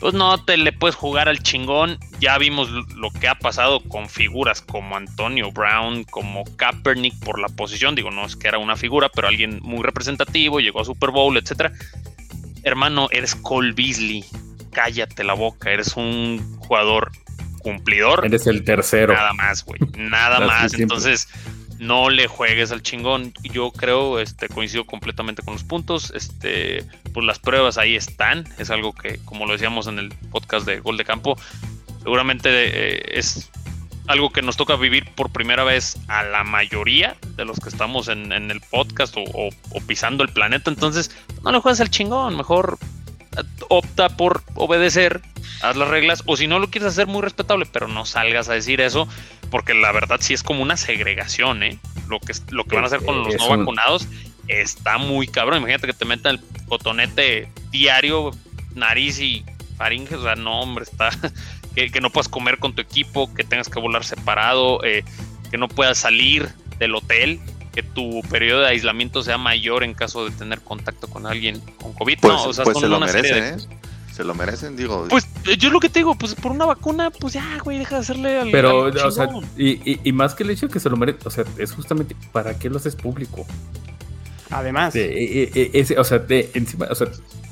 pues 0.00 0.12
no 0.12 0.44
te 0.44 0.58
le 0.58 0.70
puedes 0.72 0.96
jugar 0.96 1.30
al 1.30 1.42
chingón. 1.42 1.98
Ya 2.20 2.36
vimos 2.36 2.68
lo 2.70 3.10
que 3.10 3.26
ha 3.26 3.36
pasado 3.36 3.80
con 3.88 4.06
figuras 4.10 4.60
como 4.60 4.96
Antonio 4.96 5.50
Brown, 5.50 6.04
como 6.04 6.44
Kaepernick 6.56 7.18
por 7.20 7.38
la 7.38 7.48
posición. 7.48 7.94
Digo, 7.94 8.10
no 8.10 8.26
es 8.26 8.36
que 8.36 8.48
era 8.48 8.58
una 8.58 8.76
figura, 8.76 9.08
pero 9.08 9.28
alguien 9.28 9.60
muy 9.62 9.82
representativo, 9.82 10.60
llegó 10.60 10.82
a 10.82 10.84
Super 10.84 11.10
Bowl, 11.10 11.38
etcétera. 11.38 11.72
Hermano, 12.64 13.08
eres 13.12 13.34
Cole 13.34 13.72
Beasley. 13.72 14.26
Cállate 14.72 15.24
la 15.24 15.32
boca, 15.32 15.70
eres 15.70 15.96
un 15.96 16.58
jugador 16.58 17.12
cumplidor. 17.64 18.24
Eres 18.24 18.46
el 18.46 18.62
tercero. 18.62 19.14
Nada 19.14 19.32
más, 19.32 19.64
güey. 19.64 19.80
Nada 19.96 20.38
más. 20.46 20.74
Entonces, 20.74 21.28
no 21.78 22.10
le 22.10 22.28
juegues 22.28 22.70
al 22.70 22.82
chingón. 22.82 23.32
Yo 23.42 23.72
creo, 23.72 24.20
este, 24.20 24.48
coincido 24.48 24.84
completamente 24.84 25.42
con 25.42 25.54
los 25.54 25.64
puntos. 25.64 26.12
Este, 26.14 26.84
pues 27.12 27.26
las 27.26 27.38
pruebas 27.38 27.78
ahí 27.78 27.96
están. 27.96 28.44
Es 28.58 28.70
algo 28.70 28.92
que, 28.92 29.18
como 29.24 29.46
lo 29.46 29.52
decíamos 29.52 29.86
en 29.86 29.98
el 29.98 30.10
podcast 30.30 30.66
de 30.66 30.80
Gol 30.80 30.96
de 30.96 31.04
Campo, 31.04 31.36
seguramente 32.02 32.50
eh, 32.52 33.18
es 33.18 33.50
algo 34.06 34.30
que 34.30 34.42
nos 34.42 34.56
toca 34.56 34.76
vivir 34.76 35.10
por 35.14 35.30
primera 35.30 35.64
vez 35.64 35.96
a 36.08 36.22
la 36.22 36.44
mayoría 36.44 37.16
de 37.36 37.46
los 37.46 37.58
que 37.58 37.70
estamos 37.70 38.08
en, 38.08 38.32
el 38.32 38.60
podcast 38.60 39.16
o, 39.16 39.48
pisando 39.86 40.22
el 40.22 40.30
planeta. 40.30 40.70
Entonces, 40.70 41.10
no 41.42 41.50
le 41.50 41.60
juegues 41.60 41.80
al 41.80 41.90
chingón. 41.90 42.36
Mejor 42.36 42.78
opta 43.68 44.08
por 44.10 44.42
obedecer, 44.54 45.22
haz 45.62 45.76
las 45.76 45.88
reglas, 45.88 46.22
o 46.26 46.36
si 46.36 46.46
no 46.46 46.58
lo 46.58 46.70
quieres 46.70 46.90
hacer 46.90 47.06
muy 47.06 47.22
respetable, 47.22 47.66
pero 47.66 47.88
no 47.88 48.04
salgas 48.04 48.48
a 48.48 48.54
decir 48.54 48.80
eso, 48.80 49.08
porque 49.50 49.74
la 49.74 49.92
verdad 49.92 50.18
sí 50.20 50.34
es 50.34 50.42
como 50.42 50.62
una 50.62 50.76
segregación, 50.76 51.62
¿eh? 51.62 51.78
Lo 52.08 52.20
que, 52.20 52.32
lo 52.50 52.64
que 52.64 52.76
van 52.76 52.84
a 52.84 52.88
hacer 52.88 53.04
con 53.04 53.24
los 53.24 53.34
no 53.36 53.48
vacunados 53.48 54.06
está 54.48 54.98
muy 54.98 55.26
cabrón. 55.26 55.58
Imagínate 55.58 55.86
que 55.86 55.92
te 55.94 56.04
metan 56.04 56.36
el 56.36 56.64
cotonete 56.66 57.48
diario, 57.70 58.30
nariz 58.74 59.20
y 59.20 59.44
faringe, 59.76 60.16
o 60.16 60.22
sea, 60.22 60.36
no, 60.36 60.60
hombre, 60.60 60.84
está. 60.84 61.10
que, 61.74 62.00
no 62.00 62.10
puedas 62.10 62.28
comer 62.28 62.58
con 62.58 62.74
tu 62.74 62.82
equipo, 62.82 63.32
que 63.34 63.44
tengas 63.44 63.68
que 63.68 63.80
volar 63.80 64.04
separado, 64.04 64.84
eh, 64.84 65.04
que 65.50 65.58
no 65.58 65.68
puedas 65.68 65.98
salir 65.98 66.48
del 66.78 66.94
hotel, 66.94 67.40
que 67.74 67.82
tu 67.82 68.22
periodo 68.30 68.60
de 68.60 68.68
aislamiento 68.68 69.22
sea 69.22 69.36
mayor 69.36 69.82
en 69.82 69.94
caso 69.94 70.24
de 70.24 70.30
tener 70.30 70.60
contacto 70.60 71.08
con 71.08 71.26
alguien 71.26 71.60
con 71.80 71.92
COVID. 71.92 72.18
Pues, 72.20 72.32
no, 72.32 72.44
o 72.44 72.52
sea, 72.52 72.64
pues 72.64 72.78
se 72.78 72.88
lo 72.88 73.00
merece, 73.00 73.38
¿eh? 73.38 73.56
Se 74.12 74.22
lo 74.22 74.32
merecen, 74.32 74.76
digo. 74.76 75.06
Pues 75.10 75.26
yo 75.58 75.70
lo 75.70 75.80
que 75.80 75.88
te 75.88 75.98
digo, 75.98 76.14
pues 76.14 76.36
por 76.36 76.52
una 76.52 76.66
vacuna, 76.66 77.10
pues 77.10 77.32
ya, 77.32 77.58
güey, 77.64 77.78
deja 77.78 77.96
de 77.96 78.00
hacerle 78.02 78.38
al. 78.38 78.50
Pero, 78.52 78.84
o 78.84 79.10
sea, 79.10 79.28
y, 79.56 80.12
más 80.12 80.34
que 80.34 80.44
el 80.44 80.50
hecho 80.50 80.68
de 80.68 80.72
que 80.72 80.78
se 80.78 80.88
lo 80.88 80.96
merece, 80.96 81.18
o 81.24 81.30
sea, 81.30 81.44
es 81.58 81.72
justamente 81.72 82.14
para 82.30 82.56
qué 82.56 82.70
lo 82.70 82.76
haces 82.76 82.94
público. 82.94 83.44
Además. 84.50 84.94
o 84.94 86.04
sea, 86.04 86.24
encima, 86.28 86.86
o 86.88 86.94
sea, 86.94 87.08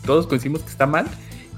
todos 0.07 0.29
coincidimos 0.29 0.63
que 0.63 0.71
está 0.71 0.87
mal, 0.87 1.09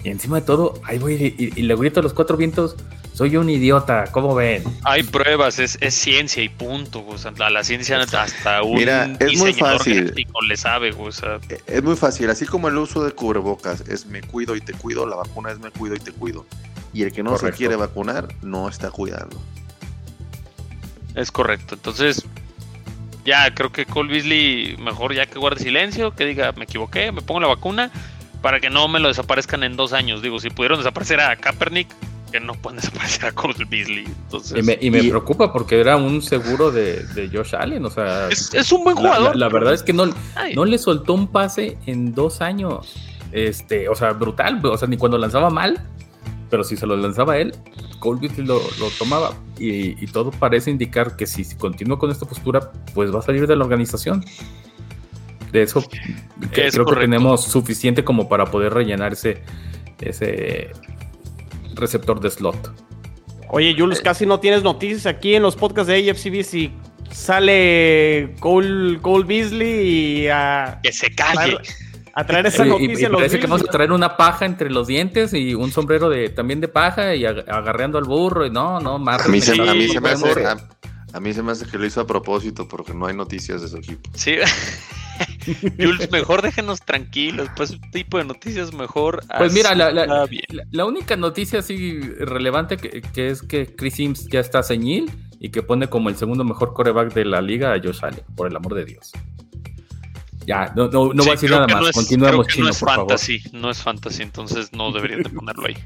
y 0.02 0.08
encima 0.08 0.40
de 0.40 0.46
todo, 0.46 0.80
ahí 0.84 0.98
voy 0.98 1.34
y, 1.36 1.62
le 1.62 1.76
grito 1.76 2.00
a 2.00 2.02
los 2.02 2.14
cuatro 2.14 2.38
vientos 2.38 2.76
soy 3.14 3.36
un 3.36 3.48
idiota, 3.48 4.06
¿cómo 4.10 4.34
ven? 4.34 4.64
Hay 4.82 5.04
pruebas, 5.04 5.60
es, 5.60 5.78
ciencia 5.94 6.42
y 6.42 6.48
punto. 6.48 7.04
O 7.06 7.16
sea, 7.16 7.30
la, 7.30 7.62
ciencia 7.62 8.00
hasta 8.00 8.62
un 8.64 8.74
Mira, 8.74 9.08
es 9.20 9.38
muy 9.38 9.54
fácil. 9.54 10.12
le 10.48 10.56
sabe. 10.56 10.92
O 10.98 11.08
e, 11.08 11.60
Es 11.68 11.82
muy 11.82 11.94
fácil, 11.94 12.28
así 12.28 12.44
como 12.44 12.66
el 12.66 12.76
uso 12.76 13.04
de 13.04 13.12
cubrebocas 13.12 13.82
es 13.88 14.06
me 14.06 14.20
cuido 14.20 14.56
y 14.56 14.60
te 14.60 14.72
cuido, 14.72 15.06
la 15.06 15.14
vacuna 15.14 15.52
es 15.52 15.60
me 15.60 15.70
cuido 15.70 15.94
y 15.94 16.00
te 16.00 16.10
cuido. 16.10 16.44
Y 16.92 17.04
el 17.04 17.12
que 17.12 17.22
no 17.22 17.38
se 17.38 17.52
quiere 17.52 17.76
vacunar 17.76 18.28
no 18.42 18.68
está 18.68 18.90
cuidando. 18.90 19.40
Es 21.14 21.30
correcto. 21.30 21.76
Entonces, 21.76 22.24
ya 23.24 23.54
creo 23.54 23.70
que 23.70 23.86
Cole 23.86 24.12
Beasley 24.12 24.76
mejor 24.78 25.14
ya 25.14 25.26
que 25.26 25.38
guarde 25.38 25.62
silencio, 25.62 26.16
que 26.16 26.26
diga 26.26 26.50
me 26.52 26.64
equivoqué, 26.64 27.12
me 27.12 27.22
pongo 27.22 27.40
la 27.40 27.46
vacuna 27.46 27.92
para 28.42 28.58
que 28.58 28.70
no 28.70 28.88
me 28.88 28.98
lo 28.98 29.06
desaparezcan 29.06 29.62
en 29.62 29.76
dos 29.76 29.92
años. 29.92 30.20
Digo, 30.20 30.40
si 30.40 30.50
pudieron 30.50 30.78
desaparecer 30.78 31.20
a 31.20 31.36
Kaepernick, 31.36 31.88
que 32.34 32.40
no 32.40 32.54
pueden 32.54 32.76
desaparecer 32.80 33.26
a 33.26 33.32
Cole 33.32 33.54
Beasley. 33.68 34.04
y 34.80 34.90
me, 34.90 35.04
preocupa 35.04 35.52
porque 35.52 35.78
era 35.78 35.96
un 35.96 36.20
seguro 36.20 36.72
de, 36.72 37.30
Josh 37.32 37.54
Allen. 37.54 37.84
O 37.84 37.90
sea, 37.90 38.28
es, 38.28 38.72
un 38.72 38.82
buen 38.82 38.96
jugador. 38.96 39.36
La, 39.36 39.48
verdad 39.48 39.72
es 39.72 39.84
que 39.84 39.92
no, 39.92 40.06
no 40.54 40.64
le 40.64 40.78
soltó 40.78 41.14
un 41.14 41.28
pase 41.28 41.78
en 41.86 42.12
dos 42.12 42.40
años. 42.40 42.96
Este, 43.30 43.88
o 43.88 43.94
sea, 43.94 44.12
brutal. 44.14 44.60
O 44.64 44.76
sea, 44.76 44.88
ni 44.88 44.96
cuando 44.96 45.16
lanzaba 45.16 45.48
mal, 45.48 45.80
pero 46.50 46.64
si 46.64 46.76
se 46.76 46.88
lo 46.88 46.96
lanzaba 46.96 47.38
él, 47.38 47.54
Cole 48.00 48.20
Beasley 48.20 48.44
lo, 48.44 48.60
tomaba. 48.98 49.34
Y, 49.56 50.04
todo 50.08 50.32
parece 50.32 50.72
indicar 50.72 51.14
que 51.14 51.26
si, 51.26 51.44
continúa 51.54 52.00
con 52.00 52.10
esta 52.10 52.26
postura, 52.26 52.72
pues 52.94 53.14
va 53.14 53.20
a 53.20 53.22
salir 53.22 53.46
de 53.46 53.54
la 53.54 53.62
organización. 53.62 54.24
De 55.52 55.62
eso 55.62 55.84
creo 56.50 56.84
que 56.84 56.96
tenemos 56.96 57.44
suficiente 57.44 58.02
como 58.02 58.28
para 58.28 58.46
poder 58.46 58.74
rellenar 58.74 59.12
ese, 59.12 59.40
ese 60.00 60.72
receptor 61.76 62.20
de 62.20 62.30
slot. 62.30 62.72
Oye, 63.50 63.74
Jules, 63.78 64.00
casi 64.00 64.26
no 64.26 64.40
tienes 64.40 64.62
noticias 64.62 65.06
aquí 65.06 65.34
en 65.34 65.42
los 65.42 65.56
podcasts 65.56 65.88
de 65.88 66.10
AFCB 66.10 66.42
si 66.42 66.72
sale 67.10 68.34
Cole, 68.40 69.00
Cole 69.00 69.24
Beasley 69.24 70.22
y 70.22 70.28
a... 70.28 70.80
Que 70.82 70.92
se 70.92 71.14
calle. 71.14 71.58
A 72.16 72.24
traer 72.24 72.46
esa 72.46 72.64
noticia. 72.64 73.08
Y, 73.08 73.12
parece 73.12 73.40
que 73.40 73.46
vamos 73.46 73.62
a 73.62 73.70
traer 73.70 73.90
una 73.90 74.16
paja 74.16 74.46
entre 74.46 74.70
los 74.70 74.86
dientes 74.86 75.34
y 75.34 75.54
un 75.54 75.72
sombrero 75.72 76.08
de 76.08 76.28
también 76.28 76.60
de 76.60 76.68
paja 76.68 77.14
y 77.16 77.24
agarreando 77.24 77.98
al 77.98 78.04
burro. 78.04 78.46
Y 78.46 78.50
no, 78.50 78.78
no, 78.78 79.00
más. 79.00 79.24
A 79.24 79.28
mí, 79.28 79.40
se, 79.40 79.56
me 79.56 79.62
hace, 80.10 80.46
a, 81.12 81.20
mí 81.20 81.32
se 81.32 81.42
me 81.42 81.50
hace 81.50 81.66
que 81.66 81.76
lo 81.76 81.84
hizo 81.84 82.00
a 82.00 82.06
propósito 82.06 82.68
porque 82.68 82.94
no 82.94 83.06
hay 83.06 83.16
noticias 83.16 83.62
de 83.62 83.68
su 83.68 83.78
equipo. 83.78 84.10
Sí. 84.14 84.36
Jules, 85.78 86.10
mejor 86.10 86.42
déjenos 86.42 86.80
tranquilos, 86.82 87.48
pues 87.56 87.72
este 87.72 87.88
tipo 87.88 88.18
de 88.18 88.24
noticias 88.24 88.72
mejor. 88.72 89.22
Pues 89.38 89.52
mira, 89.52 89.74
la, 89.74 90.84
única 90.84 91.16
noticia 91.16 91.60
así 91.60 92.00
relevante 92.00 92.76
que, 92.76 93.28
es 93.28 93.42
que 93.42 93.74
Chris 93.74 93.94
Sims 93.94 94.26
ya 94.28 94.40
está 94.40 94.62
señil 94.62 95.10
y 95.38 95.50
que 95.50 95.62
pone 95.62 95.88
como 95.88 96.08
el 96.08 96.16
segundo 96.16 96.44
mejor 96.44 96.72
coreback 96.72 97.12
de 97.14 97.24
la 97.24 97.40
liga 97.40 97.74
a 97.74 97.78
Josh 97.78 98.00
Allen, 98.02 98.24
por 98.34 98.48
el 98.48 98.56
amor 98.56 98.74
de 98.74 98.84
Dios. 98.84 99.12
Ya, 100.46 100.72
no, 100.76 100.88
no, 100.88 101.08
voy 101.14 101.28
a 101.28 101.32
decir 101.32 101.50
nada 101.50 101.66
más. 101.66 101.92
Continuamos, 101.92 102.46
no 102.58 102.68
es 102.68 102.78
fantasy, 102.78 103.42
no 103.52 103.70
es 103.70 103.82
fantasy, 103.82 104.22
entonces 104.22 104.72
no 104.72 104.92
deberían 104.92 105.22
de 105.22 105.30
ponerlo 105.30 105.66
ahí. 105.66 105.76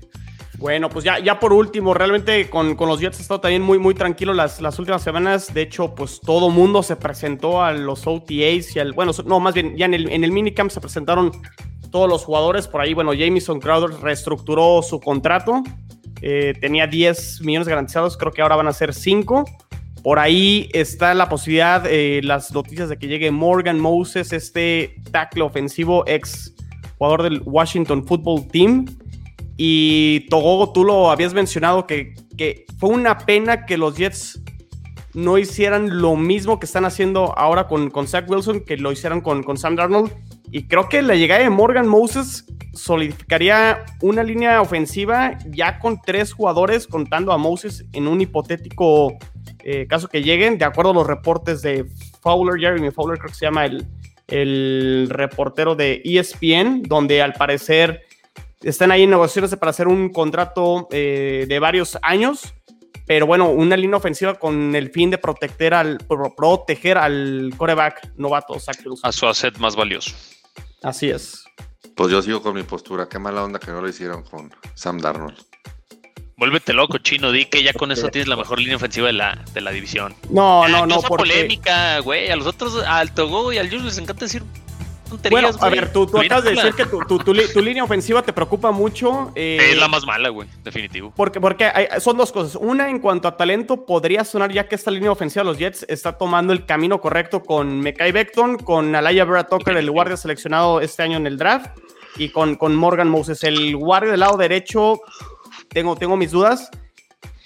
Bueno, 0.59 0.91
pues 0.91 1.05
ya, 1.05 1.21
ya 1.21 1.39
por 1.39 1.53
último, 1.53 1.95
realmente 1.95 2.51
con, 2.51 2.77
los 2.77 3.01
Jets 3.01 3.19
ha 3.19 3.23
estado 3.23 3.41
también 3.41 3.63
muy, 3.63 3.79
muy 3.79 3.95
tranquilo 3.95 4.35
las, 4.35 4.61
las 4.61 4.77
últimas 4.81 5.03
semanas. 5.03 5.55
De 5.55 5.63
hecho, 5.63 5.95
pues 5.95 6.21
todo 6.21 6.51
mundo 6.51 6.83
se 6.83 6.97
presentó 6.97 7.63
a 7.63 7.73
los 7.73 8.07
OTAs 8.09 8.75
y 8.75 8.81
al. 8.81 8.93
Bueno, 8.93 9.13
no, 9.25 9.39
más 9.39 9.55
bien, 9.55 9.77
ya 9.77 9.87
en 9.87 9.95
el, 9.95 10.11
en 10.11 10.25
el 10.25 10.33
minicamp 10.33 10.71
se 10.71 10.81
presentaron 10.81 11.31
todos 11.93 12.09
los 12.09 12.25
jugadores. 12.25 12.67
Por 12.67 12.81
ahí, 12.81 12.93
bueno, 12.93 13.13
Jamison 13.17 13.61
Crowder 13.61 14.01
reestructuró 14.01 14.83
su 14.83 14.99
contrato. 14.99 15.63
Eh, 16.23 16.55
tenía 16.61 16.89
10 16.89 17.43
millones 17.43 17.69
garantizados, 17.69 18.17
creo 18.17 18.33
que 18.33 18.43
ahora 18.43 18.57
van 18.57 18.67
a 18.67 18.73
ser 18.73 18.93
5. 18.93 19.45
Por 20.03 20.19
ahí 20.19 20.69
está 20.73 21.15
la 21.15 21.29
posibilidad, 21.29 21.85
eh, 21.87 22.21
las 22.25 22.53
noticias 22.53 22.89
de 22.89 22.99
que 22.99 23.07
llegue 23.07 23.31
Morgan 23.31 23.79
Moses, 23.79 24.33
este 24.33 24.97
tackle 25.13 25.43
ofensivo, 25.43 26.05
ex 26.09 26.53
jugador 26.99 27.23
del 27.23 27.43
Washington 27.45 28.05
Football 28.05 28.49
Team. 28.49 28.87
Y 29.61 30.21
Togogo, 30.31 30.73
tú 30.73 30.85
lo 30.85 31.11
habías 31.11 31.35
mencionado 31.35 31.87
que, 31.87 32.15
fue 32.79 32.91
una 32.91 33.19
pena 33.19 33.67
que 33.67 33.77
los 33.77 33.97
Jets 33.97 34.41
no 35.15 35.37
hicieran 35.37 36.01
lo 36.01 36.15
mismo 36.15 36.61
que 36.61 36.67
están 36.67 36.85
haciendo 36.85 37.37
ahora 37.37 37.67
con, 37.67 37.91
con 37.91 38.07
Zach 38.07 38.31
Wilson, 38.31 38.61
que 38.61 38.77
lo 38.77 38.93
hicieron 38.93 39.21
con, 39.21 39.43
con 39.43 39.59
Sam 39.59 39.75
Darnold. 39.75 40.13
Y 40.53 40.69
creo 40.69 40.89
que 40.89 41.03
la 41.03 41.17
llegada 41.17 41.43
de 41.43 41.51
Morgan 41.51 41.89
Moses 41.89 42.47
solidificaría 42.73 43.85
una 44.01 44.23
línea 44.23 44.63
ofensiva 44.63 45.37
ya 45.49 45.81
con 45.81 46.01
tres 46.01 46.33
jugadores, 46.33 46.87
contando 46.87 47.33
a 47.33 47.39
Moses 47.39 47.85
en 47.93 48.07
un 48.07 48.21
hipotético 48.21 49.19
eh, 49.65 49.89
caso 49.89 50.07
que 50.07 50.23
lleguen, 50.23 50.57
de 50.57 50.67
acuerdo 50.67 50.93
a 50.93 50.95
los 50.95 51.07
reportes 51.09 51.63
de 51.63 51.85
Fowler, 52.21 52.61
Jeremy 52.61 52.93
Fowler, 52.93 53.19
creo 53.19 53.31
que 53.31 53.39
se 53.39 53.47
llama 53.47 53.67
el, 53.67 53.85
el 54.29 55.09
reportero 55.11 55.75
de 55.75 56.01
ESPN, 56.05 56.85
donde 56.85 57.23
al 57.23 57.33
parecer 57.33 58.03
están 58.63 58.91
ahí 58.91 59.05
en 59.05 59.11
negociaciones 59.11 59.55
para 59.57 59.71
hacer 59.71 59.89
un 59.89 60.11
contrato 60.11 60.89
eh, 60.91 61.47
de 61.49 61.59
varios 61.59 61.99
años, 62.03 62.55
pero 63.07 63.27
bueno, 63.27 63.49
una 63.51 63.77
línea 63.77 63.97
ofensiva 63.97 64.35
con 64.35 64.75
el 64.75 64.91
fin 64.91 65.11
de 65.11 65.19
proteger 65.19 65.75
al, 65.75 65.99
proteger 66.37 66.99
al 66.99 67.53
coreback 67.57 68.13
novato 68.17 68.57
A 69.03 69.13
su 69.13 69.27
asset 69.27 69.57
más 69.59 69.77
valioso. 69.77 70.15
Así 70.83 71.09
es. 71.09 71.45
Pues 71.95 72.11
yo 72.11 72.23
sigo 72.23 72.43
con 72.43 72.55
mi 72.55 72.63
postura. 72.63 73.09
Qué 73.09 73.19
mala 73.19 73.43
onda 73.43 73.59
que 73.59 73.71
no 73.73 73.81
lo 73.81 73.89
hicieron 73.89 74.23
con 74.23 74.55
Sam 74.75 74.99
Darnold. 74.99 75.37
Vuélvete 76.37 76.73
loco, 76.73 76.99
chino. 76.99 77.33
Di 77.33 77.47
que 77.47 77.65
ya 77.65 77.73
con 77.73 77.91
eso 77.91 78.09
tienes 78.09 78.29
la 78.29 78.37
mejor 78.37 78.61
línea 78.61 78.77
ofensiva 78.77 79.09
de 79.09 79.15
la, 79.15 79.45
de 79.53 79.61
la 79.61 79.73
división. 79.73 80.15
No, 80.31 80.69
no, 80.69 80.87
no. 80.87 81.01
Porque... 81.01 81.17
polémica, 81.17 81.99
güey. 81.99 82.31
A 82.31 82.37
los 82.37 82.47
otros, 82.47 82.85
al 82.87 83.13
Togo 83.13 83.53
y 83.53 83.59
al 83.59 83.69
Jules 83.69 83.85
les 83.85 83.99
encanta 83.99 84.27
decir 84.27 84.45
bueno, 85.31 85.51
a 85.61 85.69
ver, 85.69 85.93
tú, 85.93 86.05
acabas 86.19 86.45
de 86.45 86.51
decir 86.51 86.75
que 86.75 86.85
tu, 86.85 87.63
línea 87.63 87.85
ofensiva 87.85 88.23
te 88.23 88.33
preocupa 88.33 88.71
mucho. 88.71 89.33
Eh, 89.35 89.59
es 89.73 89.79
la 89.79 89.89
más 89.89 90.05
mala, 90.07 90.29
güey, 90.29 90.49
definitivo. 90.63 91.13
Porque, 91.15 91.41
porque 91.41 91.71
son 92.01 92.17
dos 92.17 92.33
cosas. 92.33 92.57
Una, 92.61 92.89
en 92.89 92.99
cuanto 92.99 93.29
a 93.29 93.37
talento, 93.37 93.87
podría 93.87 94.25
sonar 94.25 94.53
ya 94.53 94.69
que 94.69 94.75
esta 94.75 94.91
línea 94.91 95.11
ofensiva 95.11 95.45
de 95.45 95.51
los 95.51 95.59
Jets 95.59 95.87
está 95.89 96.19
tomando 96.19 96.53
el 96.53 96.67
camino 96.67 97.01
correcto 97.01 97.43
con 97.43 97.81
Mekai 97.81 98.13
Beckton, 98.13 98.59
con 98.59 98.95
Alaya 98.95 99.25
Brad 99.25 99.49
Tucker, 99.49 99.77
el 99.77 99.91
guardia 99.91 100.17
seleccionado 100.17 100.81
este 100.81 101.03
año 101.03 101.17
en 101.17 101.27
el 101.27 101.37
draft, 101.37 101.71
y 102.17 102.31
con, 102.31 102.57
con 102.57 102.77
Morgan 102.77 103.09
Moses. 103.09 103.45
El 103.45 103.77
guardia 103.77 104.11
del 104.11 104.21
lado 104.21 104.37
derecho, 104.37 105.01
tengo, 105.69 105.97
tengo 105.97 106.17
mis 106.17 106.31
dudas. 106.31 106.71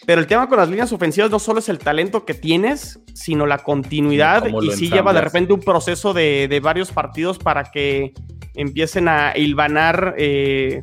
Pero 0.05 0.20
el 0.20 0.26
tema 0.26 0.48
con 0.48 0.59
las 0.59 0.68
líneas 0.68 0.92
ofensivas 0.92 1.30
no 1.30 1.38
solo 1.38 1.61
es 1.61 1.68
el 1.68 1.78
talento 1.78 2.24
que 2.24 2.34
tienes, 2.34 3.00
sino 3.14 3.46
la 3.46 3.59
continuidad. 3.59 4.46
Y 4.62 4.72
sí 4.72 4.90
lleva 4.90 5.12
de 5.12 5.20
repente 5.20 5.53
un 5.53 5.61
proceso 5.61 6.12
de, 6.12 6.61
varios 6.62 6.90
partidos 6.90 7.38
para 7.38 7.64
que 7.64 8.12
empiecen 8.55 9.09
a 9.09 9.32
hilvanar, 9.36 10.14
eh, 10.18 10.82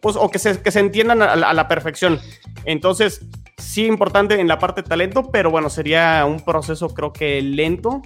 pues, 0.00 0.16
o 0.16 0.28
que 0.30 0.38
se, 0.38 0.60
que 0.60 0.70
se 0.70 0.80
entiendan 0.80 1.22
a, 1.22 1.54
la 1.54 1.68
perfección. 1.68 2.18
Entonces, 2.64 3.24
sí 3.58 3.86
importante 3.86 4.40
en 4.40 4.48
la 4.48 4.58
parte 4.58 4.82
de 4.82 4.88
talento, 4.88 5.30
pero 5.30 5.50
bueno, 5.50 5.70
sería 5.70 6.24
un 6.26 6.44
proceso 6.44 6.88
creo 6.88 7.12
que 7.12 7.40
lento, 7.40 8.02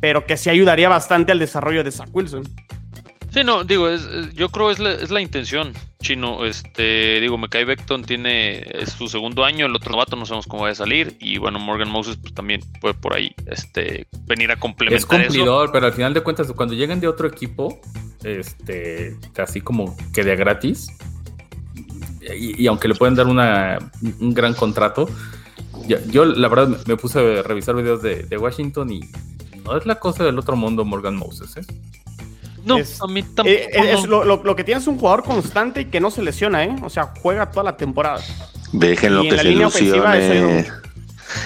pero 0.00 0.26
que 0.26 0.36
sí 0.36 0.50
ayudaría 0.50 0.88
bastante 0.88 1.32
al 1.32 1.38
desarrollo 1.38 1.82
de 1.82 1.90
Zach 1.90 2.10
Wilson. 2.12 2.42
Sí, 3.36 3.44
no, 3.44 3.64
digo, 3.64 3.86
yo 4.34 4.48
creo 4.48 4.70
es 4.70 4.78
la, 4.78 4.92
es 4.92 5.10
la 5.10 5.20
intención, 5.20 5.74
Chino. 6.00 6.46
Este, 6.46 7.20
digo, 7.20 7.36
Mekai 7.36 7.66
Beckton 7.66 8.02
tiene 8.02 8.60
es 8.60 8.92
su 8.92 9.08
segundo 9.08 9.44
año, 9.44 9.66
el 9.66 9.76
otro 9.76 9.92
novato 9.92 10.16
no 10.16 10.24
sabemos 10.24 10.46
cómo 10.46 10.62
va 10.62 10.70
a 10.70 10.74
salir. 10.74 11.18
Y 11.20 11.36
bueno, 11.36 11.58
Morgan 11.58 11.90
Moses 11.90 12.16
pues, 12.16 12.32
también 12.32 12.62
puede 12.80 12.94
por 12.94 13.14
ahí 13.14 13.34
este, 13.44 14.06
venir 14.24 14.50
a 14.52 14.56
complementar. 14.56 14.96
Es 14.96 15.04
cumplidor, 15.04 15.70
pero 15.70 15.84
al 15.84 15.92
final 15.92 16.14
de 16.14 16.22
cuentas, 16.22 16.50
cuando 16.52 16.74
llegan 16.74 16.98
de 16.98 17.08
otro 17.08 17.28
equipo, 17.28 17.78
este, 18.24 19.14
así 19.36 19.60
como 19.60 19.94
que 20.14 20.24
de 20.24 20.34
gratis, 20.34 20.88
y, 22.34 22.66
aunque 22.66 22.88
le 22.88 22.94
pueden 22.94 23.16
dar 23.16 23.26
una, 23.26 23.76
un 24.18 24.32
gran 24.32 24.54
contrato, 24.54 25.10
yo, 26.10 26.24
la 26.24 26.48
verdad 26.48 26.68
me 26.86 26.96
puse 26.96 27.18
a 27.18 27.42
revisar 27.42 27.76
videos 27.76 28.00
de, 28.00 28.22
de 28.22 28.38
Washington 28.38 28.90
y 28.92 29.00
no 29.62 29.76
es 29.76 29.84
la 29.84 29.96
cosa 29.96 30.24
del 30.24 30.38
otro 30.38 30.56
mundo 30.56 30.86
Morgan 30.86 31.16
Moses, 31.16 31.54
¿eh? 31.58 31.66
No, 32.66 32.76
a 32.76 33.06
mí 33.06 33.22
tampoco. 33.22 33.48
Eh, 33.48 33.70
es, 33.72 34.04
lo, 34.06 34.56
que 34.56 34.64
tiene 34.64 34.80
es 34.80 34.86
un 34.88 34.98
jugador 34.98 35.22
constante 35.22 35.82
y 35.82 35.84
que 35.84 36.00
no 36.00 36.10
se 36.10 36.20
lesiona, 36.20 36.64
¿eh? 36.64 36.76
O 36.82 36.90
sea, 36.90 37.12
juega 37.22 37.50
toda 37.50 37.62
la 37.62 37.76
temporada. 37.76 38.20
Déjenlo 38.72 39.22
que 39.22 39.38
se 39.38 39.48
ilusione. 39.48 40.66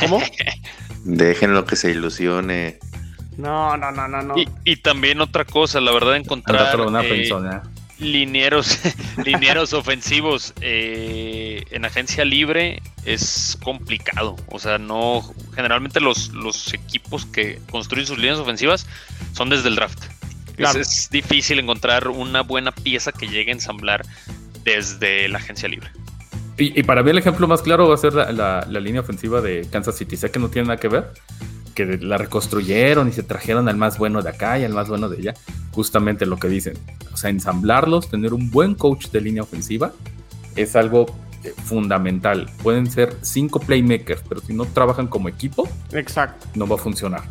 ¿Cómo? 0.01 0.23
Déjenlo 1.05 1.67
que 1.67 1.77
se 1.77 1.91
ilusione. 1.91 2.79
No, 3.37 3.77
no, 3.77 3.93
no, 3.93 4.09
no, 4.09 4.23
no. 4.23 4.35
Y, 4.65 4.77
también 4.77 5.21
otra 5.21 5.45
cosa, 5.45 5.81
la 5.81 5.93
verdad, 5.93 6.17
encontrar 6.17 6.81
una 6.81 7.03
eh, 7.03 7.29
linieros, 7.99 8.79
linieros 9.25 9.75
ofensivos 9.75 10.55
eh, 10.63 11.65
en 11.71 11.85
agencia 11.85 12.25
libre 12.25 12.83
es 13.05 13.59
complicado. 13.63 14.37
O 14.49 14.59
sea, 14.59 14.79
no. 14.79 15.23
Generalmente 15.55 16.01
los, 16.01 16.31
los 16.31 16.73
equipos 16.73 17.27
que 17.27 17.61
construyen 17.71 18.07
sus 18.07 18.19
líneas 18.19 18.39
ofensivas 18.39 18.87
son 19.33 19.51
desde 19.51 19.69
el 19.69 19.77
draft. 19.77 20.03
Es, 20.61 21.09
difícil 21.11 21.59
encontrar 21.59 22.09
una 22.09 22.43
buena 22.43 22.73
pieza 22.73 23.13
que 23.13 23.29
llegue 23.29 23.51
a 23.51 23.55
ensamblar 23.55 24.03
desde 24.65 25.29
la 25.29 25.39
agencia 25.39 25.69
libre. 25.69 25.91
Y, 26.57 26.83
para 26.83 27.03
mí 27.03 27.11
el 27.11 27.17
ejemplo 27.17 27.49
más 27.49 27.63
claro 27.63 27.89
va 27.89 27.95
a 27.95 27.99
ser 27.99 28.13
la, 28.13 28.67
línea 28.69 29.01
ofensiva 29.01 29.41
de 29.41 29.67
Kansas 29.71 29.97
City. 29.97 30.17
Sé 30.19 30.31
que 30.31 30.39
no 30.39 30.51
tiene 30.51 30.69
nada 30.69 30.79
que 30.79 30.89
ver, 30.89 31.11
que 31.75 31.87
la 31.97 32.19
reconstruyeron 32.19 33.09
y 33.09 33.13
se 33.13 33.23
trajeron 33.23 33.69
al 33.69 33.77
más 33.77 33.97
bueno 33.97 34.21
de 34.21 34.29
acá 34.29 34.59
y 34.59 34.65
al 34.65 34.75
más 34.75 34.89
bueno 34.89 35.09
de 35.09 35.17
allá. 35.17 35.35
Justamente 35.73 36.27
lo 36.27 36.37
que 36.37 36.49
dicen. 36.49 36.75
O 37.15 37.17
sea, 37.17 37.31
ensamblarlos, 37.31 38.11
tener 38.11 38.35
un 38.35 38.51
buen 38.51 38.75
coach 38.75 39.07
de 39.07 39.23
línea 39.23 39.43
ofensiva 39.43 39.93
es 40.55 40.77
algo 40.77 41.07
eh, 41.45 41.55
fundamental. 41.65 42.51
Pueden 42.63 42.91
ser 42.91 43.17
cinco 43.23 43.61
playmakers, 43.61 44.23
pero 44.29 44.43
si 44.43 44.53
no 44.53 44.67
trabajan 44.67 45.07
como 45.07 45.31
equipo, 45.31 45.67
Exacto. 45.93 46.47
no 46.55 46.67
va 46.67 46.77
a 46.77 46.79
funcionar. 46.79 47.23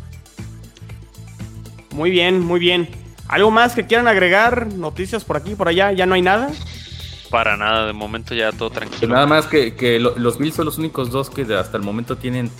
Muy 1.92 2.10
bien, 2.10 2.40
muy 2.40 2.58
bien. 2.58 2.88
¿Algo 3.30 3.52
más 3.52 3.76
que 3.76 3.86
quieran 3.86 4.08
agregar? 4.08 4.72
¿Noticias 4.74 5.24
por 5.24 5.36
aquí, 5.36 5.54
por 5.54 5.68
allá? 5.68 5.92
¿Ya 5.92 6.04
no 6.04 6.14
hay 6.16 6.22
nada? 6.22 6.50
Para 7.30 7.56
nada, 7.56 7.86
de 7.86 7.92
momento 7.92 8.34
ya 8.34 8.50
todo 8.50 8.70
tranquilo. 8.70 9.14
Nada 9.14 9.24
más 9.24 9.46
que, 9.46 10.00
los 10.00 10.36
Bills 10.36 10.56
son 10.56 10.64
los 10.64 10.78
únicos 10.78 11.12
dos 11.12 11.30
que 11.30 11.42
hasta 11.54 11.76
el 11.76 11.84
momento 11.84 12.16
tienen 12.16 12.50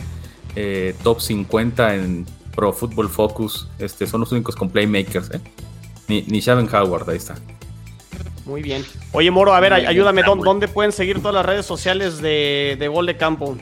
eh, 0.54 0.94
top 1.02 1.20
50 1.20 1.96
en 1.96 2.24
Pro 2.54 2.72
Football 2.72 3.08
Focus. 3.08 3.68
Este, 3.80 4.06
son 4.06 4.20
los 4.20 4.30
únicos 4.30 4.54
con 4.54 4.70
playmakers, 4.70 5.32
¿eh? 5.32 5.40
Ni, 6.06 6.22
ni 6.22 6.40
Howard, 6.72 7.10
ahí 7.10 7.16
está. 7.16 7.34
Muy 8.46 8.62
bien. 8.62 8.84
Oye, 9.10 9.32
Moro, 9.32 9.52
a 9.52 9.58
ver, 9.58 9.72
ayúdame, 9.72 10.22
¿dónde 10.22 10.68
pueden 10.68 10.92
seguir 10.92 11.18
todas 11.18 11.34
las 11.34 11.46
redes 11.46 11.66
sociales 11.66 12.22
de, 12.22 12.76
de 12.78 12.86
Gol 12.86 13.06
de 13.06 13.16
Campo? 13.16 13.58